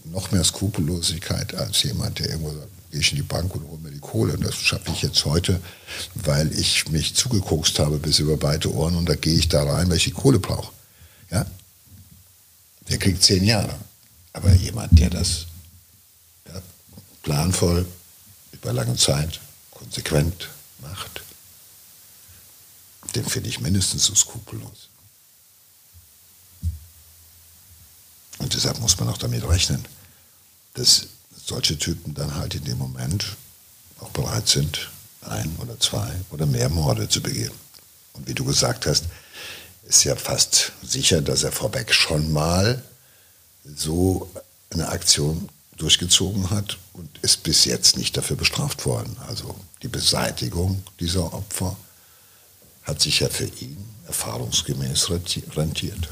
noch 0.05 0.31
mehr 0.31 0.43
Skrupellosigkeit 0.43 1.53
als 1.55 1.83
jemand, 1.83 2.19
der 2.19 2.29
irgendwo 2.29 2.51
sagt, 2.51 2.67
gehe 2.91 3.01
ich 3.01 3.11
in 3.11 3.17
die 3.17 3.23
Bank 3.23 3.53
und 3.53 3.67
hole 3.67 3.79
mir 3.79 3.91
die 3.91 3.99
Kohle. 3.99 4.33
Und 4.33 4.45
das 4.45 4.55
schaffe 4.55 4.91
ich 4.91 5.01
jetzt 5.01 5.25
heute, 5.25 5.59
weil 6.15 6.51
ich 6.57 6.89
mich 6.89 7.13
zugeguckt 7.15 7.77
habe 7.79 7.97
bis 7.97 8.19
über 8.19 8.37
beide 8.37 8.73
Ohren 8.73 8.95
und 8.95 9.07
da 9.07 9.15
gehe 9.15 9.37
ich 9.37 9.49
da 9.49 9.63
rein, 9.63 9.89
weil 9.89 9.97
ich 9.97 10.05
die 10.05 10.11
Kohle 10.11 10.39
brauche. 10.39 10.71
Ja? 11.29 11.45
Der 12.89 12.97
kriegt 12.97 13.21
zehn 13.21 13.43
Jahre. 13.43 13.75
Aber 14.33 14.53
jemand, 14.53 14.97
der 14.97 15.09
das 15.09 15.47
ja, 16.47 16.61
planvoll 17.23 17.85
über 18.53 18.73
lange 18.73 18.95
Zeit 18.95 19.39
konsequent 19.71 20.49
macht, 20.81 21.21
den 23.15 23.25
finde 23.25 23.49
ich 23.49 23.59
mindestens 23.59 24.05
so 24.05 24.15
skrupellos. 24.15 24.89
Und 28.39 28.53
deshalb 28.53 28.79
muss 28.79 28.97
man 28.99 29.09
auch 29.09 29.17
damit 29.17 29.47
rechnen, 29.47 29.85
dass 30.73 31.07
solche 31.45 31.77
Typen 31.77 32.13
dann 32.13 32.35
halt 32.35 32.55
in 32.55 32.63
dem 32.63 32.77
Moment 32.77 33.35
auch 33.99 34.09
bereit 34.09 34.47
sind, 34.47 34.89
ein 35.21 35.55
oder 35.57 35.79
zwei 35.79 36.09
oder 36.31 36.45
mehr 36.45 36.69
Morde 36.69 37.09
zu 37.09 37.21
begehen. 37.21 37.51
Und 38.13 38.27
wie 38.27 38.33
du 38.33 38.45
gesagt 38.45 38.85
hast, 38.85 39.05
ist 39.83 40.03
ja 40.03 40.15
fast 40.15 40.71
sicher, 40.83 41.21
dass 41.21 41.43
er 41.43 41.51
vorweg 41.51 41.93
schon 41.93 42.31
mal 42.31 42.83
so 43.75 44.29
eine 44.69 44.89
Aktion 44.89 45.49
durchgezogen 45.77 46.49
hat 46.49 46.77
und 46.93 47.09
ist 47.21 47.43
bis 47.43 47.65
jetzt 47.65 47.97
nicht 47.97 48.15
dafür 48.15 48.35
bestraft 48.35 48.85
worden. 48.85 49.17
Also 49.27 49.55
die 49.81 49.87
Beseitigung 49.87 50.83
dieser 50.99 51.33
Opfer 51.33 51.75
hat 52.89 53.01
sich 53.01 53.19
ja 53.19 53.29
für 53.29 53.45
ihn 53.45 53.77
erfahrungsgemäß 54.07 55.11
rentiert. 55.55 56.09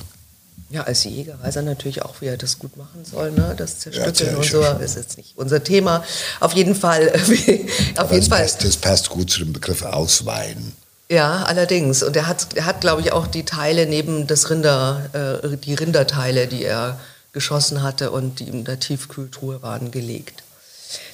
Ja, 0.69 0.83
als 0.83 1.05
Jäger 1.05 1.39
weiß 1.41 1.55
er 1.55 1.61
natürlich 1.61 2.01
auch, 2.01 2.19
wie 2.19 2.25
er 2.25 2.35
das 2.35 2.59
gut 2.59 2.75
machen 2.75 3.05
soll, 3.05 3.31
ne? 3.31 3.53
das 3.57 3.79
Zerstückeln 3.79 4.31
ja, 4.31 4.37
und 4.37 4.45
so. 4.45 4.61
Ist 4.83 4.97
jetzt 4.97 5.17
nicht 5.17 5.37
unser 5.37 5.63
Thema. 5.63 6.03
Auf 6.41 6.53
jeden 6.53 6.75
Fall. 6.75 7.09
auf 7.15 7.29
jeden 7.29 7.69
Fall. 7.97 8.41
Passt, 8.41 8.63
das 8.65 8.75
passt 8.75 9.09
gut 9.09 9.29
zu 9.29 9.39
dem 9.39 9.53
Begriff 9.53 9.83
Ausweiden. 9.83 10.73
Ja, 11.09 11.43
allerdings. 11.43 12.03
Und 12.03 12.17
er 12.17 12.27
hat, 12.27 12.53
er 12.55 12.65
hat 12.65 12.81
glaube 12.81 13.01
ich, 13.01 13.13
auch 13.13 13.27
die 13.27 13.45
Teile 13.45 13.85
neben 13.85 14.27
das 14.27 14.49
Rinder, 14.49 15.41
äh, 15.41 15.55
die 15.55 15.73
Rinderteile, 15.73 16.47
die 16.47 16.65
er 16.65 16.99
geschossen 17.31 17.81
hatte 17.81 18.11
und 18.11 18.39
die 18.39 18.49
in 18.49 18.65
der 18.65 18.79
Tiefkühltruhe 18.79 19.61
waren, 19.61 19.91
gelegt. 19.91 20.43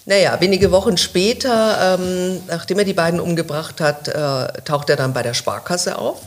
Naja, 0.05 0.39
wenige 0.39 0.71
Wochen 0.71 0.97
später, 0.97 1.97
ähm, 1.99 2.41
nachdem 2.47 2.79
er 2.79 2.85
die 2.85 2.93
beiden 2.93 3.19
umgebracht 3.19 3.79
hat, 3.79 4.07
äh, 4.07 4.61
taucht 4.63 4.89
er 4.89 4.97
dann 4.97 5.13
bei 5.13 5.23
der 5.23 5.33
Sparkasse 5.33 5.97
auf 5.97 6.19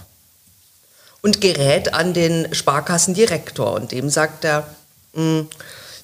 und 1.23 1.41
gerät 1.41 1.93
an 1.93 2.15
den 2.15 2.55
Sparkassendirektor. 2.55 3.73
Und 3.73 3.93
dem 3.93 4.09
sagt 4.09 4.45
er, 4.45 4.67
hm, 5.15 5.49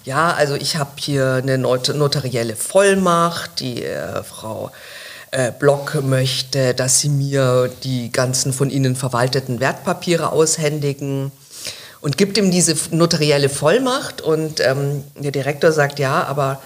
ja, 0.05 0.33
also 0.33 0.55
ich 0.55 0.77
habe 0.77 0.91
hier 0.97 1.35
eine 1.35 1.59
not 1.59 1.95
notarielle 1.95 2.57
Vollmacht, 2.57 3.61
die 3.61 3.85
äh, 3.85 4.23
Frau 4.23 4.71
äh, 5.31 5.51
Block 5.51 6.03
möchte, 6.03 6.75
dass 6.75 7.01
sie 7.01 7.09
mir 7.09 7.71
die 7.85 8.13
ganzen 8.13 8.53
von 8.53 8.69
Ihnen 8.69 8.97
verwalteten 8.97 9.61
Wertpapiere 9.61 10.33
aushändigen 10.33 11.33
und 12.01 12.19
gibt 12.19 12.37
ihm 12.37 12.51
diese 12.51 12.75
notarielle 12.91 13.49
Vollmacht. 13.49 14.21
Und 14.21 14.61
ähm, 14.61 15.05
der 15.15 15.31
Direktor 15.31 15.73
sagt, 15.73 15.99
ja, 15.99 16.25
aber 16.25 16.61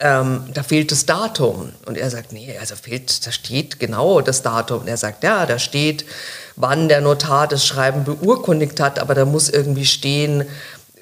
ähm, 0.00 0.44
da 0.54 0.62
fehlt 0.62 0.90
das 0.90 1.06
Datum. 1.06 1.72
Und 1.86 1.98
er 1.98 2.10
sagt, 2.10 2.32
nee, 2.32 2.56
also 2.58 2.74
fehlt, 2.74 3.26
da 3.26 3.32
steht 3.32 3.78
genau 3.78 4.20
das 4.22 4.42
Datum. 4.42 4.80
Und 4.80 4.88
er 4.88 4.96
sagt, 4.96 5.22
ja, 5.22 5.44
da 5.46 5.58
steht, 5.58 6.06
wann 6.56 6.88
der 6.88 7.02
Notar 7.02 7.46
das 7.46 7.66
Schreiben 7.66 8.04
beurkundigt 8.04 8.80
hat, 8.80 8.98
aber 8.98 9.14
da 9.14 9.24
muss 9.26 9.50
irgendwie 9.50 9.84
stehen, 9.84 10.44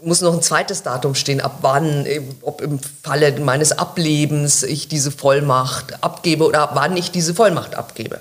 muss 0.03 0.21
noch 0.21 0.35
ein 0.35 0.43
zweites 0.43 0.83
Datum 0.83 1.15
stehen, 1.15 1.41
ab 1.41 1.59
wann, 1.63 2.07
ob 2.43 2.61
im 2.61 2.79
Falle 3.03 3.33
meines 3.41 3.73
Ablebens 3.73 4.63
ich 4.63 4.89
diese 4.89 5.11
Vollmacht 5.11 6.03
abgebe 6.05 6.45
oder 6.45 6.61
ab 6.61 6.71
wann 6.75 6.97
ich 6.97 7.11
diese 7.11 7.35
Vollmacht 7.35 7.75
abgebe. 7.75 8.21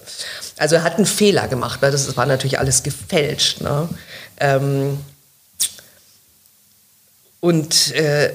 Also 0.58 0.76
er 0.76 0.84
hat 0.84 0.98
einen 0.98 1.06
Fehler 1.06 1.48
gemacht, 1.48 1.82
weil 1.82 1.92
das 1.92 2.18
war 2.18 2.26
natürlich 2.26 2.60
alles 2.60 2.84
gefälscht. 2.84 3.62
Ne? 3.62 3.90
Ähm 4.40 5.00
und 7.40 7.94
äh, 7.94 8.34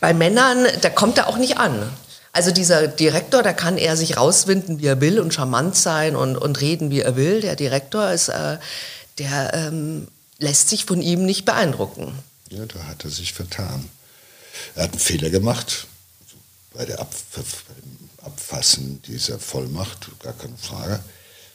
bei 0.00 0.14
Männern, 0.14 0.66
da 0.80 0.90
kommt 0.90 1.18
er 1.18 1.28
auch 1.28 1.38
nicht 1.38 1.58
an. 1.58 1.90
Also 2.32 2.50
dieser 2.50 2.86
Direktor, 2.86 3.42
da 3.42 3.54
kann 3.54 3.78
er 3.78 3.96
sich 3.96 4.18
rauswinden, 4.18 4.78
wie 4.78 4.86
er 4.86 5.00
will 5.00 5.20
und 5.20 5.32
charmant 5.32 5.74
sein 5.74 6.16
und, 6.16 6.36
und 6.36 6.60
reden, 6.60 6.90
wie 6.90 7.00
er 7.00 7.16
will. 7.16 7.40
Der 7.40 7.56
Direktor 7.56 8.10
ist, 8.10 8.28
äh, 8.28 8.58
der 9.18 9.54
ähm, 9.54 10.08
lässt 10.38 10.68
sich 10.68 10.84
von 10.84 11.00
ihm 11.00 11.24
nicht 11.24 11.46
beeindrucken. 11.46 12.12
Ja, 12.50 12.66
da 12.66 12.84
hat 12.84 13.04
er 13.04 13.10
sich 13.10 13.32
vertan. 13.32 13.88
Er 14.74 14.84
hat 14.84 14.90
einen 14.90 15.00
Fehler 15.00 15.30
gemacht 15.30 15.86
bei, 16.74 16.84
der 16.84 17.00
Ab 17.00 17.10
Abfassen 18.22 19.00
dieser 19.02 19.38
Vollmacht, 19.38 20.08
gar 20.20 20.32
keine 20.32 20.56
Frage. 20.56 21.00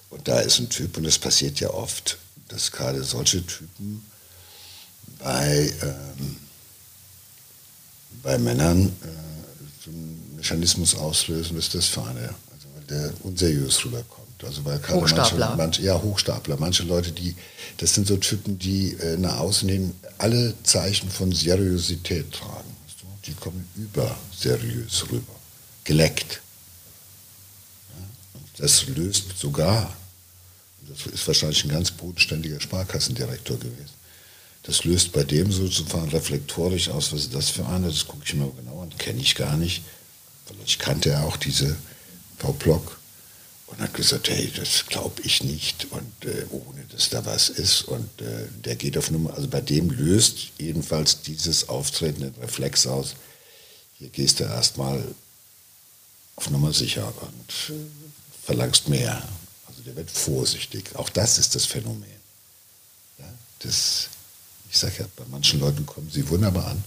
Und 0.09 0.27
da 0.27 0.39
ist 0.39 0.59
ein 0.59 0.69
Typ, 0.69 0.97
und 0.97 1.03
das 1.03 1.19
passiert 1.19 1.59
ja 1.59 1.69
oft, 1.69 2.17
dass 2.47 2.71
gerade 2.71 3.03
solche 3.03 3.45
Typen 3.45 4.05
bei 5.19 5.71
ähm, 5.81 6.37
bei 8.23 8.37
Männern 8.37 8.91
äh, 9.03 9.89
einen 9.89 10.35
Mechanismus 10.35 10.95
auslösen, 10.95 11.57
ist 11.57 11.73
das 11.75 11.87
für 11.87 12.03
eine, 12.03 12.29
also 12.51 12.67
weil 12.75 12.83
der 12.89 13.13
unseriös 13.23 13.83
rüberkommt. 13.85 14.21
Also 14.43 14.65
weil 14.65 14.79
Hochstapler. 14.89 15.47
Manche, 15.47 15.57
manche, 15.57 15.81
ja, 15.83 16.01
Hochstapler. 16.01 16.57
Manche 16.57 16.83
Leute, 16.83 17.11
die, 17.11 17.35
das 17.77 17.93
sind 17.93 18.07
so 18.07 18.17
Typen, 18.17 18.57
die 18.57 18.93
äh, 18.93 19.17
nach 19.17 19.37
außen 19.39 19.69
hin 19.69 19.93
alle 20.17 20.53
Zeichen 20.63 21.09
von 21.09 21.31
Seriosität 21.31 22.31
tragen. 22.31 22.69
Die 23.25 23.33
kommen 23.33 23.67
über 23.75 24.15
seriös 24.35 25.05
rüber. 25.11 25.35
Geleckt. 25.83 26.41
Ja, 27.89 28.05
das 28.57 28.87
löst 28.87 29.37
sogar, 29.37 29.95
das 30.87 31.05
ist 31.13 31.27
wahrscheinlich 31.27 31.63
ein 31.63 31.69
ganz 31.69 31.91
bodenständiger 31.91 32.59
Sparkassendirektor 32.59 33.57
gewesen, 33.57 33.93
das 34.63 34.83
löst 34.83 35.11
bei 35.11 35.23
dem 35.23 35.51
sozusagen 35.51 36.09
reflektorisch 36.09 36.89
aus, 36.89 37.11
was 37.11 37.21
ist 37.21 37.33
das 37.33 37.49
für 37.49 37.65
eine, 37.65 37.87
das 37.87 38.07
gucke 38.07 38.23
ich 38.25 38.33
mir 38.33 38.51
genau 38.57 38.81
an, 38.81 38.95
kenne 38.97 39.19
ich 39.19 39.35
gar 39.35 39.57
nicht. 39.57 39.83
Vielleicht 40.45 40.79
kannte 40.79 41.09
er 41.09 41.25
auch 41.25 41.37
diese 41.37 41.75
Frau 42.37 42.53
Block 42.53 42.99
und 43.67 43.79
hat 43.79 43.93
gesagt, 43.93 44.29
hey, 44.29 44.51
das 44.55 44.85
glaube 44.85 45.21
ich 45.23 45.43
nicht 45.43 45.87
und 45.91 46.25
äh, 46.25 46.45
ohne 46.51 46.83
dass 46.91 47.09
da 47.09 47.25
was 47.25 47.49
ist 47.49 47.83
und 47.83 48.21
äh, 48.21 48.47
der 48.63 48.75
geht 48.75 48.97
auf 48.97 49.09
Nummer, 49.11 49.33
also 49.33 49.47
bei 49.47 49.61
dem 49.61 49.89
löst 49.89 50.51
jedenfalls 50.57 51.21
dieses 51.21 51.69
Auftreten 51.69 52.21
den 52.21 52.35
Reflex 52.41 52.85
aus, 52.85 53.15
hier 53.97 54.09
gehst 54.09 54.39
du 54.39 54.43
erstmal 54.43 55.03
auf 56.35 56.49
Nummer 56.49 56.73
sicher 56.73 57.13
und 57.21 57.73
verlangst 58.43 58.89
mehr. 58.89 59.21
Also 59.67 59.83
der 59.83 59.95
wird 59.95 60.09
vorsichtig. 60.09 60.95
Auch 60.95 61.09
das 61.09 61.37
ist 61.37 61.53
das 61.53 61.65
Phänomen. 61.65 62.09
Ja, 63.19 63.31
das 63.59 64.09
ich 64.71 64.77
sage 64.77 64.95
ja, 64.99 65.05
bei 65.17 65.25
manchen 65.29 65.59
Leuten 65.59 65.85
kommen 65.85 66.09
sie 66.09 66.27
wunderbar 66.29 66.67
an, 66.67 66.83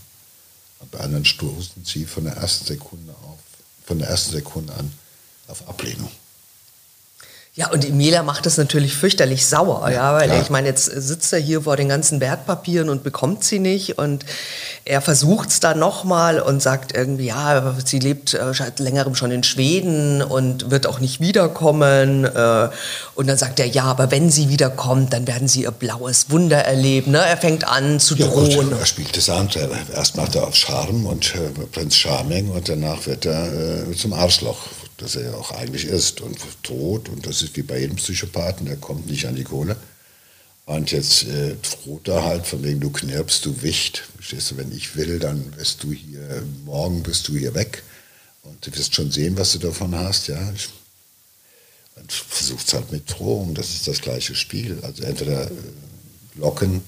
und 0.80 0.90
bei 0.90 1.00
anderen 1.00 1.24
stoßen 1.24 1.84
sie 1.84 2.06
von 2.06 2.24
der 2.24 2.34
ersten 2.34 2.64
Sekunde 2.64 3.12
auf, 3.12 3.38
von 3.86 3.98
der 3.98 4.08
ersten 4.08 4.32
Sekunde 4.32 4.74
an 4.74 4.90
auf 5.48 5.68
Ablehnung. 5.68 6.10
Ja, 7.56 7.70
und 7.70 7.84
Emilia 7.84 8.24
macht 8.24 8.46
das 8.46 8.56
natürlich 8.56 8.96
fürchterlich 8.96 9.46
sauer, 9.46 9.88
ja, 9.88 9.94
ja 9.94 10.12
weil 10.12 10.28
klar. 10.28 10.42
ich 10.42 10.50
meine, 10.50 10.66
jetzt 10.66 10.86
sitzt 10.86 11.32
er 11.32 11.38
hier 11.38 11.62
vor 11.62 11.76
den 11.76 11.88
ganzen 11.88 12.20
Wertpapieren 12.20 12.88
und 12.88 13.04
bekommt 13.04 13.44
sie 13.44 13.60
nicht 13.60 13.96
und 13.96 14.24
er 14.84 15.00
versucht 15.00 15.50
es 15.50 15.60
dann 15.60 15.78
nochmal 15.78 16.40
und 16.40 16.60
sagt 16.60 16.96
irgendwie, 16.96 17.26
ja, 17.26 17.76
sie 17.84 18.00
lebt 18.00 18.34
äh, 18.34 18.52
seit 18.52 18.80
längerem 18.80 19.14
schon 19.14 19.30
in 19.30 19.44
Schweden 19.44 20.20
und 20.20 20.72
wird 20.72 20.88
auch 20.88 20.98
nicht 20.98 21.20
wiederkommen. 21.20 22.24
Äh, 22.24 22.70
und 23.14 23.28
dann 23.28 23.38
sagt 23.38 23.60
er, 23.60 23.66
ja, 23.66 23.84
aber 23.84 24.10
wenn 24.10 24.30
sie 24.30 24.48
wiederkommt, 24.48 25.12
dann 25.12 25.28
werden 25.28 25.46
sie 25.46 25.62
ihr 25.62 25.70
blaues 25.70 26.30
Wunder 26.30 26.58
erleben. 26.58 27.12
Ne? 27.12 27.24
Er 27.24 27.36
fängt 27.36 27.68
an 27.68 28.00
zu 28.00 28.16
ja, 28.16 28.26
drohen. 28.26 28.70
Gut, 28.70 28.80
er 28.80 28.84
spielt 28.84 29.16
das 29.16 29.30
an. 29.30 29.48
Erst 29.94 30.16
macht 30.16 30.34
er 30.34 30.48
auf 30.48 30.56
Charme 30.56 31.06
und 31.06 31.32
äh, 31.36 31.66
Prinz 31.70 31.94
Charming 31.94 32.50
und 32.50 32.68
danach 32.68 33.06
wird 33.06 33.26
er 33.26 33.48
zum 33.96 34.12
Arschloch 34.12 34.58
dass 34.96 35.16
er 35.16 35.30
ja 35.30 35.34
auch 35.34 35.50
eigentlich 35.52 35.84
ist 35.84 36.20
und 36.20 36.38
droht. 36.62 37.08
Und 37.08 37.26
das 37.26 37.42
ist 37.42 37.56
wie 37.56 37.62
bei 37.62 37.80
jedem 37.80 37.96
Psychopathen, 37.96 38.66
der 38.66 38.76
kommt 38.76 39.06
nicht 39.06 39.26
an 39.26 39.36
die 39.36 39.44
Kohle. 39.44 39.76
Und 40.66 40.92
jetzt 40.92 41.24
äh, 41.24 41.56
droht 41.56 42.08
er 42.08 42.24
halt, 42.24 42.46
von 42.46 42.62
wegen 42.62 42.80
du 42.80 42.90
knirpst, 42.90 43.44
du 43.44 43.62
Wicht. 43.62 44.04
Verstehst 44.16 44.50
du, 44.50 44.56
wenn 44.56 44.72
ich 44.72 44.96
will, 44.96 45.18
dann 45.18 45.56
wirst 45.56 45.82
du 45.82 45.92
hier, 45.92 46.42
morgen 46.64 47.02
bist 47.02 47.28
du 47.28 47.36
hier 47.36 47.54
weg. 47.54 47.82
Und 48.42 48.66
du 48.66 48.74
wirst 48.76 48.94
schon 48.94 49.10
sehen, 49.10 49.36
was 49.36 49.52
du 49.52 49.58
davon 49.58 49.94
hast, 49.94 50.28
ja. 50.28 50.52
Ich, 50.52 50.68
man 51.96 52.06
versucht 52.08 52.66
es 52.66 52.72
halt 52.72 52.92
mit 52.92 53.10
Drohung, 53.10 53.54
das 53.54 53.70
ist 53.70 53.86
das 53.86 54.00
gleiche 54.00 54.34
Spiel. 54.34 54.78
Also 54.82 55.02
entweder 55.02 55.50
äh, 55.50 55.54
locken 56.36 56.82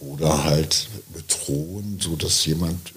oder 0.00 0.44
halt 0.44 0.88
bedrohen, 1.12 1.98
sodass 2.00 2.44
jemand, 2.46 2.92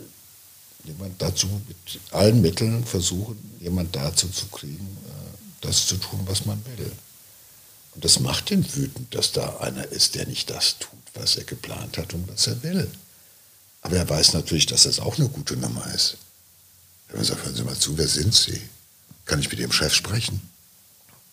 jemand 0.86 1.22
dazu 1.22 1.48
mit 1.68 2.00
allen 2.12 2.42
Mitteln 2.42 2.86
versuchen, 2.86 3.38
jemand 3.60 3.96
dazu 3.96 4.30
zu 4.30 4.48
kriegen, 4.48 4.86
äh, 5.08 5.38
das 5.62 5.88
zu 5.88 5.98
tun, 5.98 6.22
was 6.26 6.46
man 6.46 6.62
will. 6.78 6.92
Und 7.94 8.04
das 8.04 8.20
macht 8.20 8.52
ihn 8.52 8.66
wütend, 8.76 9.14
dass 9.16 9.32
da 9.32 9.58
einer 9.58 9.88
ist, 9.88 10.16
der 10.16 10.28
nicht 10.28 10.50
das 10.50 10.78
tut, 10.80 11.00
was 11.14 11.38
er 11.38 11.46
geplant 11.46 11.98
hat 11.98 12.14
und 12.14 12.28
was 12.28 12.48
er 12.48 12.62
will. 12.64 12.92
Aber 13.82 13.98
er 13.98 14.10
weiß 14.10 14.34
natürlich, 14.34 14.66
dass 14.66 14.84
das 14.84 15.00
auch 15.00 15.18
eine 15.18 15.30
gute 15.30 15.56
Nummer 15.56 15.86
ist. 15.94 16.18
Wenn 17.10 17.24
sagt, 17.24 17.46
hören 17.46 17.56
Sie 17.56 17.64
mal 17.64 17.78
zu, 17.78 17.98
wer 17.98 18.08
sind 18.08 18.34
Sie? 18.34 18.62
Kann 19.26 19.40
ich 19.40 19.50
mit 19.50 19.60
Ihrem 19.60 19.72
Chef 19.72 19.94
sprechen? 19.94 20.42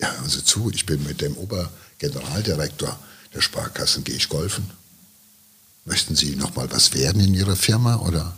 Ja, 0.01 0.13
hören 0.13 0.29
Sie 0.29 0.45
zu, 0.45 0.71
ich 0.71 0.87
bin 0.87 1.03
mit 1.05 1.21
dem 1.21 1.37
Obergeneraldirektor 1.37 2.99
der 3.35 3.41
Sparkassen, 3.41 4.05
gehe 4.05 4.17
ich 4.17 4.29
golfen. 4.29 4.71
Möchten 5.85 6.15
Sie 6.15 6.37
noch 6.37 6.55
mal 6.55 6.71
was 6.71 6.95
werden 6.95 7.21
in 7.23 7.35
Ihrer 7.35 7.57
Firma? 7.57 7.97
Oder 7.97 8.37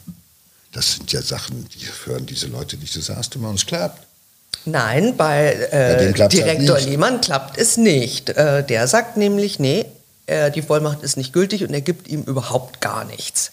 das 0.75 0.95
sind 0.95 1.13
ja 1.13 1.23
Sachen, 1.23 1.67
die 1.69 1.87
hören 2.05 2.27
diese 2.27 2.49
Leute 2.49 2.77
nicht. 2.77 2.95
Das 2.97 3.07
sagst 3.07 3.35
du 3.35 3.39
mal, 3.39 3.49
und 3.49 3.55
es 3.57 3.67
klappt. 3.67 4.07
Nein, 4.67 5.17
bei, 5.17 5.53
äh, 5.71 6.13
bei 6.17 6.29
Direktor 6.29 6.77
halt 6.77 6.87
Lehmann 6.87 7.21
klappt 7.21 7.59
es 7.59 7.77
nicht. 7.77 8.31
Äh, 8.31 8.65
der 8.65 8.87
sagt 8.89 9.17
nämlich, 9.17 9.59
nee, 9.59 9.87
äh, 10.27 10.51
die 10.51 10.63
Vollmacht 10.63 11.03
ist 11.03 11.17
nicht 11.17 11.33
gültig 11.33 11.65
und 11.65 11.73
er 11.73 11.81
gibt 11.81 12.09
ihm 12.09 12.23
überhaupt 12.23 12.81
gar 12.81 13.05
nichts. 13.05 13.53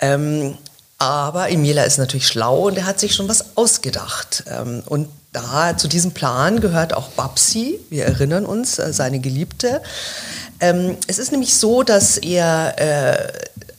Ähm, 0.00 0.58
aber 0.98 1.50
Emila 1.50 1.82
ist 1.82 1.98
natürlich 1.98 2.28
schlau 2.28 2.68
und 2.68 2.76
er 2.76 2.86
hat 2.86 3.00
sich 3.00 3.14
schon 3.14 3.28
was 3.28 3.56
ausgedacht. 3.56 4.44
Ähm, 4.48 4.82
und 4.86 5.08
da 5.32 5.76
zu 5.76 5.88
diesem 5.88 6.12
Plan 6.12 6.60
gehört 6.60 6.92
auch 6.92 7.08
Babsi, 7.08 7.80
wir 7.88 8.04
erinnern 8.04 8.44
uns, 8.44 8.78
äh, 8.78 8.92
seine 8.92 9.18
Geliebte. 9.18 9.82
Ähm, 10.60 10.96
es 11.06 11.18
ist 11.18 11.32
nämlich 11.32 11.54
so, 11.54 11.82
dass 11.82 12.18
er 12.18 12.74
äh, 12.78 13.32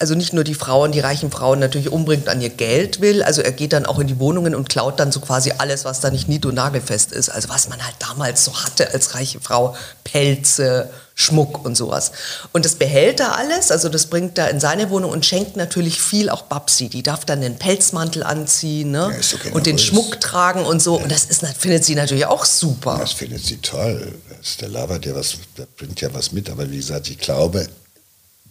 also 0.03 0.15
nicht 0.15 0.33
nur 0.33 0.43
die 0.43 0.53
Frauen, 0.53 0.91
die 0.91 0.99
reichen 0.99 1.31
Frauen 1.31 1.59
natürlich 1.59 1.89
umbringt 1.89 2.27
an 2.27 2.41
ihr 2.41 2.49
Geld 2.49 2.99
will. 2.99 3.23
Also 3.23 3.41
er 3.41 3.53
geht 3.53 3.71
dann 3.71 3.85
auch 3.85 3.99
in 3.99 4.07
die 4.07 4.19
Wohnungen 4.19 4.53
und 4.53 4.67
klaut 4.67 4.99
dann 4.99 5.13
so 5.13 5.21
quasi 5.21 5.53
alles, 5.57 5.85
was 5.85 6.01
da 6.01 6.11
nicht 6.11 6.27
nied- 6.27 6.45
und 6.45 6.55
nagelfest 6.55 7.13
ist. 7.13 7.29
Also 7.29 7.47
was 7.47 7.69
man 7.69 7.81
halt 7.81 7.95
damals 7.99 8.43
so 8.43 8.53
hatte 8.53 8.91
als 8.91 9.15
reiche 9.15 9.39
Frau. 9.39 9.77
Pelze, 10.03 10.89
Schmuck 11.15 11.63
und 11.63 11.77
sowas. 11.77 12.11
Und 12.51 12.65
das 12.65 12.75
behält 12.75 13.21
er 13.21 13.37
alles, 13.37 13.71
also 13.71 13.87
das 13.87 14.07
bringt 14.07 14.37
er 14.37 14.49
in 14.49 14.59
seine 14.59 14.89
Wohnung 14.89 15.09
und 15.11 15.25
schenkt 15.25 15.55
natürlich 15.55 16.01
viel 16.01 16.29
auch 16.29 16.41
Babsi. 16.41 16.89
Die 16.89 17.01
darf 17.01 17.23
dann 17.23 17.39
den 17.39 17.55
Pelzmantel 17.55 18.23
anziehen 18.23 18.91
ne? 18.91 19.09
Ja, 19.09 19.37
okay, 19.37 19.51
und 19.53 19.65
den 19.65 19.79
Schmuck 19.79 20.19
tragen 20.19 20.65
und 20.65 20.81
so. 20.81 20.97
Ja. 20.97 21.03
Und 21.03 21.11
das 21.13 21.23
ist, 21.23 21.45
findet 21.57 21.85
sie 21.85 21.95
natürlich 21.95 22.25
auch 22.25 22.43
super. 22.43 22.97
Das 22.99 23.13
findet 23.13 23.45
sie 23.45 23.57
toll. 23.57 24.15
Der 24.59 24.67
labert 24.67 25.05
ja 25.05 25.15
was, 25.15 25.37
der 25.57 25.65
bringt 25.77 26.01
ja 26.01 26.13
was 26.13 26.33
mit. 26.33 26.49
Aber 26.49 26.69
wie 26.69 26.75
gesagt, 26.75 27.09
ich 27.09 27.19
glaube, 27.19 27.65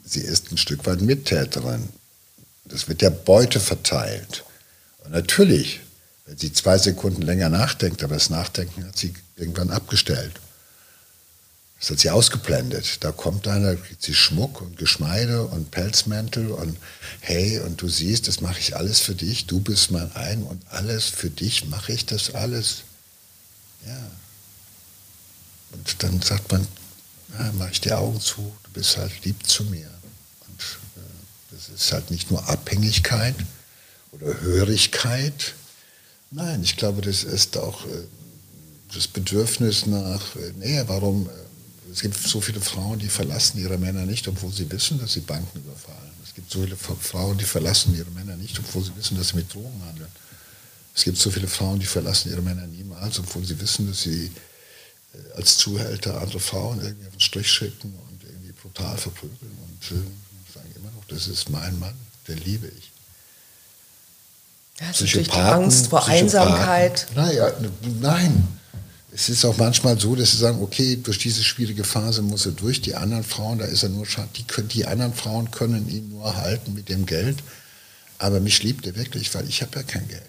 sie 0.04 0.20
ist 0.20 0.52
ein 0.52 0.58
Stück 0.58 0.86
weit 0.86 1.00
Mittäterin. 1.00 1.88
Das 2.64 2.88
wird 2.88 3.02
ja 3.02 3.10
Beute 3.10 3.60
verteilt. 3.60 4.44
Und 5.04 5.12
natürlich, 5.12 5.80
wenn 6.26 6.38
sie 6.38 6.52
zwei 6.52 6.78
Sekunden 6.78 7.22
länger 7.22 7.48
nachdenkt, 7.48 8.02
aber 8.02 8.14
das 8.14 8.30
Nachdenken 8.30 8.86
hat 8.86 8.96
sie 8.96 9.14
irgendwann 9.36 9.70
abgestellt. 9.70 10.32
Das 11.82 11.90
hat 11.90 11.98
sie 11.98 12.10
ausgeblendet. 12.10 13.02
Da 13.02 13.10
kommt 13.10 13.48
einer, 13.48 13.74
kriegt 13.74 14.02
sie 14.02 14.14
Schmuck 14.14 14.60
und 14.60 14.76
Geschmeide 14.76 15.42
und 15.42 15.72
Pelzmäntel 15.72 16.52
und 16.52 16.76
hey, 17.18 17.58
und 17.58 17.82
du 17.82 17.88
siehst, 17.88 18.28
das 18.28 18.40
mache 18.40 18.60
ich 18.60 18.76
alles 18.76 19.00
für 19.00 19.16
dich, 19.16 19.46
du 19.46 19.58
bist 19.58 19.90
mein 19.90 20.12
Ein 20.14 20.44
und 20.44 20.62
alles 20.70 21.06
für 21.06 21.28
dich 21.28 21.66
mache 21.66 21.92
ich 21.92 22.06
das 22.06 22.34
alles. 22.34 22.82
Ja. 23.84 23.98
Und 25.72 26.02
dann 26.04 26.22
sagt 26.22 26.52
man, 26.52 26.68
ja, 27.38 27.52
mache 27.52 27.70
ich 27.72 27.80
die 27.80 27.92
Augen 27.92 28.20
zu, 28.20 28.52
du 28.64 28.70
bist 28.72 28.96
halt 28.96 29.24
lieb 29.24 29.46
zu 29.46 29.64
mir. 29.64 29.90
Und 30.48 30.78
äh, 30.96 31.00
das 31.50 31.68
ist 31.68 31.92
halt 31.92 32.10
nicht 32.10 32.30
nur 32.30 32.48
Abhängigkeit 32.48 33.36
oder 34.12 34.40
Hörigkeit. 34.40 35.54
Nein, 36.30 36.62
ich 36.62 36.76
glaube, 36.76 37.02
das 37.02 37.24
ist 37.24 37.56
auch 37.56 37.84
äh, 37.86 38.06
das 38.94 39.08
Bedürfnis 39.08 39.86
nach 39.86 40.36
äh, 40.36 40.52
Nähe. 40.58 40.88
Warum 40.88 41.28
äh, 41.28 41.32
es 41.92 42.00
gibt 42.00 42.16
so 42.16 42.40
viele 42.40 42.60
Frauen, 42.60 42.98
die 42.98 43.08
verlassen 43.08 43.60
ihre 43.60 43.76
Männer 43.76 44.06
nicht, 44.06 44.26
obwohl 44.26 44.52
sie 44.52 44.70
wissen, 44.70 44.98
dass 44.98 45.12
sie 45.12 45.20
Banken 45.20 45.58
überfallen. 45.58 46.10
Es 46.24 46.34
gibt 46.34 46.50
so 46.50 46.62
viele 46.62 46.76
Frauen, 46.76 47.36
die 47.36 47.44
verlassen 47.44 47.94
ihre 47.94 48.10
Männer 48.10 48.36
nicht, 48.36 48.58
obwohl 48.58 48.82
sie 48.82 48.96
wissen, 48.96 49.18
dass 49.18 49.28
sie 49.28 49.36
mit 49.36 49.52
Drogen 49.52 49.82
handeln. 49.86 50.08
Es 50.94 51.04
gibt 51.04 51.18
so 51.18 51.30
viele 51.30 51.48
Frauen, 51.48 51.80
die 51.80 51.86
verlassen 51.86 52.30
ihre 52.30 52.40
Männer 52.40 52.66
niemals, 52.66 53.18
obwohl 53.18 53.44
sie 53.44 53.60
wissen, 53.60 53.88
dass 53.88 54.02
sie 54.02 54.30
als 55.36 55.56
Zuhälter 55.56 56.20
andere 56.20 56.40
Frauen 56.40 56.80
irgendwie 56.80 57.06
auf 57.06 57.12
den 57.12 57.20
Strich 57.20 57.50
schicken 57.50 57.94
und 58.10 58.24
irgendwie 58.24 58.52
brutal 58.52 58.96
verprügeln 58.96 59.58
und 59.64 59.96
äh, 59.96 60.52
sagen 60.52 60.70
immer 60.76 60.90
noch, 60.90 61.04
das 61.08 61.28
ist 61.28 61.50
mein 61.50 61.78
Mann, 61.78 61.94
den 62.28 62.38
liebe 62.38 62.68
ich. 62.68 62.90
Ja, 64.80 64.88
das 64.88 65.00
ist 65.02 65.14
die 65.14 65.30
Angst 65.30 65.88
vor 65.88 66.06
Einsamkeit. 66.06 67.06
Naja, 67.14 67.52
nein, 68.00 68.48
es 69.14 69.28
ist 69.28 69.44
auch 69.44 69.56
manchmal 69.58 70.00
so, 70.00 70.16
dass 70.16 70.30
sie 70.30 70.38
sagen, 70.38 70.62
okay, 70.62 70.96
durch 70.96 71.18
diese 71.18 71.44
schwierige 71.44 71.84
Phase 71.84 72.22
muss 72.22 72.46
er 72.46 72.52
durch. 72.52 72.80
Die 72.80 72.94
anderen 72.94 73.24
Frauen, 73.24 73.58
da 73.58 73.66
ist 73.66 73.82
er 73.82 73.90
nur 73.90 74.06
die, 74.36 74.44
können, 74.44 74.68
die 74.68 74.86
anderen 74.86 75.12
Frauen 75.12 75.50
können 75.50 75.88
ihn 75.88 76.08
nur 76.08 76.34
halten 76.36 76.72
mit 76.72 76.88
dem 76.88 77.04
Geld. 77.04 77.38
Aber 78.18 78.40
mich 78.40 78.62
liebt 78.62 78.86
er 78.86 78.96
wirklich, 78.96 79.34
weil 79.34 79.46
ich 79.48 79.60
habe 79.60 79.76
ja 79.76 79.82
kein 79.82 80.08
Geld. 80.08 80.22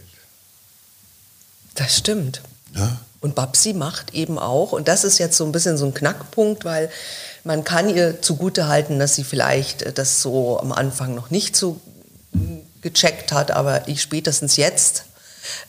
Das 1.75 1.97
stimmt. 1.97 2.41
Ja? 2.75 2.99
Und 3.23 3.35
Babsi 3.35 3.71
macht 3.71 4.13
eben 4.13 4.37
auch, 4.37 4.73
und 4.73 4.89
das 4.89 5.05
ist 5.05 5.17
jetzt 5.17 5.37
so 5.37 5.45
ein 5.45 5.53
bisschen 5.53 5.77
so 5.77 5.85
ein 5.85 5.93
Knackpunkt, 5.93 6.65
weil 6.65 6.89
man 7.45 7.63
kann 7.63 7.87
ihr 7.87 8.21
zugute 8.21 8.67
halten, 8.67 8.99
dass 8.99 9.15
sie 9.15 9.23
vielleicht 9.23 9.97
das 9.97 10.21
so 10.21 10.59
am 10.59 10.73
Anfang 10.73 11.15
noch 11.15 11.29
nicht 11.29 11.55
so 11.55 11.79
gecheckt 12.81 13.31
hat, 13.31 13.51
aber 13.51 13.87
ich 13.87 14.01
spätestens 14.01 14.57
jetzt 14.57 15.05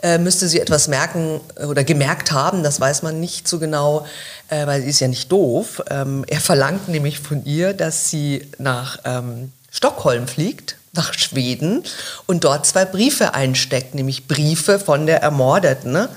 äh, 0.02 0.18
müsste 0.18 0.48
sie 0.48 0.58
etwas 0.58 0.88
merken 0.88 1.40
äh, 1.54 1.66
oder 1.66 1.84
gemerkt 1.84 2.32
haben, 2.32 2.64
das 2.64 2.80
weiß 2.80 3.02
man 3.02 3.20
nicht 3.20 3.46
so 3.46 3.60
genau, 3.60 4.04
äh, 4.48 4.66
weil 4.66 4.82
sie 4.82 4.88
ist 4.88 4.98
ja 4.98 5.06
nicht 5.06 5.30
doof. 5.30 5.80
Ähm, 5.90 6.24
er 6.26 6.40
verlangt 6.40 6.88
nämlich 6.88 7.20
von 7.20 7.44
ihr, 7.44 7.72
dass 7.72 8.10
sie 8.10 8.48
nach 8.58 8.98
ähm, 9.04 9.52
Stockholm 9.70 10.26
fliegt, 10.26 10.74
nach 10.92 11.14
Schweden 11.14 11.84
und 12.26 12.42
dort 12.42 12.66
zwei 12.66 12.84
Briefe 12.84 13.32
einsteckt, 13.34 13.94
nämlich 13.94 14.26
Briefe 14.26 14.80
von 14.80 15.06
der 15.06 15.22
Ermordeten. 15.22 15.92
Ne? 15.92 16.08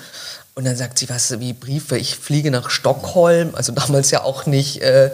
Und 0.58 0.66
dann 0.66 0.76
sagt 0.76 0.98
sie, 0.98 1.08
was, 1.08 1.40
wie 1.40 1.54
Briefe, 1.54 2.00
ich 2.00 2.16
fliege 2.16 2.50
nach 2.50 2.72
Stockholm, 2.72 3.54
also 3.54 3.72
damals 3.74 4.10
ja 4.10 4.24
auch 4.24 4.48
nicht 4.48 4.82
äh, 4.82 5.12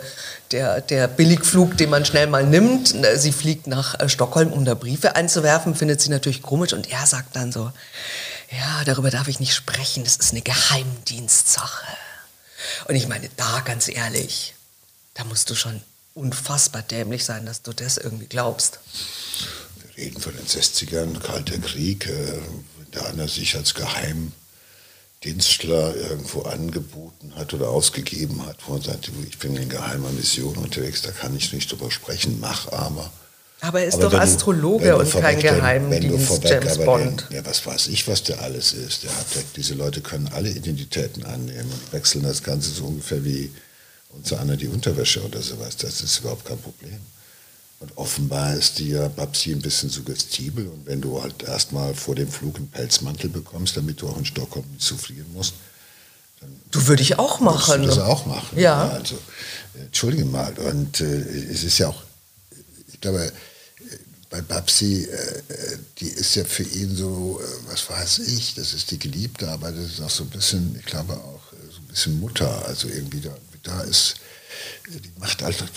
der, 0.51 0.79
der 0.79 1.09
Billigflug, 1.09 1.75
den 1.75 1.89
man 1.89 2.05
schnell 2.05 2.27
mal 2.27 2.45
nimmt. 2.45 2.95
Sie 3.15 3.33
fliegt 3.33 3.67
nach 3.67 3.99
äh, 3.99 4.07
Stockholm, 4.07 4.53
um 4.53 4.63
da 4.63 4.73
Briefe 4.73 5.17
einzuwerfen, 5.17 5.75
findet 5.75 5.99
sie 5.99 6.11
natürlich 6.11 6.43
komisch 6.43 6.71
und 6.71 6.89
er 6.89 7.05
sagt 7.05 7.35
dann 7.35 7.51
so, 7.51 7.73
ja, 8.51 8.85
darüber 8.85 9.11
darf 9.11 9.27
ich 9.27 9.41
nicht 9.41 9.53
sprechen, 9.53 10.05
das 10.05 10.15
ist 10.15 10.31
eine 10.31 10.43
Geheimdienstsache. 10.43 11.87
Und 12.87 12.95
ich 12.95 13.09
meine, 13.09 13.29
da 13.35 13.59
ganz 13.65 13.89
ehrlich, 13.89 14.55
da 15.13 15.25
musst 15.25 15.49
du 15.49 15.55
schon 15.55 15.81
unfassbar 16.13 16.83
dämlich 16.83 17.25
sein, 17.25 17.45
dass 17.45 17.63
du 17.63 17.73
das 17.73 17.97
irgendwie 17.97 18.27
glaubst. 18.27 18.79
Wir 19.93 20.05
reden 20.05 20.21
von 20.21 20.33
den 20.37 20.47
60ern, 20.47 21.19
Kalter 21.19 21.57
Krieg, 21.57 22.07
äh, 22.07 22.39
der 22.93 23.07
einer 23.07 23.27
sich 23.27 23.57
als 23.57 23.73
Geheimdienstler 25.23 25.95
irgendwo 25.95 26.41
angeboten 26.41 27.33
hat 27.35 27.53
oder 27.53 27.69
ausgegeben 27.69 28.45
hat, 28.45 28.57
wo 28.67 28.75
er 28.75 28.81
sagte, 28.81 29.11
ich 29.27 29.37
bin 29.39 29.55
in 29.55 29.69
geheimer 29.69 30.11
Mission 30.11 30.55
unterwegs, 30.57 31.01
da 31.01 31.11
kann 31.11 31.35
ich 31.35 31.53
nicht 31.53 31.71
drüber 31.71 31.89
sprechen, 31.91 32.39
mach 32.41 32.71
aber. 32.71 33.09
Aber 33.61 33.79
er 33.79 33.87
ist 33.87 33.95
aber 33.95 34.09
doch 34.09 34.19
Astrologe 34.19 34.89
du, 34.89 34.97
und 34.97 35.11
kein 35.11 35.39
Geheimdienst, 35.39 36.43
James 36.43 36.77
Bond. 36.79 37.25
Den, 37.29 37.37
ja, 37.37 37.45
was 37.45 37.65
weiß 37.65 37.87
ich, 37.87 38.05
was 38.09 38.23
der 38.23 38.41
alles 38.41 38.73
ist. 38.73 39.03
Der 39.03 39.11
hat, 39.11 39.25
diese 39.55 39.73
Leute 39.73 40.01
können 40.01 40.27
alle 40.27 40.49
Identitäten 40.49 41.23
annehmen 41.23 41.71
und 41.71 41.93
wechseln 41.93 42.23
das 42.23 42.43
Ganze 42.43 42.71
so 42.71 42.83
ungefähr 42.85 43.23
wie 43.23 43.49
unser 44.09 44.41
einer 44.41 44.57
die 44.57 44.67
Unterwäsche 44.67 45.23
oder 45.23 45.41
sowas. 45.41 45.77
Das 45.77 46.01
ist 46.01 46.19
überhaupt 46.19 46.43
kein 46.43 46.59
Problem. 46.59 46.99
Und 47.83 47.97
offenbar 47.97 48.53
ist 48.53 48.79
die 48.79 48.91
ja 48.91 49.09
Babsi 49.09 49.51
ein 49.51 49.61
bisschen 49.61 49.89
suggestibel. 49.89 50.67
Und 50.69 50.85
wenn 50.85 51.01
du 51.01 51.21
halt 51.21 51.43
erstmal 51.43 51.93
vor 51.93 52.15
dem 52.15 52.29
Flug 52.29 52.55
einen 52.55 52.69
Pelzmantel 52.69 53.29
bekommst, 53.29 53.75
damit 53.75 54.01
du 54.01 54.07
auch 54.07 54.17
in 54.17 54.23
Stockholm 54.23 54.63
nicht 54.71 54.85
zufrieren 54.85 55.25
musst, 55.33 55.55
dann. 56.39 56.49
Du 56.71 56.87
würde 56.87 57.01
ich 57.01 57.19
auch 57.19 57.41
machen. 57.41 57.81
Du 57.81 57.87
das 57.87 57.99
auch 57.99 58.25
machen. 58.25 58.57
Ja. 58.57 58.87
ja 58.87 58.89
also, 58.93 59.17
entschuldige 59.77 60.23
mal. 60.23 60.57
Und 60.59 61.01
äh, 61.01 61.03
es 61.51 61.65
ist 61.65 61.77
ja 61.77 61.89
auch, 61.89 62.01
ich 62.93 63.01
glaube, 63.01 63.33
bei 64.29 64.39
Babsi, 64.39 65.03
äh, 65.03 65.41
die 65.97 66.07
ist 66.07 66.35
ja 66.35 66.45
für 66.45 66.63
ihn 66.63 66.95
so, 66.95 67.41
äh, 67.43 67.69
was 67.69 67.89
weiß 67.89 68.19
ich, 68.19 68.55
das 68.55 68.73
ist 68.73 68.91
die 68.91 68.99
Geliebte, 68.99 69.49
aber 69.49 69.73
das 69.73 69.91
ist 69.91 70.01
auch 70.01 70.09
so 70.09 70.23
ein 70.23 70.29
bisschen, 70.29 70.73
ich 70.79 70.85
glaube 70.85 71.15
auch 71.15 71.51
so 71.69 71.81
ein 71.81 71.87
bisschen 71.87 72.17
Mutter. 72.21 72.65
Also 72.65 72.87
irgendwie 72.87 73.19
da, 73.19 73.35
da 73.61 73.81
ist, 73.81 74.15
die 74.87 75.11
macht 75.19 75.43
einfach, 75.43 75.67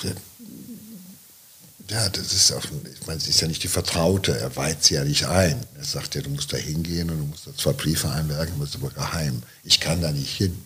ja, 1.89 2.09
das 2.09 2.33
ist 2.33 2.53
auch, 2.53 2.65
ich 2.65 3.07
meine, 3.07 3.21
sie 3.21 3.31
ist 3.31 3.41
ja 3.41 3.49
nicht 3.49 3.63
die 3.63 3.69
Vertraute, 3.69 4.37
er 4.39 4.55
weiht 4.57 4.83
sie 4.83 4.95
ja 4.95 5.05
nicht 5.05 5.27
ein. 5.27 5.57
Er 5.79 5.85
sagt 5.85 6.15
ja, 6.15 6.23
du 6.23 6.31
musst 6.31 6.53
da 6.53 6.57
hingehen 6.57 7.11
und 7.11 7.19
du 7.19 7.25
musst 7.25 7.47
da 7.47 7.51
zwei 7.57 7.73
Briefe 7.73 8.11
einwerken, 8.11 8.59
musst 8.59 8.75
aber 8.75 8.91
geheim. 8.91 9.43
Ich 9.63 9.79
kann 9.81 10.01
da 10.01 10.11
nicht 10.11 10.37
hin. 10.37 10.57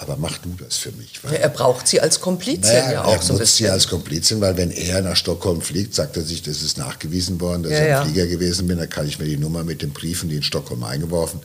Aber 0.00 0.16
mach 0.16 0.38
du 0.38 0.54
das 0.56 0.76
für 0.76 0.92
mich. 0.92 1.20
Ja, 1.24 1.30
er 1.30 1.48
braucht 1.48 1.88
sie 1.88 2.00
als 2.00 2.20
Komplizin 2.20 2.72
naja, 2.72 2.92
ja 2.92 3.04
auch 3.04 3.14
er 3.16 3.22
so 3.22 3.32
ein 3.32 3.40
nutzt 3.40 3.56
sie 3.56 3.68
als 3.68 3.88
Komplizin, 3.88 4.40
weil 4.40 4.56
wenn 4.56 4.70
er 4.70 5.00
nach 5.02 5.16
Stockholm 5.16 5.60
fliegt, 5.60 5.92
sagt 5.94 6.16
er 6.16 6.22
sich, 6.22 6.40
das 6.42 6.62
ist 6.62 6.78
nachgewiesen 6.78 7.40
worden, 7.40 7.64
dass 7.64 7.72
Ja, 7.72 7.78
ich 7.82 7.88
ja. 7.88 8.00
ein 8.02 8.06
Flieger 8.06 8.26
gewesen 8.28 8.68
bin, 8.68 8.78
dann 8.78 8.88
kann 8.88 9.08
ich 9.08 9.18
mir 9.18 9.24
die 9.24 9.36
Nummer 9.36 9.64
mit 9.64 9.82
den 9.82 9.92
Briefen, 9.92 10.28
die 10.28 10.36
in 10.36 10.44
Stockholm 10.44 10.84
eingeworfen 10.84 11.40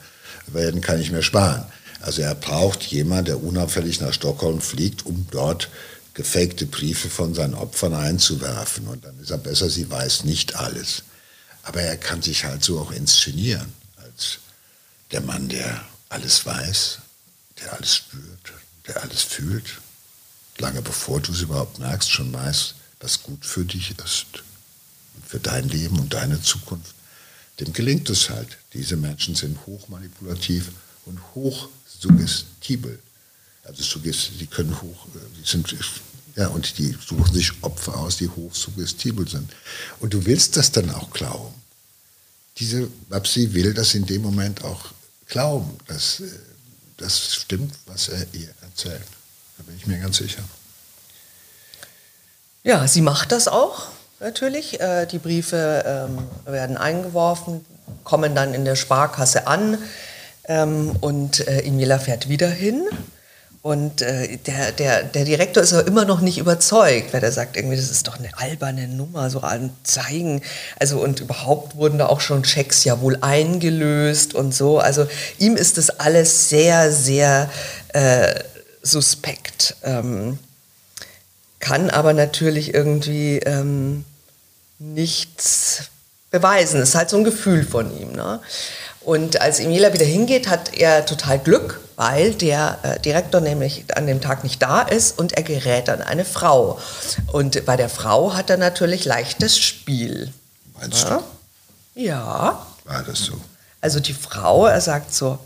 werden, 0.46 0.80
kann 0.80 1.00
ich 1.00 1.10
mir 1.10 1.22
sparen. 1.22 1.64
Also 2.00 2.22
er 2.22 2.34
braucht 2.36 2.82
jemanden, 2.84 3.24
der 3.26 3.42
unauffällig 3.42 4.00
nach 4.00 4.12
Stockholm 4.12 4.60
fliegt, 4.60 5.04
um 5.04 5.26
dort 5.32 5.68
gefakte 6.14 6.66
Briefe 6.66 7.10
von 7.10 7.34
seinen 7.34 7.54
Opfern 7.54 7.94
einzuwerfen. 7.94 8.86
Und 8.86 9.04
dann 9.04 9.18
ist 9.20 9.30
er 9.30 9.38
besser, 9.38 9.68
sie 9.68 9.90
weiß 9.90 10.24
nicht 10.24 10.56
alles. 10.56 11.02
Aber 11.62 11.82
er 11.82 11.96
kann 11.96 12.22
sich 12.22 12.44
halt 12.44 12.62
so 12.64 12.78
auch 12.78 12.92
inszenieren, 12.92 13.72
als 13.96 14.38
der 15.10 15.20
Mann, 15.20 15.48
der 15.48 15.84
alles 16.08 16.46
weiß, 16.46 16.98
der 17.60 17.72
alles 17.72 17.96
spürt, 17.96 18.52
der 18.86 19.02
alles 19.02 19.22
fühlt, 19.22 19.80
lange 20.58 20.82
bevor 20.82 21.20
du 21.20 21.32
es 21.32 21.40
überhaupt 21.40 21.78
merkst, 21.78 22.10
schon 22.10 22.32
weiß, 22.32 22.74
was 23.00 23.22
gut 23.22 23.44
für 23.44 23.64
dich 23.64 23.90
ist 24.04 24.26
und 25.14 25.26
für 25.26 25.40
dein 25.40 25.68
Leben 25.68 25.98
und 25.98 26.14
deine 26.14 26.40
Zukunft. 26.40 26.94
Dem 27.60 27.72
gelingt 27.72 28.10
es 28.10 28.30
halt. 28.30 28.58
Diese 28.72 28.96
Menschen 28.96 29.34
sind 29.34 29.58
hochmanipulativ 29.66 30.70
und 31.06 31.20
hochsuggestibel. 31.34 32.98
Also 33.64 33.82
suggest- 33.82 34.30
die 34.40 34.46
können 34.46 34.80
hoch, 34.80 35.06
äh, 35.14 35.18
die 35.40 35.48
sind, 35.48 35.74
ja, 36.36 36.48
und 36.48 36.78
die 36.78 36.96
suchen 37.06 37.32
sich 37.34 37.52
Opfer 37.62 37.96
aus, 37.98 38.16
die 38.18 38.28
hochsuggestibel 38.28 39.26
sind. 39.28 39.50
Und 40.00 40.12
du 40.14 40.24
willst 40.26 40.56
das 40.56 40.70
dann 40.72 40.90
auch 40.90 41.10
glauben. 41.10 41.54
Diese 42.58 42.88
Babsi 43.08 43.52
will 43.54 43.74
das 43.74 43.94
in 43.94 44.06
dem 44.06 44.22
Moment 44.22 44.62
auch 44.64 44.86
glauben, 45.26 45.78
dass 45.86 46.20
äh, 46.20 46.24
das 46.98 47.34
stimmt, 47.34 47.74
was 47.86 48.08
er 48.08 48.26
ihr 48.32 48.48
erzählt. 48.62 49.02
Da 49.56 49.62
bin 49.64 49.76
ich 49.76 49.86
mir 49.86 49.98
ganz 49.98 50.18
sicher. 50.18 50.42
Ja, 52.62 52.86
sie 52.88 53.00
macht 53.02 53.32
das 53.32 53.48
auch 53.48 53.88
natürlich. 54.20 54.80
Äh, 54.80 55.06
Die 55.06 55.18
Briefe 55.18 55.84
ähm, 55.86 56.18
werden 56.52 56.76
eingeworfen, 56.76 57.64
kommen 58.04 58.34
dann 58.34 58.54
in 58.54 58.64
der 58.64 58.76
Sparkasse 58.76 59.46
an 59.46 59.78
ähm, 60.44 60.96
und 61.00 61.46
Emila 61.46 61.98
fährt 61.98 62.28
wieder 62.28 62.48
hin. 62.48 62.82
Und 63.64 64.02
äh, 64.02 64.36
der, 64.36 64.72
der, 64.72 65.04
der 65.04 65.24
Direktor 65.24 65.62
ist 65.62 65.72
aber 65.72 65.86
immer 65.86 66.04
noch 66.04 66.20
nicht 66.20 66.36
überzeugt, 66.36 67.14
weil 67.14 67.24
er 67.24 67.32
sagt, 67.32 67.56
irgendwie, 67.56 67.76
das 67.76 67.90
ist 67.90 68.06
doch 68.06 68.18
eine 68.18 68.36
alberne 68.36 68.88
Nummer, 68.88 69.30
so 69.30 69.40
Anzeigen. 69.40 70.42
Also 70.78 70.98
und 71.02 71.20
überhaupt 71.20 71.74
wurden 71.74 71.96
da 71.96 72.08
auch 72.08 72.20
schon 72.20 72.44
Schecks 72.44 72.84
ja 72.84 73.00
wohl 73.00 73.16
eingelöst 73.22 74.34
und 74.34 74.54
so. 74.54 74.80
Also 74.80 75.06
ihm 75.38 75.56
ist 75.56 75.78
das 75.78 75.88
alles 75.88 76.50
sehr, 76.50 76.92
sehr 76.92 77.48
äh, 77.94 78.34
suspekt. 78.82 79.76
Ähm, 79.82 80.38
kann 81.58 81.88
aber 81.88 82.12
natürlich 82.12 82.74
irgendwie 82.74 83.38
ähm, 83.38 84.04
nichts 84.78 85.84
beweisen. 86.30 86.82
Es 86.82 86.90
ist 86.90 86.94
halt 86.96 87.08
so 87.08 87.16
ein 87.16 87.24
Gefühl 87.24 87.64
von 87.64 87.98
ihm. 87.98 88.12
Ne? 88.12 88.40
Und 89.04 89.40
als 89.40 89.60
Emila 89.60 89.92
wieder 89.92 90.06
hingeht, 90.06 90.48
hat 90.48 90.74
er 90.74 91.04
total 91.04 91.38
Glück, 91.38 91.80
weil 91.96 92.34
der 92.34 92.78
äh, 92.82 93.00
Direktor 93.00 93.40
nämlich 93.40 93.84
an 93.94 94.06
dem 94.06 94.20
Tag 94.20 94.44
nicht 94.44 94.62
da 94.62 94.82
ist 94.82 95.18
und 95.18 95.32
er 95.34 95.42
gerät 95.42 95.88
an 95.88 96.00
eine 96.00 96.24
Frau. 96.24 96.78
Und 97.32 97.64
bei 97.66 97.76
der 97.76 97.88
Frau 97.88 98.34
hat 98.34 98.50
er 98.50 98.56
natürlich 98.56 99.04
leichtes 99.04 99.58
Spiel. 99.58 100.32
Meinst 100.78 101.04
Ja. 101.04 101.22
Ja, 101.94 102.66
du? 102.84 102.90
War 102.90 103.02
das 103.02 103.20
so? 103.20 103.40
also 103.80 104.00
die 104.00 104.14
Frau, 104.14 104.64
er 104.66 104.80
sagt 104.80 105.12
so, 105.12 105.38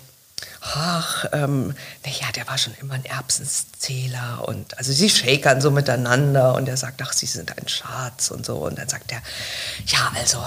ach, 0.60 1.24
ähm, 1.32 1.74
naja, 2.04 2.30
der 2.36 2.46
war 2.46 2.56
schon 2.56 2.72
immer 2.80 2.94
ein 2.94 3.04
Erbsenzähler 3.04 4.46
und 4.46 4.78
also 4.78 4.92
sie 4.92 5.10
shakern 5.10 5.60
so 5.60 5.72
miteinander 5.72 6.54
und 6.54 6.68
er 6.68 6.76
sagt, 6.76 7.02
ach, 7.02 7.12
sie 7.12 7.26
sind 7.26 7.50
ein 7.58 7.66
Schatz 7.66 8.30
und 8.30 8.46
so 8.46 8.58
und 8.58 8.78
dann 8.78 8.88
sagt 8.88 9.10
er, 9.10 9.20
ja, 9.86 10.12
also, 10.14 10.38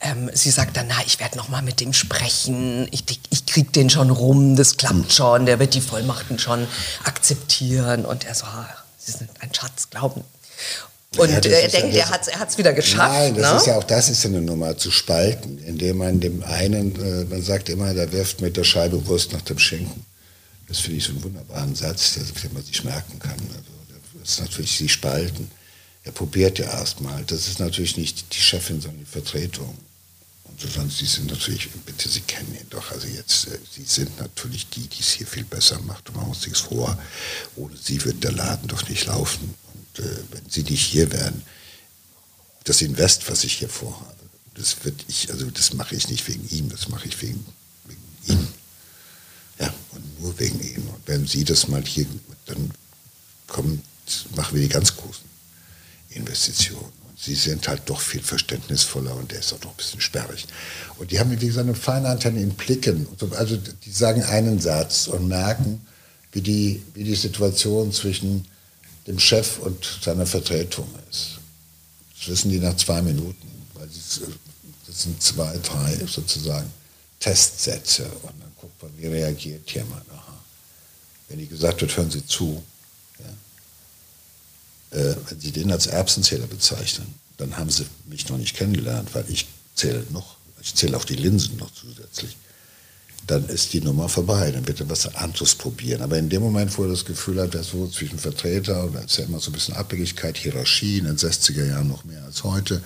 ähm, 0.00 0.30
sie 0.32 0.50
sagt 0.50 0.76
dann, 0.76 0.86
na, 0.88 0.96
ich 1.06 1.18
werde 1.18 1.36
noch 1.36 1.48
mal 1.48 1.62
mit 1.62 1.80
dem 1.80 1.92
sprechen, 1.92 2.88
ich, 2.92 3.04
ich 3.30 3.46
krieg 3.46 3.72
den 3.72 3.90
schon 3.90 4.10
rum, 4.10 4.54
das 4.56 4.76
klappt 4.76 5.12
schon, 5.12 5.46
der 5.46 5.58
wird 5.58 5.74
die 5.74 5.80
Vollmachten 5.80 6.38
schon 6.38 6.66
akzeptieren 7.04 8.04
und 8.04 8.24
er 8.24 8.34
so, 8.34 8.44
ah, 8.46 8.68
sie 8.98 9.12
sind 9.12 9.30
ein 9.40 9.52
Schatz, 9.52 9.90
glauben. 9.90 10.22
Und 11.16 11.30
Ja, 11.30 11.38
er 11.38 11.62
ja 11.62 11.68
denkt, 11.68 11.88
das- 11.96 11.96
er 11.96 12.10
hat 12.10 12.50
es 12.50 12.54
er 12.54 12.58
wieder 12.58 12.72
geschafft. 12.74 13.12
Nein, 13.12 13.34
das 13.34 13.50
ne? 13.52 13.56
ist 13.56 13.66
ja 13.66 13.78
auch 13.78 13.84
das 13.84 14.08
ist 14.10 14.22
ja 14.24 14.28
eine 14.30 14.42
Nummer 14.42 14.76
zu 14.76 14.90
spalten, 14.90 15.58
indem 15.58 15.98
man 15.98 16.20
dem 16.20 16.42
einen, 16.44 16.94
äh, 17.02 17.24
man 17.24 17.42
sagt 17.42 17.70
immer, 17.70 17.94
der 17.94 18.12
wirft 18.12 18.40
mit 18.40 18.56
der 18.56 18.64
Scheibe 18.64 19.06
Wurst 19.06 19.32
nach 19.32 19.40
dem 19.42 19.58
Schinken. 19.58 20.04
Das 20.68 20.80
finde 20.80 20.98
ich 20.98 21.04
so 21.04 21.12
einen 21.12 21.24
wunderbaren 21.24 21.74
Satz, 21.74 22.12
den 22.14 22.52
man 22.52 22.62
sich 22.62 22.84
merken 22.84 23.18
kann. 23.18 23.32
Also, 23.32 24.20
das 24.20 24.30
ist 24.32 24.40
natürlich 24.40 24.76
sie 24.76 24.88
spalten. 24.88 25.50
Er 26.04 26.12
probiert 26.12 26.58
ja 26.58 26.66
erstmal. 26.66 27.24
Das 27.24 27.48
ist 27.48 27.58
natürlich 27.58 27.96
nicht 27.96 28.34
die 28.34 28.40
Chefin, 28.40 28.80
sondern 28.82 29.00
die 29.00 29.10
Vertretung. 29.10 29.78
Sonst, 30.58 30.98
Sie 30.98 31.06
sind 31.06 31.30
natürlich, 31.30 31.70
bitte, 31.86 32.08
Sie 32.08 32.20
kennen 32.22 32.52
ihn 32.54 32.66
doch. 32.70 32.90
Also 32.90 33.06
jetzt, 33.06 33.46
äh, 33.46 33.58
Sie 33.70 33.84
sind 33.84 34.18
natürlich 34.18 34.68
die, 34.68 34.88
die 34.88 35.00
es 35.00 35.10
hier 35.12 35.26
viel 35.26 35.44
besser 35.44 35.78
macht. 35.80 36.08
Und 36.08 36.16
man 36.16 36.26
muss 36.28 36.44
nichts 36.44 36.60
vor. 36.60 36.98
Ohne 37.54 37.76
Sie 37.76 38.04
wird 38.04 38.24
der 38.24 38.32
Laden 38.32 38.66
doch 38.66 38.88
nicht 38.88 39.06
laufen. 39.06 39.54
Und 39.72 40.04
äh, 40.04 40.16
wenn 40.32 40.50
Sie 40.50 40.64
nicht 40.64 40.84
hier 40.84 41.12
wären, 41.12 41.42
das 42.64 42.82
Invest, 42.82 43.30
was 43.30 43.44
ich 43.44 43.54
hier 43.54 43.68
vorhabe, 43.68 44.14
das 44.54 44.84
wird 44.84 45.04
ich, 45.06 45.30
also 45.30 45.48
das 45.50 45.72
mache 45.74 45.94
ich 45.94 46.08
nicht 46.08 46.26
wegen 46.26 46.48
ihm, 46.50 46.68
das 46.68 46.88
mache 46.88 47.06
ich 47.06 47.22
wegen, 47.22 47.46
wegen 47.86 48.02
ihm. 48.26 48.48
Ja, 49.60 49.72
und 49.92 50.20
nur 50.20 50.38
wegen 50.40 50.60
ihm. 50.60 50.88
Und 50.88 51.06
wenn 51.06 51.26
Sie 51.26 51.44
das 51.44 51.68
mal 51.68 51.84
hier, 51.84 52.06
dann 52.46 52.72
kommen, 53.46 53.82
machen 54.34 54.56
wir 54.56 54.62
die 54.62 54.68
ganz 54.68 54.96
großen 54.96 55.24
Investitionen. 56.10 56.97
Sie 57.20 57.34
sind 57.34 57.66
halt 57.66 57.82
doch 57.86 58.00
viel 58.00 58.22
verständnisvoller 58.22 59.14
und 59.16 59.32
der 59.32 59.40
ist 59.40 59.52
auch 59.52 59.60
noch 59.62 59.70
ein 59.72 59.76
bisschen 59.76 60.00
sperrig. 60.00 60.46
Und 60.98 61.10
die 61.10 61.18
haben, 61.18 61.30
wie 61.32 61.46
gesagt, 61.46 61.66
eine 61.66 61.74
feine 61.74 62.08
Antenne 62.08 62.40
in 62.40 62.50
Blicken. 62.50 63.08
Also 63.32 63.56
die 63.56 63.90
sagen 63.90 64.22
einen 64.22 64.60
Satz 64.60 65.08
und 65.08 65.26
merken, 65.26 65.84
wie 66.30 66.42
die, 66.42 66.82
wie 66.94 67.02
die 67.02 67.16
Situation 67.16 67.92
zwischen 67.92 68.46
dem 69.08 69.18
Chef 69.18 69.58
und 69.58 69.98
seiner 70.00 70.26
Vertretung 70.26 70.88
ist. 71.10 71.38
Das 72.18 72.28
wissen 72.28 72.50
die 72.50 72.60
nach 72.60 72.76
zwei 72.76 73.02
Minuten, 73.02 73.48
weil 73.74 73.88
das 73.88 75.02
sind 75.02 75.20
zwei, 75.20 75.56
drei 75.58 75.96
sozusagen 76.06 76.70
Testsätze 77.18 78.04
und 78.04 78.40
dann 78.40 78.52
guckt 78.60 78.80
man, 78.80 78.92
wie 78.96 79.06
reagiert 79.06 79.68
jemand. 79.72 80.08
Aha. 80.10 80.38
Wenn 81.28 81.38
die 81.38 81.48
gesagt 81.48 81.80
wird, 81.80 81.96
hören 81.96 82.10
Sie 82.10 82.24
zu. 82.24 82.62
Äh, 84.90 85.14
wenn 85.28 85.40
Sie 85.40 85.52
den 85.52 85.70
als 85.70 85.86
Erbsenzähler 85.86 86.46
bezeichnen, 86.46 87.14
dann 87.36 87.56
haben 87.56 87.70
Sie 87.70 87.86
mich 88.06 88.28
noch 88.28 88.38
nicht 88.38 88.56
kennengelernt, 88.56 89.10
weil 89.14 89.24
ich 89.28 89.46
zähle 89.74 90.04
noch, 90.10 90.36
ich 90.60 90.74
zähle 90.74 90.96
auch 90.96 91.04
die 91.04 91.16
Linsen 91.16 91.56
noch 91.56 91.72
zusätzlich. 91.72 92.36
Dann 93.26 93.46
ist 93.48 93.74
die 93.74 93.82
Nummer 93.82 94.08
vorbei, 94.08 94.50
dann 94.50 94.64
er 94.64 94.88
was 94.88 95.14
anderes 95.14 95.54
probieren. 95.54 96.00
Aber 96.00 96.16
in 96.16 96.30
dem 96.30 96.40
Moment, 96.40 96.76
wo 96.78 96.84
er 96.84 96.88
das 96.88 97.04
Gefühl 97.04 97.38
hat, 97.42 97.54
ist 97.54 97.72
so 97.72 97.86
zwischen 97.86 98.18
Vertreter, 98.18 98.88
da 98.90 99.00
ist 99.00 99.18
ja 99.18 99.24
immer 99.24 99.38
so 99.38 99.50
ein 99.50 99.52
bisschen 99.52 99.74
Abhängigkeit, 99.74 100.38
Hierarchie, 100.38 100.98
in 100.98 101.04
den 101.04 101.18
60er 101.18 101.66
Jahren 101.66 101.88
noch 101.88 102.04
mehr 102.04 102.24
als 102.24 102.42
heute, 102.42 102.80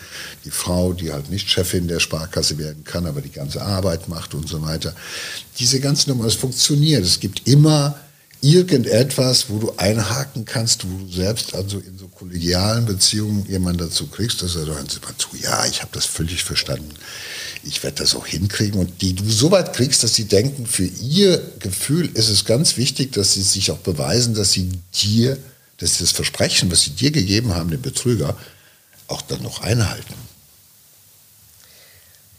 die 0.45 0.51
Frau, 0.51 0.95
die 0.95 1.13
halt 1.13 1.31
nicht 1.31 1.49
Chefin 1.49 1.87
der 1.87 2.01
Sparkasse 2.01 2.59
werden 2.59 2.83
kann, 2.83 3.07
aber 3.07 3.21
die 3.21 3.31
ganze 3.31 3.63
Arbeit 3.63 4.09
macht 4.09 4.35
und 4.35 4.49
so 4.49 4.61
weiter. 4.63 4.97
Diese 5.61 5.79
ganze 5.79 6.11
Nummer, 6.11 6.25
es 6.25 6.35
funktioniert. 6.35 7.05
Es 7.05 7.21
gibt 7.21 7.47
immer 7.47 7.97
irgendetwas, 8.43 9.49
wo 9.49 9.59
du 9.59 9.73
einhaken 9.77 10.45
kannst, 10.45 10.85
wo 10.85 10.99
du 10.99 11.11
selbst 11.11 11.55
also 11.55 11.79
in 11.79 11.97
so 11.97 12.09
kollegialen 12.09 12.85
Beziehungen 12.85 13.47
jemanden 13.49 13.79
dazu 13.79 14.09
kriegst, 14.09 14.43
dass 14.43 14.57
er 14.57 14.65
Sie 14.65 14.73
mal 15.01 15.17
zu, 15.17 15.29
ja, 15.41 15.65
ich 15.65 15.81
habe 15.81 15.93
das 15.93 16.05
völlig 16.07 16.43
verstanden. 16.43 16.93
Ich 17.63 17.85
werde 17.85 18.03
das 18.03 18.17
auch 18.17 18.27
hinkriegen 18.27 18.81
und 18.81 19.01
die 19.01 19.15
du 19.15 19.25
so 19.31 19.53
weit 19.53 19.73
kriegst, 19.73 20.03
dass 20.03 20.15
sie 20.15 20.25
denken, 20.25 20.67
für 20.67 20.85
ihr 20.85 21.41
Gefühl 21.61 22.11
ist 22.15 22.29
es 22.29 22.45
ganz 22.45 22.77
wichtig, 22.77 23.13
dass 23.13 23.35
sie 23.35 23.43
sich 23.43 23.71
auch 23.71 23.79
beweisen, 23.79 24.35
dass 24.35 24.51
sie 24.51 24.73
dir, 24.93 25.39
dass 25.79 25.99
sie 25.99 26.05
das 26.05 26.11
Versprechen, 26.11 26.73
was 26.73 26.83
sie 26.83 26.91
dir 26.91 27.13
gegeben 27.13 27.55
haben, 27.55 27.71
den 27.71 27.81
Betrüger, 27.81 28.37
auch 29.07 29.23
dann 29.23 29.43
noch 29.43 29.63
einhalten. 29.63 30.15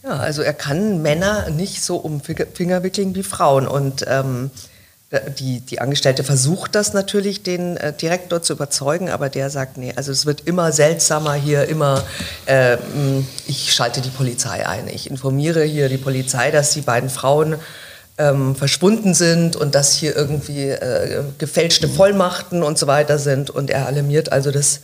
Ja, 0.02 0.18
also 0.18 0.42
er 0.42 0.52
kann 0.52 1.00
Männer 1.00 1.48
nicht 1.48 1.82
so 1.82 1.96
um 1.96 2.20
Finger 2.20 2.44
Finger 2.52 2.82
wickeln 2.82 3.14
wie 3.14 3.22
Frauen. 3.22 3.66
Und 3.66 4.04
ähm, 4.06 4.50
die, 5.38 5.60
die 5.60 5.80
Angestellte 5.80 6.24
versucht 6.24 6.74
das 6.74 6.92
natürlich, 6.92 7.42
den 7.42 7.76
äh, 7.76 7.92
Direktor 7.92 8.42
zu 8.42 8.54
überzeugen, 8.54 9.10
aber 9.10 9.28
der 9.28 9.50
sagt, 9.50 9.76
nee, 9.76 9.92
also 9.94 10.12
es 10.12 10.26
wird 10.26 10.42
immer 10.46 10.72
seltsamer 10.72 11.34
hier, 11.34 11.68
immer, 11.68 12.02
äh, 12.46 12.76
ich 13.46 13.72
schalte 13.72 14.00
die 14.00 14.10
Polizei 14.10 14.66
ein. 14.66 14.88
Ich 14.88 15.10
informiere 15.10 15.62
hier 15.64 15.88
die 15.88 15.98
Polizei, 15.98 16.50
dass 16.50 16.70
die 16.70 16.80
beiden 16.80 17.10
Frauen 17.10 17.56
ähm, 18.18 18.54
verschwunden 18.54 19.14
sind 19.14 19.56
und 19.56 19.74
dass 19.74 19.92
hier 19.92 20.16
irgendwie 20.16 20.68
äh, 20.68 21.22
gefälschte 21.38 21.88
Vollmachten 21.88 22.62
und 22.62 22.78
so 22.78 22.86
weiter 22.86 23.18
sind. 23.18 23.50
Und 23.50 23.70
er 23.70 23.86
alarmiert 23.86 24.32
also 24.32 24.50
das 24.50 24.80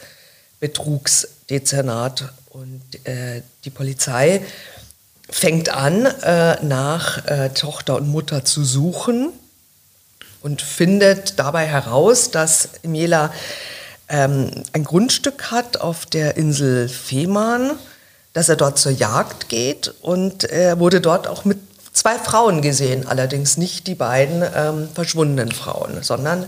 Betrugsdezernat 0.61 2.33
und 2.51 2.83
äh, 3.05 3.43
die 3.65 3.71
Polizei 3.71 4.43
fängt 5.31 5.69
an, 5.69 6.07
äh, 6.07 6.63
nach 6.65 7.27
äh, 7.27 7.51
Tochter 7.51 7.97
und 7.97 8.09
Mutter 8.09 8.45
zu 8.45 8.65
suchen 8.65 9.33
und 10.43 10.63
findet 10.63 11.39
dabei 11.39 11.67
heraus, 11.67 12.31
dass 12.31 12.71
Miela 12.83 13.33
ähm, 14.09 14.51
ein 14.73 14.85
Grundstück 14.85 15.51
hat 15.51 15.79
auf 15.79 16.07
der 16.07 16.37
Insel 16.37 16.89
Fehmarn, 16.89 17.73
dass 18.33 18.49
er 18.49 18.57
dort 18.57 18.79
zur 18.79 18.93
Jagd 18.93 19.49
geht 19.49 19.93
und 20.03 20.45
er 20.45 20.79
wurde 20.79 21.01
dort 21.01 21.27
auch 21.27 21.45
mit 21.45 21.59
zwei 21.93 22.19
Frauen 22.19 22.63
gesehen, 22.63 23.07
allerdings 23.07 23.57
nicht 23.57 23.87
die 23.87 23.95
beiden 23.95 24.43
ähm, 24.55 24.89
verschwundenen 24.95 25.53
Frauen, 25.53 26.03
sondern 26.03 26.47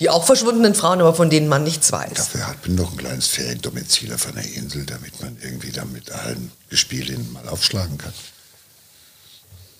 die 0.00 0.10
auch 0.10 0.26
verschwundenen 0.26 0.74
Frauen, 0.74 1.00
aber 1.00 1.14
von 1.14 1.30
denen 1.30 1.46
man 1.46 1.62
nichts 1.62 1.92
weiß. 1.92 2.14
Dafür 2.14 2.48
hat 2.48 2.66
man 2.66 2.76
doch 2.76 2.90
ein 2.90 2.98
kleines 2.98 3.28
Feriendomizil 3.28 4.12
auf 4.12 4.26
einer 4.26 4.44
Insel, 4.44 4.84
damit 4.84 5.20
man 5.20 5.36
irgendwie 5.42 5.70
dann 5.70 5.92
mit 5.92 6.10
allen 6.10 6.50
Gespielinnen 6.70 7.32
mal 7.32 7.48
aufschlagen 7.48 7.98
kann. 7.98 8.12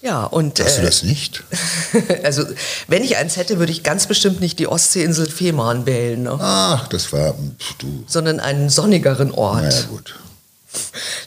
Ja, 0.02 0.24
und. 0.24 0.58
Hast 0.60 0.78
du 0.78 0.82
äh, 0.82 0.84
das 0.84 1.04
nicht? 1.04 1.44
also, 2.24 2.44
wenn 2.88 3.04
ich 3.04 3.16
eins 3.16 3.36
hätte, 3.36 3.60
würde 3.60 3.70
ich 3.70 3.84
ganz 3.84 4.08
bestimmt 4.08 4.40
nicht 4.40 4.58
die 4.58 4.66
Ostseeinsel 4.66 5.30
Fehmarn 5.30 5.86
wählen. 5.86 6.24
Ne? 6.24 6.36
Ach, 6.40 6.88
das 6.88 7.12
war 7.12 7.36
du. 7.78 8.04
Sondern 8.08 8.40
einen 8.40 8.68
sonnigeren 8.68 9.30
Ort. 9.30 9.62
Na 9.62 9.70
ja, 9.70 9.82
gut. 9.86 10.18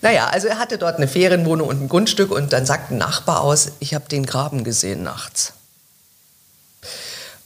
Naja, 0.01 0.27
also 0.27 0.47
er 0.47 0.59
hatte 0.59 0.77
dort 0.77 0.97
eine 0.97 1.07
Ferienwohnung 1.07 1.69
und 1.69 1.83
ein 1.83 1.87
Grundstück 1.87 2.31
und 2.31 2.51
dann 2.51 2.65
sagt 2.65 2.91
ein 2.91 2.97
Nachbar 2.97 3.41
aus, 3.41 3.71
ich 3.79 3.93
habe 3.93 4.09
den 4.09 4.25
Graben 4.25 4.63
gesehen 4.63 5.03
nachts. 5.03 5.53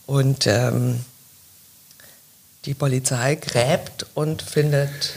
Und 0.07 0.47
ähm, 0.47 1.05
die 2.65 2.73
Polizei 2.73 3.35
gräbt 3.35 4.07
und 4.15 4.41
findet 4.41 5.11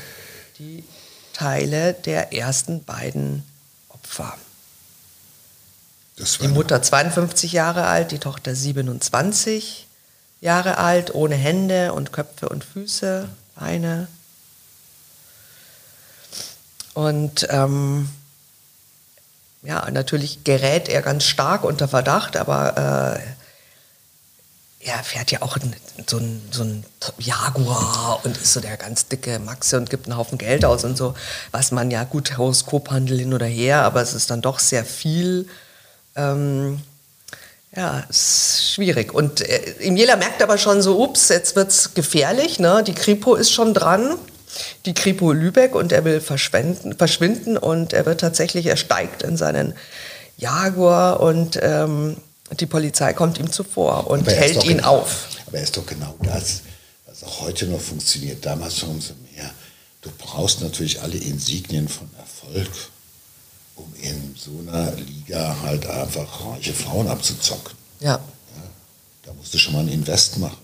die 0.58 0.84
Teile 1.32 1.94
der 1.94 2.34
ersten 2.34 2.84
beiden 2.84 3.44
Opfer 3.88 4.36
die 6.18 6.48
Mutter 6.48 6.82
52 6.82 7.52
Jahre 7.52 7.86
alt, 7.86 8.10
die 8.10 8.18
Tochter 8.18 8.54
27 8.54 9.86
Jahre 10.40 10.78
alt, 10.78 11.14
ohne 11.14 11.34
Hände 11.34 11.92
und 11.92 12.12
Köpfe 12.12 12.48
und 12.48 12.64
Füße, 12.64 13.28
Beine. 13.54 14.08
Und 16.94 17.46
ähm, 17.50 18.08
ja, 19.62 19.88
natürlich 19.90 20.44
gerät 20.44 20.88
er 20.88 21.02
ganz 21.02 21.24
stark 21.24 21.64
unter 21.64 21.88
Verdacht, 21.88 22.36
aber 22.36 23.16
äh, 23.16 23.20
er 24.84 24.98
fährt 25.04 25.30
ja 25.30 25.42
auch 25.42 25.56
so 26.06 26.18
ein, 26.18 26.42
so 26.50 26.66
Jaguar 27.18 28.20
und 28.24 28.36
ist 28.36 28.52
so 28.52 28.60
der 28.60 28.76
ganz 28.76 29.06
dicke 29.06 29.38
Maxe 29.38 29.76
und 29.76 29.90
gibt 29.90 30.06
einen 30.06 30.16
Haufen 30.16 30.38
Geld 30.38 30.64
aus 30.64 30.84
und 30.84 30.96
so, 30.96 31.14
was 31.52 31.70
man 31.70 31.92
ja 31.92 32.02
gut 32.02 32.36
Horoskophandel 32.36 33.20
hin 33.20 33.32
oder 33.32 33.46
her, 33.46 33.82
aber 33.82 34.02
es 34.02 34.12
ist 34.12 34.30
dann 34.30 34.42
doch 34.42 34.58
sehr 34.58 34.84
viel 34.84 35.48
ähm, 36.16 36.80
ja, 37.74 38.00
ist 38.08 38.72
schwierig. 38.74 39.14
Und 39.14 39.40
äh, 39.40 39.72
Imjela 39.80 40.16
merkt 40.16 40.42
aber 40.42 40.58
schon 40.58 40.82
so, 40.82 41.02
ups, 41.02 41.28
jetzt 41.30 41.56
wird 41.56 41.70
es 41.70 41.94
gefährlich. 41.94 42.58
Ne? 42.58 42.84
Die 42.86 42.94
Kripo 42.94 43.34
ist 43.34 43.50
schon 43.50 43.72
dran, 43.72 44.16
die 44.84 44.94
Kripo 44.94 45.32
Lübeck, 45.32 45.74
und 45.74 45.92
er 45.92 46.04
will 46.04 46.20
verschwinden 46.20 47.56
und 47.56 47.92
er 47.94 48.04
wird 48.04 48.20
tatsächlich, 48.20 48.66
er 48.66 48.76
steigt 48.76 49.22
in 49.22 49.36
seinen 49.36 49.74
Jaguar 50.36 51.20
und 51.20 51.58
ähm, 51.62 52.16
die 52.60 52.66
Polizei 52.66 53.14
kommt 53.14 53.38
ihm 53.38 53.50
zuvor 53.50 54.08
und 54.08 54.26
hält 54.28 54.64
ihn 54.64 54.78
genau, 54.78 54.98
auf. 54.98 55.28
Aber 55.46 55.56
er 55.56 55.62
ist 55.62 55.76
doch 55.76 55.86
genau 55.86 56.14
das, 56.22 56.60
was 57.06 57.24
auch 57.24 57.40
heute 57.42 57.66
noch 57.66 57.80
funktioniert. 57.80 58.44
Damals 58.44 58.78
schon 58.78 58.90
umso 58.90 59.14
mehr. 59.34 59.50
Du 60.02 60.10
brauchst 60.18 60.60
natürlich 60.60 61.00
alle 61.00 61.16
Insignien 61.16 61.88
von 61.88 62.10
Erfolg 62.18 62.68
um 63.76 63.92
in 64.00 64.34
so 64.36 64.58
einer 64.60 64.92
Liga 64.92 65.56
halt 65.62 65.86
einfach 65.86 66.46
reiche 66.46 66.74
Frauen 66.74 67.08
abzuzocken. 67.08 67.76
Ja. 68.00 68.14
ja 68.14 68.22
da 69.24 69.32
musst 69.34 69.54
du 69.54 69.58
schon 69.58 69.74
mal 69.74 69.80
ein 69.80 69.88
Invest 69.88 70.38
machen. 70.38 70.58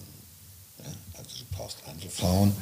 Ja? 0.79 0.93
Also 1.19 1.31
du 1.39 1.57
brauchst 1.57 1.79
andere 1.87 2.11
Frauen, 2.11 2.55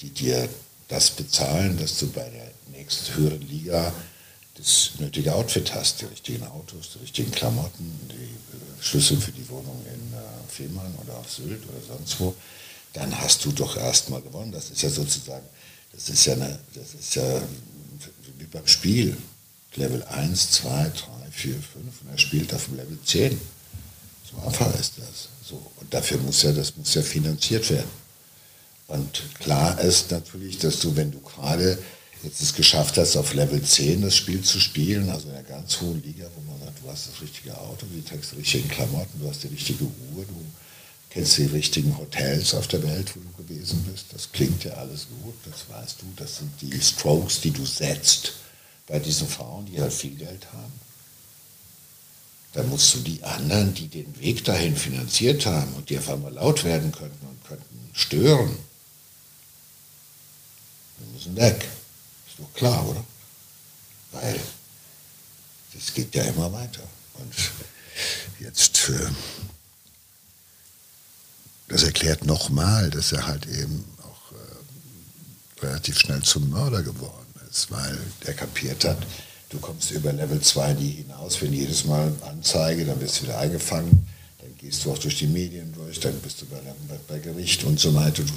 die 0.00 0.10
dir 0.10 0.48
das 0.88 1.10
bezahlen, 1.10 1.78
dass 1.78 1.98
du 1.98 2.10
bei 2.10 2.28
der 2.28 2.50
nächsten 2.72 3.14
höheren 3.14 3.42
Liga 3.42 3.92
das 4.54 4.90
nötige 4.98 5.34
Outfit 5.34 5.74
hast, 5.74 6.00
die 6.00 6.06
richtigen 6.06 6.46
Autos, 6.46 6.90
die 6.94 6.98
richtigen 6.98 7.30
Klamotten, 7.30 7.98
die 8.08 8.14
äh, 8.14 8.82
Schlüssel 8.82 9.18
für 9.18 9.32
die 9.32 9.48
Wohnung 9.48 9.82
in 9.86 10.12
äh, 10.12 10.18
Fehmarn 10.48 10.94
oder 11.02 11.16
auf 11.16 11.30
Sylt 11.30 11.62
oder 11.68 11.96
sonst 11.96 12.20
wo, 12.20 12.34
dann 12.92 13.16
hast 13.18 13.44
du 13.44 13.52
doch 13.52 13.76
erstmal 13.76 14.20
gewonnen. 14.20 14.52
Das 14.52 14.70
ist 14.70 14.82
ja 14.82 14.90
sozusagen, 14.90 15.46
das 15.92 16.08
ist 16.08 16.26
ja, 16.26 16.34
eine, 16.34 16.58
das 16.74 16.94
ist 16.94 17.14
ja 17.14 17.40
wie 18.38 18.46
beim 18.46 18.66
Spiel. 18.66 19.16
Level 19.76 20.02
1, 20.04 20.50
2, 20.52 20.68
3, 20.68 20.90
4, 21.30 21.52
5 21.54 21.64
und 22.02 22.10
er 22.10 22.18
spielt 22.18 22.52
auf 22.54 22.64
dem 22.66 22.76
Level 22.76 22.98
10. 23.04 23.40
So 24.30 24.46
einfach 24.46 24.72
ist 24.78 24.98
das. 24.98 25.28
So. 25.42 25.60
Und 25.80 25.92
dafür 25.92 26.18
muss 26.18 26.42
ja, 26.42 26.52
das 26.52 26.76
muss 26.76 26.94
ja 26.94 27.02
finanziert 27.02 27.68
werden. 27.70 27.90
Und 28.88 29.22
klar 29.38 29.80
ist 29.80 30.10
natürlich, 30.10 30.58
dass 30.58 30.80
du, 30.80 30.94
wenn 30.96 31.12
du 31.12 31.20
gerade 31.20 31.78
jetzt 32.22 32.42
es 32.42 32.54
geschafft 32.54 32.98
hast, 32.98 33.16
auf 33.16 33.34
Level 33.34 33.62
10 33.62 34.02
das 34.02 34.16
Spiel 34.16 34.42
zu 34.42 34.60
spielen, 34.60 35.08
also 35.08 35.28
in 35.28 35.34
einer 35.34 35.44
ganz 35.44 35.80
hohen 35.80 36.02
Liga, 36.02 36.26
wo 36.34 36.50
man 36.50 36.60
sagt, 36.60 36.82
du 36.82 36.90
hast 36.90 37.08
das 37.08 37.22
richtige 37.22 37.56
Auto, 37.56 37.86
du 37.86 38.02
trägst 38.02 38.32
die 38.32 38.36
richtigen 38.36 38.68
Klamotten, 38.68 39.20
du 39.20 39.28
hast 39.28 39.44
die 39.44 39.48
richtige 39.48 39.84
Uhr, 39.84 40.24
du 40.24 40.44
kennst 41.08 41.38
die 41.38 41.46
richtigen 41.46 41.96
Hotels 41.96 42.52
auf 42.54 42.66
der 42.68 42.82
Welt, 42.82 43.12
wo 43.14 43.20
du 43.20 43.44
gewesen 43.44 43.82
bist. 43.90 44.06
Das 44.12 44.30
klingt 44.32 44.64
ja 44.64 44.72
alles 44.72 45.06
gut, 45.22 45.34
das 45.44 45.68
weißt 45.68 46.02
du, 46.02 46.06
das 46.16 46.38
sind 46.38 46.50
die 46.60 46.80
Strokes, 46.80 47.40
die 47.40 47.52
du 47.52 47.64
setzt 47.64 48.32
bei 48.90 48.98
diesen 48.98 49.28
Frauen, 49.28 49.66
die 49.66 49.80
halt 49.80 49.92
viel 49.92 50.16
Geld 50.16 50.52
haben. 50.52 50.72
Da 52.52 52.64
musst 52.64 52.92
du 52.94 52.98
die 52.98 53.22
anderen, 53.22 53.72
die 53.72 53.86
den 53.86 54.18
Weg 54.18 54.44
dahin 54.44 54.76
finanziert 54.76 55.46
haben 55.46 55.72
und 55.74 55.88
die 55.88 55.98
auf 55.98 56.08
einmal 56.08 56.32
laut 56.32 56.64
werden 56.64 56.90
könnten 56.90 57.26
und 57.26 57.44
könnten 57.46 57.90
stören, 57.92 58.58
die 60.98 61.14
müssen 61.14 61.36
weg. 61.36 61.68
Ist 62.26 62.40
doch 62.40 62.52
klar, 62.54 62.84
oder? 62.88 63.04
Weil 64.10 64.40
das 65.72 65.94
geht 65.94 66.12
ja 66.16 66.24
immer 66.24 66.52
weiter. 66.52 66.82
Und 67.14 67.32
jetzt, 68.40 68.88
äh, 68.88 69.08
das 71.68 71.84
erklärt 71.84 72.24
nochmal, 72.24 72.90
dass 72.90 73.12
er 73.12 73.28
halt 73.28 73.46
eben 73.46 73.84
auch 74.02 74.32
äh, 74.32 75.64
relativ 75.64 75.96
schnell 76.00 76.22
zum 76.22 76.50
Mörder 76.50 76.82
geworden 76.82 77.19
ist, 77.50 77.70
weil 77.70 77.98
der 78.26 78.34
kapiert 78.34 78.84
hat, 78.84 78.98
du 79.50 79.58
kommst 79.58 79.90
über 79.90 80.12
Level 80.12 80.40
2 80.40 80.74
nie 80.74 80.90
hinaus, 80.90 81.40
wenn 81.42 81.52
jedes 81.52 81.84
Mal 81.84 82.12
Anzeige, 82.22 82.84
dann 82.84 83.00
wirst 83.00 83.20
du 83.20 83.22
wieder 83.24 83.38
eingefangen, 83.38 84.06
dann 84.38 84.56
gehst 84.58 84.84
du 84.84 84.92
auch 84.92 84.98
durch 84.98 85.18
die 85.18 85.26
Medien 85.26 85.72
durch, 85.72 86.00
dann 86.00 86.18
bist 86.20 86.40
du 86.40 86.46
bei, 86.46 86.58
bei, 87.08 87.18
Gericht 87.18 87.64
und 87.64 87.78
so 87.78 87.94
weiter. 87.94 88.22
Du, 88.22 88.32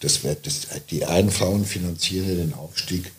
das 0.00 0.20
das, 0.22 0.66
die 0.90 1.04
einen 1.04 1.30
Frauen 1.30 1.64
finanzieren 1.64 2.28
den 2.36 2.54
Aufstieg 2.54 3.10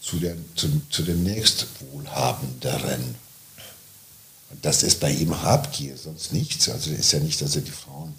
zu, 0.00 0.18
der, 0.18 0.34
zu, 0.56 0.68
zu 0.90 1.02
dem 1.02 1.22
nächstwohlhabenderen. 1.22 3.14
Und 4.50 4.64
das 4.64 4.82
ist 4.82 5.00
bei 5.00 5.10
ihm 5.10 5.42
Habgier, 5.42 5.96
sonst 5.96 6.32
nichts. 6.32 6.68
Also 6.68 6.90
ist 6.90 7.12
ja 7.12 7.20
nicht, 7.20 7.40
dass 7.40 7.56
er 7.56 7.62
die 7.62 7.70
Frauen 7.70 8.14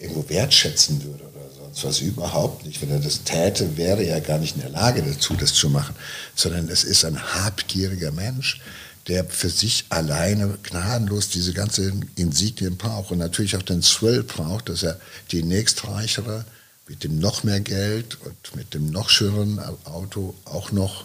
irgendwo 0.00 0.28
wertschätzen 0.28 1.02
würde 1.04 1.24
oder 1.24 1.50
sonst 1.56 1.84
was 1.84 2.00
überhaupt 2.00 2.64
nicht. 2.64 2.80
Wenn 2.82 2.90
er 2.90 3.00
das 3.00 3.24
täte, 3.24 3.76
wäre 3.76 4.02
er 4.02 4.20
gar 4.20 4.38
nicht 4.38 4.56
in 4.56 4.62
der 4.62 4.70
Lage 4.70 5.02
dazu, 5.02 5.34
das 5.34 5.54
zu 5.54 5.68
machen, 5.70 5.94
sondern 6.34 6.68
es 6.68 6.84
ist 6.84 7.04
ein 7.04 7.20
habgieriger 7.34 8.12
Mensch, 8.12 8.60
der 9.08 9.24
für 9.24 9.50
sich 9.50 9.86
alleine 9.88 10.58
gnadenlos 10.62 11.28
diese 11.28 11.52
ganze 11.52 11.92
Insignien 12.14 12.76
braucht 12.76 13.10
und 13.10 13.18
natürlich 13.18 13.56
auch 13.56 13.62
den 13.62 13.80
Thrill 13.80 14.22
braucht, 14.22 14.68
dass 14.68 14.82
er 14.82 15.00
die 15.32 15.42
nächstreichere 15.42 16.44
mit 16.88 17.04
dem 17.04 17.18
noch 17.18 17.42
mehr 17.42 17.60
Geld 17.60 18.18
und 18.20 18.56
mit 18.56 18.74
dem 18.74 18.90
noch 18.90 19.08
schöneren 19.08 19.58
Auto 19.84 20.34
auch 20.44 20.72
noch 20.72 21.04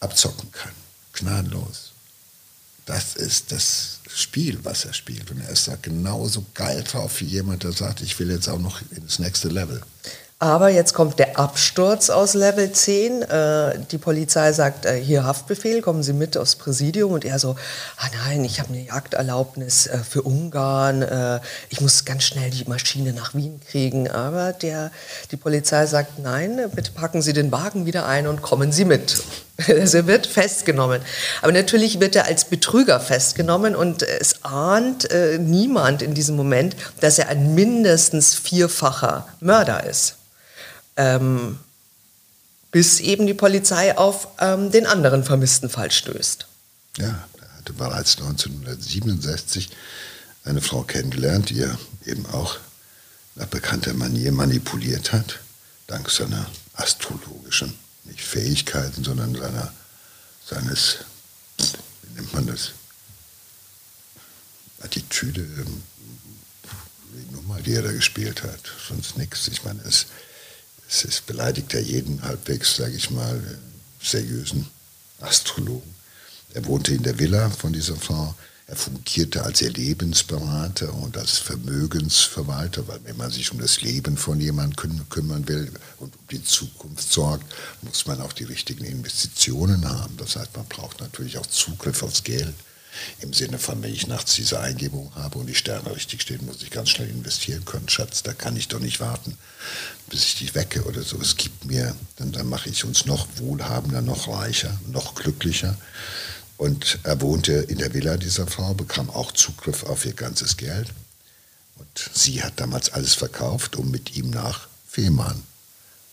abzocken 0.00 0.50
kann. 0.52 0.72
Gnadenlos. 1.14 1.92
Das 2.86 3.16
ist 3.16 3.52
das 3.52 4.00
Spiel, 4.14 4.58
was 4.62 4.84
er 4.84 4.92
spielt. 4.92 5.30
Und 5.30 5.40
er 5.40 5.50
ist 5.50 5.68
da 5.68 5.76
genauso 5.80 6.44
geil 6.54 6.82
drauf 6.82 7.20
wie 7.20 7.26
jemand, 7.26 7.64
der 7.64 7.72
sagt, 7.72 8.00
ich 8.00 8.18
will 8.18 8.30
jetzt 8.30 8.48
auch 8.48 8.58
noch 8.58 8.80
ins 8.90 9.18
nächste 9.18 9.48
Level. 9.48 9.80
Aber 10.42 10.70
jetzt 10.70 10.92
kommt 10.92 11.20
der 11.20 11.38
Absturz 11.38 12.10
aus 12.10 12.34
Level 12.34 12.72
10. 12.72 13.22
Äh, 13.22 13.78
die 13.92 13.98
Polizei 13.98 14.52
sagt, 14.52 14.86
äh, 14.86 15.00
hier 15.00 15.22
Haftbefehl, 15.22 15.82
kommen 15.82 16.02
Sie 16.02 16.12
mit 16.12 16.36
aufs 16.36 16.56
Präsidium. 16.56 17.12
Und 17.12 17.24
er 17.24 17.38
so, 17.38 17.54
ah 17.96 18.06
nein, 18.26 18.44
ich 18.44 18.58
habe 18.58 18.70
eine 18.70 18.84
Jagderlaubnis 18.84 19.86
äh, 19.86 19.98
für 19.98 20.22
Ungarn. 20.22 21.02
Äh, 21.02 21.38
ich 21.68 21.80
muss 21.80 22.04
ganz 22.04 22.24
schnell 22.24 22.50
die 22.50 22.64
Maschine 22.64 23.12
nach 23.12 23.34
Wien 23.36 23.60
kriegen. 23.70 24.10
Aber 24.10 24.52
der, 24.52 24.90
die 25.30 25.36
Polizei 25.36 25.86
sagt, 25.86 26.18
nein, 26.18 26.60
bitte 26.74 26.90
packen 26.90 27.22
Sie 27.22 27.34
den 27.34 27.52
Wagen 27.52 27.86
wieder 27.86 28.06
ein 28.06 28.26
und 28.26 28.42
kommen 28.42 28.72
Sie 28.72 28.84
mit. 28.84 29.22
Also 29.80 29.98
er 29.98 30.06
wird 30.06 30.26
festgenommen. 30.26 31.02
Aber 31.40 31.52
natürlich 31.52 32.00
wird 32.00 32.16
er 32.16 32.26
als 32.26 32.44
Betrüger 32.44 33.00
festgenommen 33.00 33.74
und 33.74 34.02
es 34.02 34.44
ahnt 34.44 35.10
äh, 35.10 35.38
niemand 35.38 36.02
in 36.02 36.14
diesem 36.14 36.36
Moment, 36.36 36.76
dass 37.00 37.18
er 37.18 37.28
ein 37.28 37.54
mindestens 37.54 38.34
vierfacher 38.34 39.26
Mörder 39.40 39.84
ist 39.84 40.16
ähm, 40.96 41.58
bis 42.70 43.00
eben 43.00 43.26
die 43.26 43.34
Polizei 43.34 43.96
auf 43.96 44.28
ähm, 44.38 44.70
den 44.70 44.86
anderen 44.86 45.24
vermissten 45.24 45.68
Fall 45.68 45.90
stößt. 45.90 46.46
Ja, 46.98 47.24
er 47.40 47.58
hatte 47.58 47.72
bereits 47.72 48.16
1967 48.18 49.70
eine 50.44 50.60
Frau 50.60 50.82
kennengelernt, 50.82 51.50
die 51.50 51.60
er 51.60 51.78
eben 52.06 52.26
auch 52.26 52.58
nach 53.34 53.46
bekannter 53.46 53.94
Manier 53.94 54.32
manipuliert 54.32 55.12
hat, 55.12 55.40
dank 55.86 56.10
seiner 56.10 56.46
astrologischen, 56.74 57.74
nicht 58.04 58.20
Fähigkeiten, 58.20 59.04
sondern 59.04 59.34
seiner, 59.34 59.72
seines, 60.44 60.98
wie 61.58 62.14
nennt 62.14 62.32
man 62.32 62.46
das, 62.46 62.72
Attitüde, 64.80 65.42
ähm, 65.42 65.82
die 67.14 67.34
Nummer, 67.34 67.60
die 67.60 67.74
er 67.74 67.82
da 67.82 67.92
gespielt 67.92 68.42
hat, 68.42 68.60
sonst 68.88 69.16
nichts. 69.16 69.46
Ich 69.48 69.64
meine, 69.64 69.80
es 69.82 70.06
es, 70.92 71.04
es 71.04 71.20
beleidigt 71.20 71.72
ja 71.72 71.80
jeden 71.80 72.22
halbwegs, 72.22 72.76
sage 72.76 72.94
ich 72.94 73.10
mal, 73.10 73.58
seriösen 74.00 74.66
Astrologen. 75.20 75.94
Er 76.52 76.64
wohnte 76.66 76.92
in 76.92 77.02
der 77.02 77.18
Villa 77.18 77.48
von 77.48 77.72
dieser 77.72 77.96
Frau. 77.96 78.34
Er 78.66 78.76
fungierte 78.76 79.42
als 79.42 79.60
ihr 79.60 79.72
Lebensberater 79.72 80.94
und 80.94 81.16
als 81.18 81.38
Vermögensverwalter, 81.38 82.86
weil 82.86 83.00
wenn 83.04 83.16
man 83.16 83.30
sich 83.30 83.50
um 83.50 83.58
das 83.58 83.82
Leben 83.82 84.16
von 84.16 84.40
jemandem 84.40 85.08
kümmern 85.08 85.48
will 85.48 85.70
und 85.98 86.14
um 86.14 86.26
die 86.30 86.42
Zukunft 86.42 87.12
sorgt, 87.12 87.52
muss 87.82 88.06
man 88.06 88.20
auch 88.20 88.32
die 88.32 88.44
richtigen 88.44 88.84
Investitionen 88.84 89.88
haben. 89.88 90.16
Das 90.16 90.36
heißt, 90.36 90.56
man 90.56 90.66
braucht 90.66 91.00
natürlich 91.00 91.38
auch 91.38 91.46
Zugriff 91.46 92.02
aufs 92.02 92.22
Geld. 92.22 92.54
Im 93.20 93.32
Sinne 93.32 93.58
von, 93.58 93.82
wenn 93.82 93.92
ich 93.92 94.06
nachts 94.06 94.34
diese 94.34 94.60
Eingebung 94.60 95.14
habe 95.14 95.38
und 95.38 95.46
die 95.46 95.54
Sterne 95.54 95.94
richtig 95.94 96.22
stehen, 96.22 96.44
muss 96.44 96.62
ich 96.62 96.70
ganz 96.70 96.90
schnell 96.90 97.08
investieren 97.08 97.64
können. 97.64 97.88
Schatz, 97.88 98.22
da 98.22 98.34
kann 98.34 98.56
ich 98.56 98.68
doch 98.68 98.80
nicht 98.80 99.00
warten, 99.00 99.36
bis 100.10 100.24
ich 100.24 100.38
dich 100.38 100.54
wecke 100.54 100.84
oder 100.84 101.02
so. 101.02 101.18
Es 101.20 101.36
gibt 101.36 101.64
mir, 101.64 101.96
dann, 102.16 102.32
dann 102.32 102.48
mache 102.48 102.68
ich 102.68 102.84
uns 102.84 103.06
noch 103.06 103.26
wohlhabender, 103.36 104.02
noch 104.02 104.28
reicher, 104.28 104.78
noch 104.88 105.14
glücklicher. 105.14 105.76
Und 106.56 106.98
er 107.02 107.20
wohnte 107.20 107.52
in 107.52 107.78
der 107.78 107.92
Villa 107.94 108.16
dieser 108.16 108.46
Frau, 108.46 108.74
bekam 108.74 109.10
auch 109.10 109.32
Zugriff 109.32 109.82
auf 109.84 110.04
ihr 110.04 110.12
ganzes 110.12 110.56
Geld. 110.56 110.88
Und 111.76 112.10
sie 112.14 112.42
hat 112.42 112.60
damals 112.60 112.92
alles 112.92 113.14
verkauft, 113.14 113.76
um 113.76 113.90
mit 113.90 114.16
ihm 114.16 114.30
nach 114.30 114.68
Fehmarn, 114.88 115.42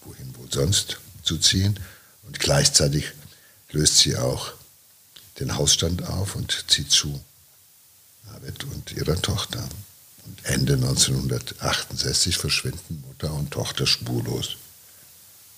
wohin 0.03 0.35
wohl 0.37 0.51
sonst, 0.51 0.99
zu 1.23 1.37
ziehen. 1.37 1.79
Und 2.23 2.39
gleichzeitig 2.39 3.11
löst 3.71 3.97
sie 3.97 4.17
auch 4.17 4.53
den 5.39 5.55
Hausstand 5.55 6.07
auf 6.07 6.35
und 6.35 6.65
zieht 6.67 6.91
zu. 6.91 7.19
Arvid 8.33 8.63
und 8.65 8.91
ihrer 8.93 9.21
Tochter. 9.21 9.67
Und 10.25 10.45
Ende 10.45 10.73
1968 10.73 12.37
verschwinden 12.37 13.03
Mutter 13.07 13.33
und 13.33 13.51
Tochter 13.51 13.87
spurlos. 13.87 14.57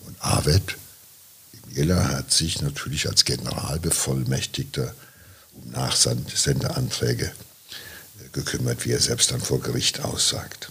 Und 0.02 0.16
Arvid 0.20 0.78
Jela 1.74 2.10
hat 2.10 2.32
sich 2.32 2.62
natürlich 2.62 3.08
als 3.08 3.26
Generalbevollmächtigter 3.26 4.94
um 5.54 5.72
Nachsendeanträge 5.72 7.26
äh, 7.26 8.30
gekümmert, 8.34 8.86
wie 8.86 8.92
er 8.92 9.00
selbst 9.00 9.32
dann 9.32 9.42
vor 9.42 9.60
Gericht 9.62 10.04
aussagt. 10.04 10.70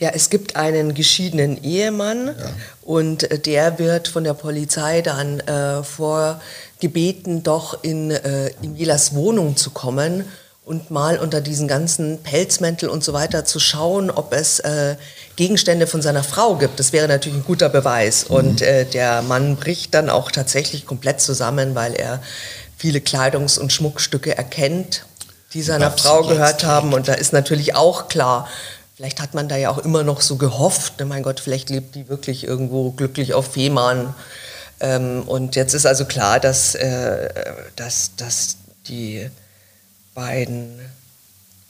Ja, 0.00 0.10
es 0.10 0.28
gibt 0.28 0.56
einen 0.56 0.94
geschiedenen 0.94 1.62
Ehemann 1.62 2.26
ja. 2.26 2.50
und 2.82 3.30
äh, 3.30 3.38
der 3.38 3.78
wird 3.78 4.08
von 4.08 4.24
der 4.24 4.34
Polizei 4.34 5.02
dann 5.02 5.40
äh, 5.40 5.82
vorgebeten, 5.82 7.42
doch 7.42 7.82
in, 7.84 8.10
äh, 8.10 8.50
Jelas 8.74 9.14
Wohnung 9.14 9.56
zu 9.56 9.70
kommen 9.70 10.24
und 10.64 10.90
mal 10.90 11.18
unter 11.18 11.40
diesen 11.40 11.68
ganzen 11.68 12.22
Pelzmäntel 12.22 12.88
und 12.88 13.04
so 13.04 13.12
weiter 13.12 13.44
zu 13.44 13.60
schauen, 13.60 14.10
ob 14.10 14.32
es 14.32 14.60
äh, 14.60 14.96
Gegenstände 15.36 15.86
von 15.86 16.02
seiner 16.02 16.22
Frau 16.22 16.56
gibt. 16.56 16.78
Das 16.78 16.92
wäre 16.92 17.08
natürlich 17.08 17.38
ein 17.38 17.44
guter 17.44 17.68
Beweis. 17.68 18.28
Mhm. 18.28 18.36
Und 18.36 18.62
äh, 18.62 18.84
der 18.84 19.22
Mann 19.22 19.56
bricht 19.56 19.94
dann 19.94 20.10
auch 20.10 20.30
tatsächlich 20.30 20.86
komplett 20.86 21.20
zusammen, 21.20 21.74
weil 21.74 21.94
er 21.94 22.22
viele 22.76 23.00
Kleidungs- 23.00 23.58
und 23.58 23.72
Schmuckstücke 23.72 24.36
erkennt, 24.36 25.06
die 25.52 25.62
seiner 25.62 25.90
Frau 25.90 26.22
gehört 26.22 26.64
haben. 26.64 26.92
Und 26.92 27.08
da 27.08 27.14
ist 27.14 27.32
natürlich 27.32 27.74
auch 27.74 28.08
klar, 28.08 28.48
Vielleicht 28.96 29.20
hat 29.20 29.34
man 29.34 29.48
da 29.48 29.56
ja 29.56 29.70
auch 29.70 29.78
immer 29.78 30.04
noch 30.04 30.20
so 30.20 30.36
gehofft, 30.36 31.00
ne, 31.00 31.04
mein 31.04 31.24
Gott, 31.24 31.40
vielleicht 31.40 31.68
lebt 31.68 31.96
die 31.96 32.08
wirklich 32.08 32.46
irgendwo 32.46 32.92
glücklich 32.92 33.34
auf 33.34 33.52
Fehmarn. 33.52 34.14
Ähm, 34.78 35.22
und 35.26 35.56
jetzt 35.56 35.74
ist 35.74 35.84
also 35.84 36.04
klar, 36.04 36.38
dass, 36.38 36.76
äh, 36.76 37.28
dass, 37.74 38.12
dass 38.16 38.56
die 38.86 39.28
beiden 40.14 40.78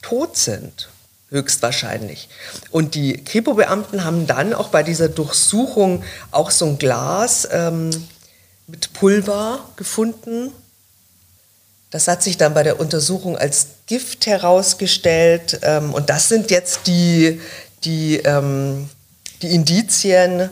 tot 0.03 0.37
sind, 0.37 0.89
höchstwahrscheinlich. 1.29 2.29
Und 2.71 2.95
die 2.95 3.23
Kripo-Beamten 3.23 4.03
haben 4.03 4.27
dann 4.27 4.53
auch 4.53 4.69
bei 4.69 4.83
dieser 4.83 5.09
Durchsuchung 5.09 6.03
auch 6.31 6.51
so 6.51 6.65
ein 6.65 6.77
Glas 6.77 7.47
ähm, 7.51 7.89
mit 8.67 8.93
Pulver 8.93 9.59
gefunden, 9.75 10.51
das 11.95 12.09
hat 12.09 12.21
sich 12.21 12.35
dann 12.35 12.53
bei 12.53 12.63
der 12.63 12.81
Untersuchung 12.81 13.37
als 13.37 13.67
Gift 13.87 14.25
herausgestellt. 14.25 15.59
Ähm, 15.61 15.93
und 15.93 16.09
das 16.09 16.27
sind 16.27 16.51
jetzt 16.51 16.87
die, 16.87 17.39
die, 17.85 18.17
ähm, 18.17 18.89
die 19.41 19.55
Indizien, 19.55 20.49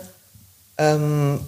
ähm, 0.78 1.41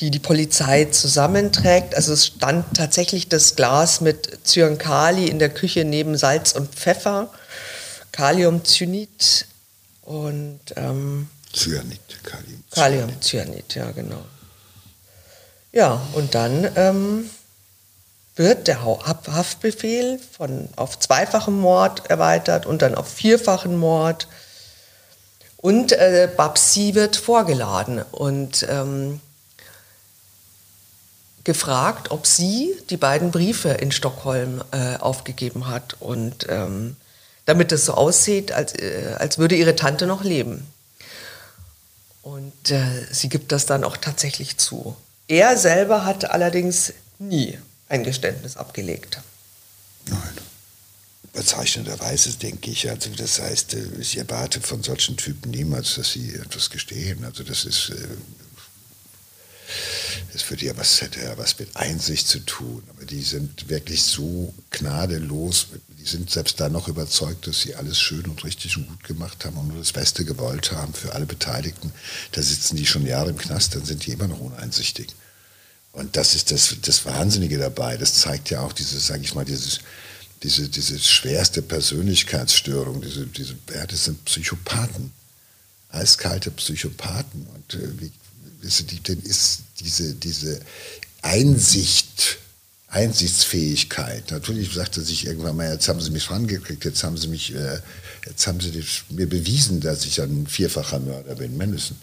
die 0.00 0.10
die 0.10 0.18
Polizei 0.18 0.86
zusammenträgt. 0.86 1.94
Also 1.94 2.12
es 2.12 2.26
stand 2.26 2.76
tatsächlich 2.76 3.28
das 3.28 3.54
Glas 3.54 4.00
mit 4.00 4.40
Zyankali 4.42 5.28
in 5.28 5.38
der 5.38 5.50
Küche 5.50 5.84
neben 5.84 6.16
Salz 6.16 6.50
und 6.50 6.74
Pfeffer, 6.74 7.30
Kaliumcyanid 8.14 9.46
und 10.02 10.60
ähm, 10.76 11.28
Cyanid, 11.52 12.00
Kaliumcyanid. 12.22 12.70
Kaliumcyanid, 12.70 13.74
ja 13.74 13.90
genau. 13.90 14.24
Ja, 15.72 16.00
und 16.12 16.36
dann 16.36 16.70
ähm, 16.76 17.28
wird 18.36 18.68
der 18.68 18.84
Haftbefehl 18.84 20.20
von, 20.30 20.68
auf 20.76 20.96
zweifachen 21.00 21.58
Mord 21.58 22.08
erweitert 22.08 22.66
und 22.66 22.82
dann 22.82 22.94
auf 22.94 23.08
vierfachen 23.08 23.76
Mord. 23.76 24.28
Und 25.56 25.90
äh, 25.90 26.30
Babsi 26.36 26.94
wird 26.94 27.16
vorgeladen 27.16 28.00
und 28.12 28.64
ähm, 28.70 29.20
gefragt, 31.42 32.12
ob 32.12 32.28
sie 32.28 32.76
die 32.90 32.96
beiden 32.96 33.32
Briefe 33.32 33.70
in 33.70 33.90
Stockholm 33.90 34.62
äh, 34.70 34.98
aufgegeben 34.98 35.66
hat. 35.66 35.96
Und 35.98 36.46
ähm, 36.48 36.94
damit 37.44 37.72
es 37.72 37.86
so 37.86 37.94
aussieht, 37.94 38.52
als, 38.52 38.74
äh, 38.74 39.16
als 39.18 39.38
würde 39.38 39.54
ihre 39.54 39.76
Tante 39.76 40.06
noch 40.06 40.24
leben. 40.24 40.66
Und 42.22 42.70
äh, 42.70 43.06
sie 43.10 43.28
gibt 43.28 43.52
das 43.52 43.66
dann 43.66 43.84
auch 43.84 43.98
tatsächlich 43.98 44.56
zu. 44.56 44.96
Er 45.28 45.56
selber 45.58 46.04
hat 46.04 46.24
allerdings 46.30 46.94
nie 47.18 47.58
ein 47.88 48.02
Geständnis 48.02 48.56
abgelegt. 48.56 49.20
Nein. 50.06 50.32
Bezeichnenderweise 51.32 52.32
denke 52.34 52.70
ich, 52.70 52.88
also 52.88 53.10
das 53.10 53.40
heißt, 53.40 53.74
äh, 53.74 53.88
ich 54.00 54.16
erwarte 54.16 54.60
von 54.60 54.82
solchen 54.82 55.16
Typen 55.16 55.50
niemals, 55.50 55.96
dass 55.96 56.12
sie 56.12 56.34
etwas 56.34 56.70
gestehen. 56.70 57.24
Also 57.24 57.42
das 57.42 57.64
ist, 57.64 57.90
äh, 57.90 58.06
das 60.32 60.48
würde 60.50 60.66
ja 60.66 60.76
was, 60.76 61.00
hätte 61.00 61.20
ja 61.20 61.36
was 61.38 61.58
mit 61.58 61.76
Einsicht 61.76 62.28
zu 62.28 62.40
tun. 62.40 62.82
Aber 62.90 63.04
die 63.04 63.22
sind 63.22 63.68
wirklich 63.68 64.02
so 64.02 64.52
gnadenlos, 64.70 65.68
die 65.88 66.08
sind 66.08 66.30
selbst 66.30 66.60
da 66.60 66.68
noch 66.68 66.88
überzeugt, 66.88 67.46
dass 67.46 67.62
sie 67.62 67.74
alles 67.74 67.98
schön 67.98 68.24
und 68.26 68.44
richtig 68.44 68.76
und 68.76 68.88
gut 68.88 69.04
gemacht 69.04 69.44
haben 69.44 69.56
und 69.56 69.68
nur 69.68 69.78
das 69.78 69.92
Beste 69.92 70.24
gewollt 70.24 70.72
haben 70.72 70.92
für 70.92 71.14
alle 71.14 71.26
Beteiligten. 71.26 71.92
Da 72.32 72.42
sitzen 72.42 72.76
die 72.76 72.86
schon 72.86 73.06
Jahre 73.06 73.30
im 73.30 73.38
Knast, 73.38 73.74
dann 73.74 73.84
sind 73.84 74.04
die 74.06 74.12
immer 74.12 74.28
noch 74.28 74.40
uneinsichtig. 74.40 75.08
Und 75.92 76.16
das 76.16 76.34
ist 76.34 76.50
das, 76.50 76.74
das 76.82 77.06
Wahnsinnige 77.06 77.56
dabei. 77.56 77.96
Das 77.96 78.14
zeigt 78.14 78.50
ja 78.50 78.60
auch 78.60 78.72
dieses, 78.72 79.06
sage 79.06 79.22
ich 79.22 79.34
mal, 79.34 79.44
dieses, 79.44 79.78
diese, 80.42 80.68
diese 80.68 80.98
schwerste 80.98 81.62
Persönlichkeitsstörung. 81.62 83.00
Diese, 83.00 83.26
diese, 83.26 83.54
ja, 83.72 83.86
das 83.86 84.04
sind 84.04 84.24
Psychopathen, 84.24 85.12
eiskalte 85.90 86.50
Psychopathen. 86.50 87.46
Und 87.54 87.74
äh, 87.74 88.00
wie, 88.00 88.12
denn 89.08 89.20
ist 89.20 89.60
diese, 89.80 90.14
diese 90.14 90.60
Einsicht, 91.22 92.38
Einsichtsfähigkeit. 92.88 94.30
Natürlich 94.30 94.72
sagte 94.72 95.00
sich 95.00 95.26
irgendwann 95.26 95.56
mal, 95.56 95.72
jetzt 95.72 95.88
haben 95.88 96.00
sie 96.00 96.10
mich 96.10 96.30
rangekriegt, 96.30 96.84
jetzt 96.84 97.02
haben 97.02 97.16
sie 97.16 97.26
mich, 97.26 97.54
äh, 97.54 97.80
jetzt 98.26 98.46
haben 98.46 98.60
sie 98.60 98.84
mir 99.10 99.28
bewiesen, 99.28 99.80
dass 99.80 100.04
ich 100.04 100.20
ein 100.22 100.46
vierfacher 100.46 101.00
Mörder 101.00 101.34
bin, 101.34 101.56
mindestens. 101.56 101.98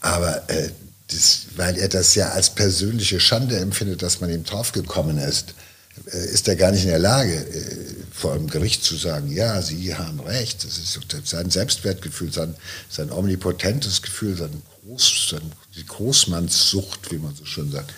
Aber 0.00 0.48
äh, 0.50 0.70
das, 1.08 1.46
weil 1.56 1.78
er 1.78 1.88
das 1.88 2.14
ja 2.14 2.30
als 2.30 2.50
persönliche 2.50 3.20
Schande 3.20 3.56
empfindet, 3.56 4.02
dass 4.02 4.20
man 4.20 4.30
ihm 4.30 4.44
draufgekommen 4.44 5.16
ist, 5.16 5.54
äh, 6.12 6.26
ist 6.26 6.46
er 6.46 6.56
gar 6.56 6.72
nicht 6.72 6.84
in 6.84 6.90
der 6.90 6.98
Lage, 6.98 7.34
äh, 7.34 7.76
vor 8.12 8.34
einem 8.34 8.48
Gericht 8.48 8.84
zu 8.84 8.96
sagen, 8.96 9.30
ja, 9.32 9.62
Sie 9.62 9.94
haben 9.94 10.20
recht. 10.20 10.64
Das 10.64 10.78
ist 10.78 10.98
sein 11.24 11.50
Selbstwertgefühl, 11.50 12.32
sein, 12.32 12.54
sein 12.90 13.10
omnipotentes 13.10 14.02
Gefühl, 14.02 14.36
sein 14.36 14.62
Groß, 14.88 15.34
die 15.76 15.84
Großmannssucht, 15.84 17.10
wie 17.10 17.18
man 17.18 17.34
so 17.34 17.44
schön 17.44 17.70
sagt. 17.70 17.92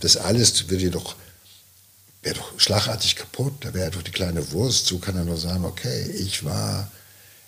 Das 0.00 0.18
alles 0.18 0.68
wird 0.68 0.82
jedoch 0.82 1.16
wäre 2.22 2.36
doch 2.36 2.58
schlagartig 2.58 3.16
kaputt. 3.16 3.54
Da 3.60 3.72
wäre 3.72 3.90
doch 3.90 4.02
die 4.02 4.10
kleine 4.10 4.50
Wurst. 4.52 4.86
So 4.86 4.98
kann 4.98 5.16
er 5.16 5.24
nur 5.24 5.38
sagen, 5.38 5.64
okay, 5.64 6.02
ich 6.10 6.44
war 6.44 6.90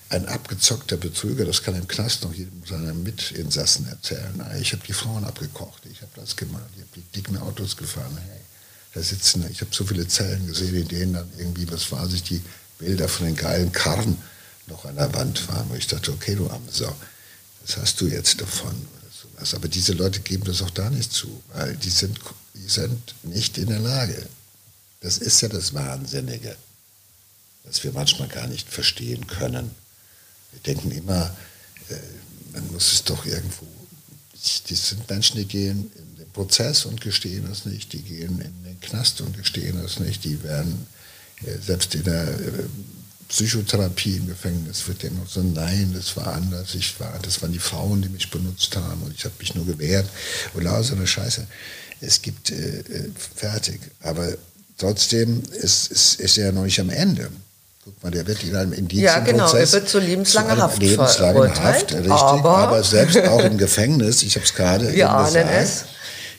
ein 0.09 0.26
abgezockter 0.26 0.97
Betrüger. 0.97 1.44
Das 1.44 1.62
kann 1.62 1.74
im 1.74 1.88
Knast 1.88 2.24
noch 2.24 2.32
jedem 2.32 2.64
seiner 2.64 2.94
Mitinsassen 2.94 3.86
erzählen. 3.88 4.42
Ich 4.61 4.72
habe 4.72 4.82
die 4.86 4.94
Frauen 4.94 5.24
abgekocht, 5.24 5.82
ich 5.90 6.01
habe 6.01 6.12
das 6.16 6.36
gemacht, 6.36 6.70
ich 6.74 6.80
habe 6.80 6.90
die 6.94 7.03
dicken 7.14 7.36
Autos 7.36 7.76
gefahren. 7.76 8.16
Hey, 8.16 8.40
da 8.94 9.03
sitzen, 9.03 9.47
ich 9.51 9.61
habe 9.61 9.74
so 9.74 9.84
viele 9.84 10.09
Zellen 10.09 10.47
gesehen, 10.47 10.74
in 10.74 10.88
denen 10.88 11.12
dann 11.14 11.28
irgendwie, 11.36 11.70
was 11.70 11.92
weiß 11.92 12.12
ich, 12.14 12.22
die 12.22 12.42
Bilder 12.78 13.09
von 13.09 13.26
den 13.26 13.36
geilen 13.36 13.72
Karren 13.72 14.16
noch 14.68 14.84
an 14.86 14.97
der 14.97 15.12
Wand 15.12 15.49
waren, 15.49 15.68
wo 15.68 15.74
ich 15.74 15.86
dachte, 15.86 16.12
okay, 16.12 16.34
du 16.34 16.49
arme 16.49 16.70
Sau, 16.70 16.94
was 17.66 17.76
hast 17.76 18.00
du 18.00 18.06
jetzt 18.06 18.40
davon? 18.40 18.74
Aber 19.52 19.68
diese 19.68 19.92
Leute 19.92 20.20
geben 20.20 20.44
das 20.44 20.62
auch 20.62 20.70
da 20.70 20.88
nicht 20.88 21.12
zu, 21.12 21.42
weil 21.52 21.76
die 21.76 21.90
sind, 21.90 22.18
die 22.54 22.68
sind 22.68 23.14
nicht 23.22 23.58
in 23.58 23.68
der 23.68 23.80
Lage, 23.80 24.26
das 25.00 25.18
ist 25.18 25.40
ja 25.42 25.48
das 25.48 25.74
Wahnsinnige, 25.74 26.56
dass 27.64 27.84
wir 27.84 27.92
manchmal 27.92 28.28
gar 28.28 28.46
nicht 28.46 28.68
verstehen 28.68 29.26
können. 29.26 29.70
Wir 30.52 30.60
denken 30.60 30.90
immer, 30.90 31.36
äh, 31.90 31.96
man 32.52 32.72
muss 32.72 32.92
es 32.92 33.04
doch 33.04 33.26
irgendwo. 33.26 33.66
Das 34.32 34.88
sind 34.88 35.08
Menschen, 35.08 35.36
die 35.36 35.44
gehen 35.44 35.90
in 35.96 36.16
den 36.16 36.30
Prozess 36.30 36.86
und 36.86 37.00
gestehen 37.00 37.50
es 37.50 37.66
nicht, 37.66 37.92
die 37.92 38.02
gehen 38.02 38.40
in 38.40 38.64
den 38.64 38.80
Knast 38.80 39.20
und 39.20 39.36
gestehen 39.36 39.78
es 39.84 39.98
nicht, 39.98 40.24
die 40.24 40.42
werden 40.42 40.86
äh, 41.44 41.58
selbst 41.58 41.94
in 41.94 42.04
der 42.04 42.28
äh, 42.28 42.64
Psychotherapie 43.29 44.16
im 44.16 44.29
Gefängnis 44.29 44.87
wird 44.87 45.05
immer 45.05 45.27
so, 45.27 45.43
nein, 45.43 45.93
das 45.95 46.16
war 46.16 46.35
anders, 46.35 46.74
ich 46.74 46.99
war, 47.01 47.18
das 47.22 47.43
waren 47.43 47.53
die 47.53 47.59
Frauen, 47.59 48.03
die 48.03 48.09
mich 48.09 48.31
benutzt 48.31 48.77
haben 48.77 49.03
und 49.03 49.14
ich 49.14 49.24
habe 49.24 49.35
mich 49.39 49.55
nur 49.55 49.66
gewehrt 49.66 50.09
und 50.55 50.64
lauter 50.64 50.85
so 50.85 50.95
eine 50.95 51.07
Scheiße. 51.07 51.47
Es 52.01 52.22
gibt 52.22 52.51
äh, 52.51 52.83
fertig, 53.35 53.81
aber 54.03 54.37
Trotzdem 54.79 55.43
ist, 55.53 55.91
ist, 55.91 56.20
ist 56.20 56.39
er 56.39 56.53
noch 56.53 56.64
nicht 56.64 56.79
am 56.81 56.91
Ende. 56.91 57.31
Guck 57.85 58.03
mal, 58.03 58.11
der 58.11 58.27
wird 58.27 58.43
in 58.43 58.55
einem 58.55 58.72
Indizienprozess... 58.72 59.27
Ja, 59.27 59.33
genau, 59.33 59.55
er 59.55 59.72
wird 59.72 59.89
zu 59.89 59.99
lebenslanger 60.01 60.57
Haft 60.59 60.79
lebenslangen 60.79 61.62
Haft, 61.62 61.95
richtig. 61.95 62.11
Aber, 62.11 62.59
aber, 62.59 62.83
selbst 62.83 63.16
auch 63.18 63.43
im 63.45 63.57
Gefängnis, 63.57 64.22
ich 64.22 64.35
habe 64.35 64.45
es 64.45 64.53
gerade 64.53 64.93
gesagt, 64.93 65.37
es. 65.37 65.85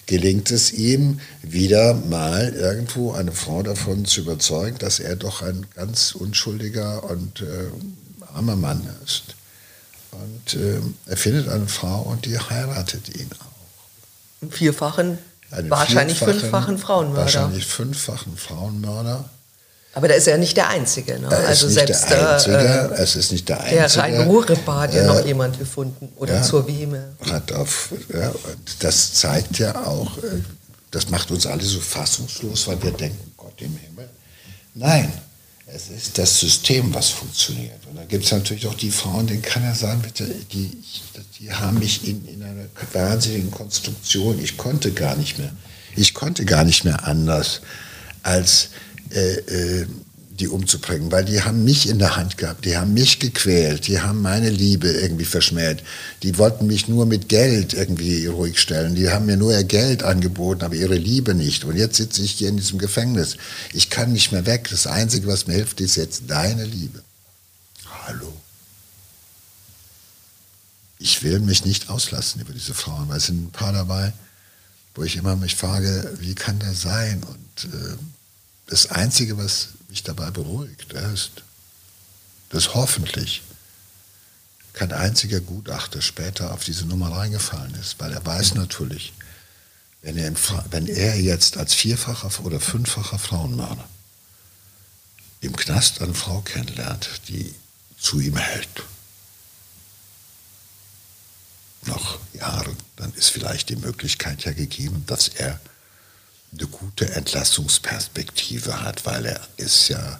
Gelingt 0.07 0.51
es 0.51 0.71
ihm, 0.71 1.19
wieder 1.43 1.93
mal 1.93 2.53
irgendwo 2.53 3.11
eine 3.11 3.33
Frau 3.33 3.61
davon 3.61 4.05
zu 4.05 4.21
überzeugen, 4.21 4.77
dass 4.79 4.99
er 4.99 5.15
doch 5.15 5.41
ein 5.41 5.67
ganz 5.75 6.13
unschuldiger 6.13 7.03
und 7.03 7.41
äh, 7.41 7.69
armer 8.33 8.55
Mann 8.55 8.87
ist. 9.05 9.35
Und 10.11 10.55
äh, 10.55 10.79
er 11.05 11.17
findet 11.17 11.49
eine 11.49 11.67
Frau 11.67 12.01
und 12.01 12.25
die 12.25 12.39
heiratet 12.39 13.15
ihn 13.15 13.29
auch. 13.39 14.41
Im 14.41 14.51
vierfachen 14.51 15.17
wahrscheinlich 15.49 16.19
fünffachen 16.19 16.77
Frauenmörder. 16.77 17.21
Wahrscheinlich 17.21 17.65
fünffachen 17.65 18.37
Frauenmörder. 18.37 19.29
Aber 19.97 20.07
der 20.07 20.17
ist 20.17 20.27
ja 20.27 20.37
nicht 20.37 20.55
der 20.55 20.69
Einzige. 20.69 21.19
Ne? 21.19 21.27
Er 21.31 21.47
also 21.47 21.67
selbst 21.67 22.07
der 22.07 22.33
Einzige, 22.33 22.95
äh, 22.95 23.01
es 23.01 23.15
ist 23.15 23.31
nicht 23.31 23.49
der 23.49 23.59
Einzige. 23.59 23.81
Der 23.81 23.97
rein 23.97 24.21
Ruhrrepa 24.27 24.81
hat 24.81 24.93
ja 24.93 25.01
äh, 25.01 25.07
noch 25.07 25.25
jemand 25.25 25.57
gefunden. 25.57 26.09
Oder 26.17 26.35
ja, 26.35 26.43
zur 26.43 26.67
Weme. 26.67 27.15
Hat 27.31 27.51
auf, 27.51 27.91
ja, 28.13 28.31
das 28.77 29.13
zeigt 29.15 29.57
ja 29.57 29.73
auch, 29.87 30.15
äh, 30.19 30.43
das 30.91 31.09
macht 31.09 31.31
uns 31.31 31.47
alle 31.47 31.63
so 31.63 31.79
fassungslos, 31.79 32.67
weil 32.67 32.83
wir 32.83 32.91
denken, 32.91 33.33
Gott 33.35 33.59
im 33.59 33.75
Himmel. 33.75 34.07
Nein, 34.75 35.11
es 35.65 35.89
ist 35.89 36.15
das 36.19 36.39
System, 36.39 36.93
was 36.93 37.09
funktioniert. 37.09 37.83
Und 37.89 37.97
da 37.97 38.03
gibt 38.03 38.25
es 38.25 38.31
natürlich 38.31 38.67
auch 38.67 38.75
die 38.75 38.91
Frauen, 38.91 39.25
denen 39.25 39.41
kann 39.41 39.63
er 39.63 39.73
sagen, 39.73 40.03
bitte, 40.03 40.25
die, 40.53 40.77
die 41.39 41.51
haben 41.51 41.79
mich 41.79 42.07
in, 42.07 42.23
in 42.27 42.43
einer 42.43 42.65
wahnsinnigen 42.93 43.49
Konstruktion, 43.49 44.39
ich 44.39 44.57
konnte 44.57 44.91
gar 44.91 45.15
nicht 45.15 45.39
mehr, 45.39 45.51
ich 45.95 46.13
konnte 46.13 46.45
gar 46.45 46.65
nicht 46.65 46.85
mehr 46.85 47.07
anders 47.07 47.61
als 48.21 48.69
äh, 49.13 49.81
äh, 49.81 49.87
die 50.39 50.47
umzubringen, 50.47 51.11
weil 51.11 51.25
die 51.25 51.41
haben 51.41 51.63
mich 51.63 51.89
in 51.89 51.99
der 51.99 52.15
Hand 52.15 52.37
gehabt, 52.37 52.65
die 52.65 52.77
haben 52.77 52.93
mich 52.93 53.19
gequält, 53.19 53.87
die 53.87 54.01
haben 54.01 54.21
meine 54.21 54.49
Liebe 54.49 54.89
irgendwie 54.89 55.25
verschmäht, 55.25 55.83
die 56.23 56.37
wollten 56.37 56.67
mich 56.67 56.87
nur 56.87 57.05
mit 57.05 57.27
Geld 57.27 57.73
irgendwie 57.73 58.27
ruhig 58.27 58.59
stellen, 58.59 58.95
die 58.95 59.09
haben 59.09 59.25
mir 59.25 59.37
nur 59.37 59.51
ihr 59.51 59.63
Geld 59.63 60.03
angeboten, 60.03 60.63
aber 60.63 60.75
ihre 60.75 60.95
Liebe 60.95 61.33
nicht. 61.33 61.63
Und 61.65 61.75
jetzt 61.75 61.97
sitze 61.97 62.21
ich 62.21 62.33
hier 62.33 62.49
in 62.49 62.57
diesem 62.57 62.77
Gefängnis. 62.77 63.37
Ich 63.73 63.89
kann 63.89 64.13
nicht 64.13 64.31
mehr 64.31 64.45
weg. 64.45 64.67
Das 64.69 64.85
Einzige, 64.85 65.27
was 65.27 65.47
mir 65.47 65.55
hilft, 65.55 65.81
ist 65.81 65.95
jetzt 65.95 66.23
deine 66.27 66.65
Liebe. 66.65 67.01
Hallo. 68.05 68.31
Ich 70.99 71.23
will 71.23 71.39
mich 71.39 71.65
nicht 71.65 71.89
auslassen 71.89 72.41
über 72.41 72.53
diese 72.53 72.73
Frauen, 72.73 73.09
weil 73.09 73.17
es 73.17 73.27
sind 73.27 73.43
ein 73.43 73.51
paar 73.51 73.73
dabei, 73.73 74.13
wo 74.95 75.03
ich 75.03 75.15
immer 75.15 75.35
mich 75.35 75.55
frage, 75.55 76.17
wie 76.19 76.35
kann 76.35 76.59
das 76.59 76.81
sein? 76.81 77.23
Und 77.23 77.73
äh, 77.73 77.97
das 78.67 78.87
Einzige, 78.87 79.37
was 79.37 79.69
mich 79.89 80.03
dabei 80.03 80.29
beruhigt, 80.29 80.93
ist, 80.93 81.43
dass 82.49 82.73
hoffentlich 82.75 83.41
kein 84.73 84.91
einziger 84.93 85.39
Gutachter 85.39 86.01
später 86.01 86.53
auf 86.53 86.63
diese 86.63 86.85
Nummer 86.85 87.11
reingefallen 87.11 87.73
ist, 87.75 87.99
weil 87.99 88.13
er 88.13 88.25
weiß 88.25 88.53
natürlich, 88.53 89.13
wenn 90.01 90.17
er, 90.17 90.31
wenn 90.69 90.87
er 90.87 91.19
jetzt 91.19 91.57
als 91.57 91.73
vierfacher 91.73 92.29
oder 92.45 92.59
fünffacher 92.59 93.17
Frauenmörder 93.17 93.87
im 95.41 95.55
Knast 95.55 96.01
eine 96.01 96.13
Frau 96.13 96.41
kennenlernt, 96.41 97.09
die 97.27 97.53
zu 97.99 98.19
ihm 98.19 98.37
hält, 98.37 98.83
noch 101.85 102.19
Jahre, 102.33 102.75
dann 102.97 103.13
ist 103.13 103.29
vielleicht 103.29 103.69
die 103.69 103.75
Möglichkeit 103.77 104.43
ja 104.43 104.51
gegeben, 104.51 105.03
dass 105.07 105.29
er 105.29 105.59
eine 106.51 106.67
gute 106.67 107.09
Entlassungsperspektive 107.13 108.81
hat, 108.81 109.05
weil 109.05 109.25
er 109.25 109.47
ist 109.57 109.89
ja, 109.89 110.19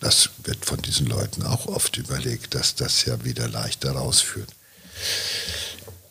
das 0.00 0.30
wird 0.44 0.64
von 0.64 0.80
diesen 0.82 1.06
Leuten 1.06 1.42
auch 1.42 1.66
oft 1.66 1.96
überlegt, 1.96 2.54
dass 2.54 2.74
das 2.74 3.04
ja 3.04 3.24
wieder 3.24 3.48
leichter 3.48 3.92
rausführt. 3.92 4.50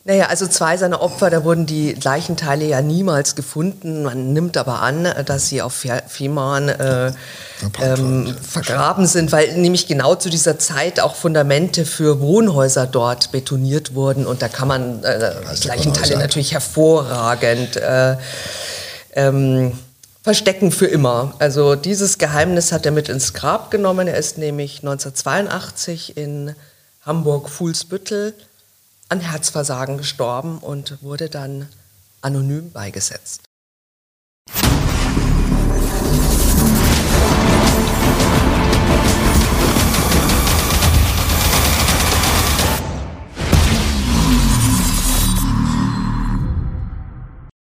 Naja, 0.07 0.27
also 0.27 0.47
zwei 0.47 0.77
seiner 0.77 1.01
Opfer, 1.01 1.29
da 1.29 1.43
wurden 1.43 1.65
die 1.65 1.91
Leichenteile 1.91 2.63
ja 2.63 2.81
niemals 2.81 3.35
gefunden. 3.35 4.03
Man 4.03 4.31
nimmt 4.31 4.55
aber 4.55 4.79
an, 4.79 5.05
dass 5.25 5.49
sie 5.49 5.61
auf 5.61 5.73
Fehmarn 6.07 6.69
äh, 6.69 7.11
ähm, 7.81 8.33
vergraben 8.41 9.05
sind, 9.05 9.33
weil 9.33 9.57
nämlich 9.57 9.85
genau 9.85 10.15
zu 10.15 10.29
dieser 10.29 10.59
Zeit 10.59 11.01
auch 11.01 11.13
Fundamente 11.13 11.85
für 11.85 12.21
Wohnhäuser 12.21 12.87
dort 12.87 13.33
betoniert 13.33 13.95
wurden. 13.95 14.25
Und 14.25 14.41
da 14.41 14.47
kann 14.47 14.69
man 14.69 15.03
äh, 15.03 15.33
Leichenteile 15.65 16.17
natürlich 16.17 16.53
hervorragend 16.53 17.75
äh, 17.75 18.15
ähm, 19.11 19.77
verstecken 20.23 20.71
für 20.71 20.87
immer. 20.87 21.33
Also 21.39 21.75
dieses 21.75 22.17
Geheimnis 22.17 22.71
hat 22.71 22.85
er 22.85 22.93
mit 22.93 23.09
ins 23.09 23.33
Grab 23.33 23.71
genommen. 23.71 24.07
Er 24.07 24.15
ist 24.15 24.37
nämlich 24.37 24.79
1982 24.83 26.15
in 26.15 26.55
Hamburg-Fuhlsbüttel 27.05 28.33
an 29.09 29.19
Herzversagen 29.19 29.97
gestorben 29.97 30.57
und 30.59 31.01
wurde 31.01 31.29
dann 31.29 31.69
anonym 32.21 32.71
beigesetzt. 32.71 33.43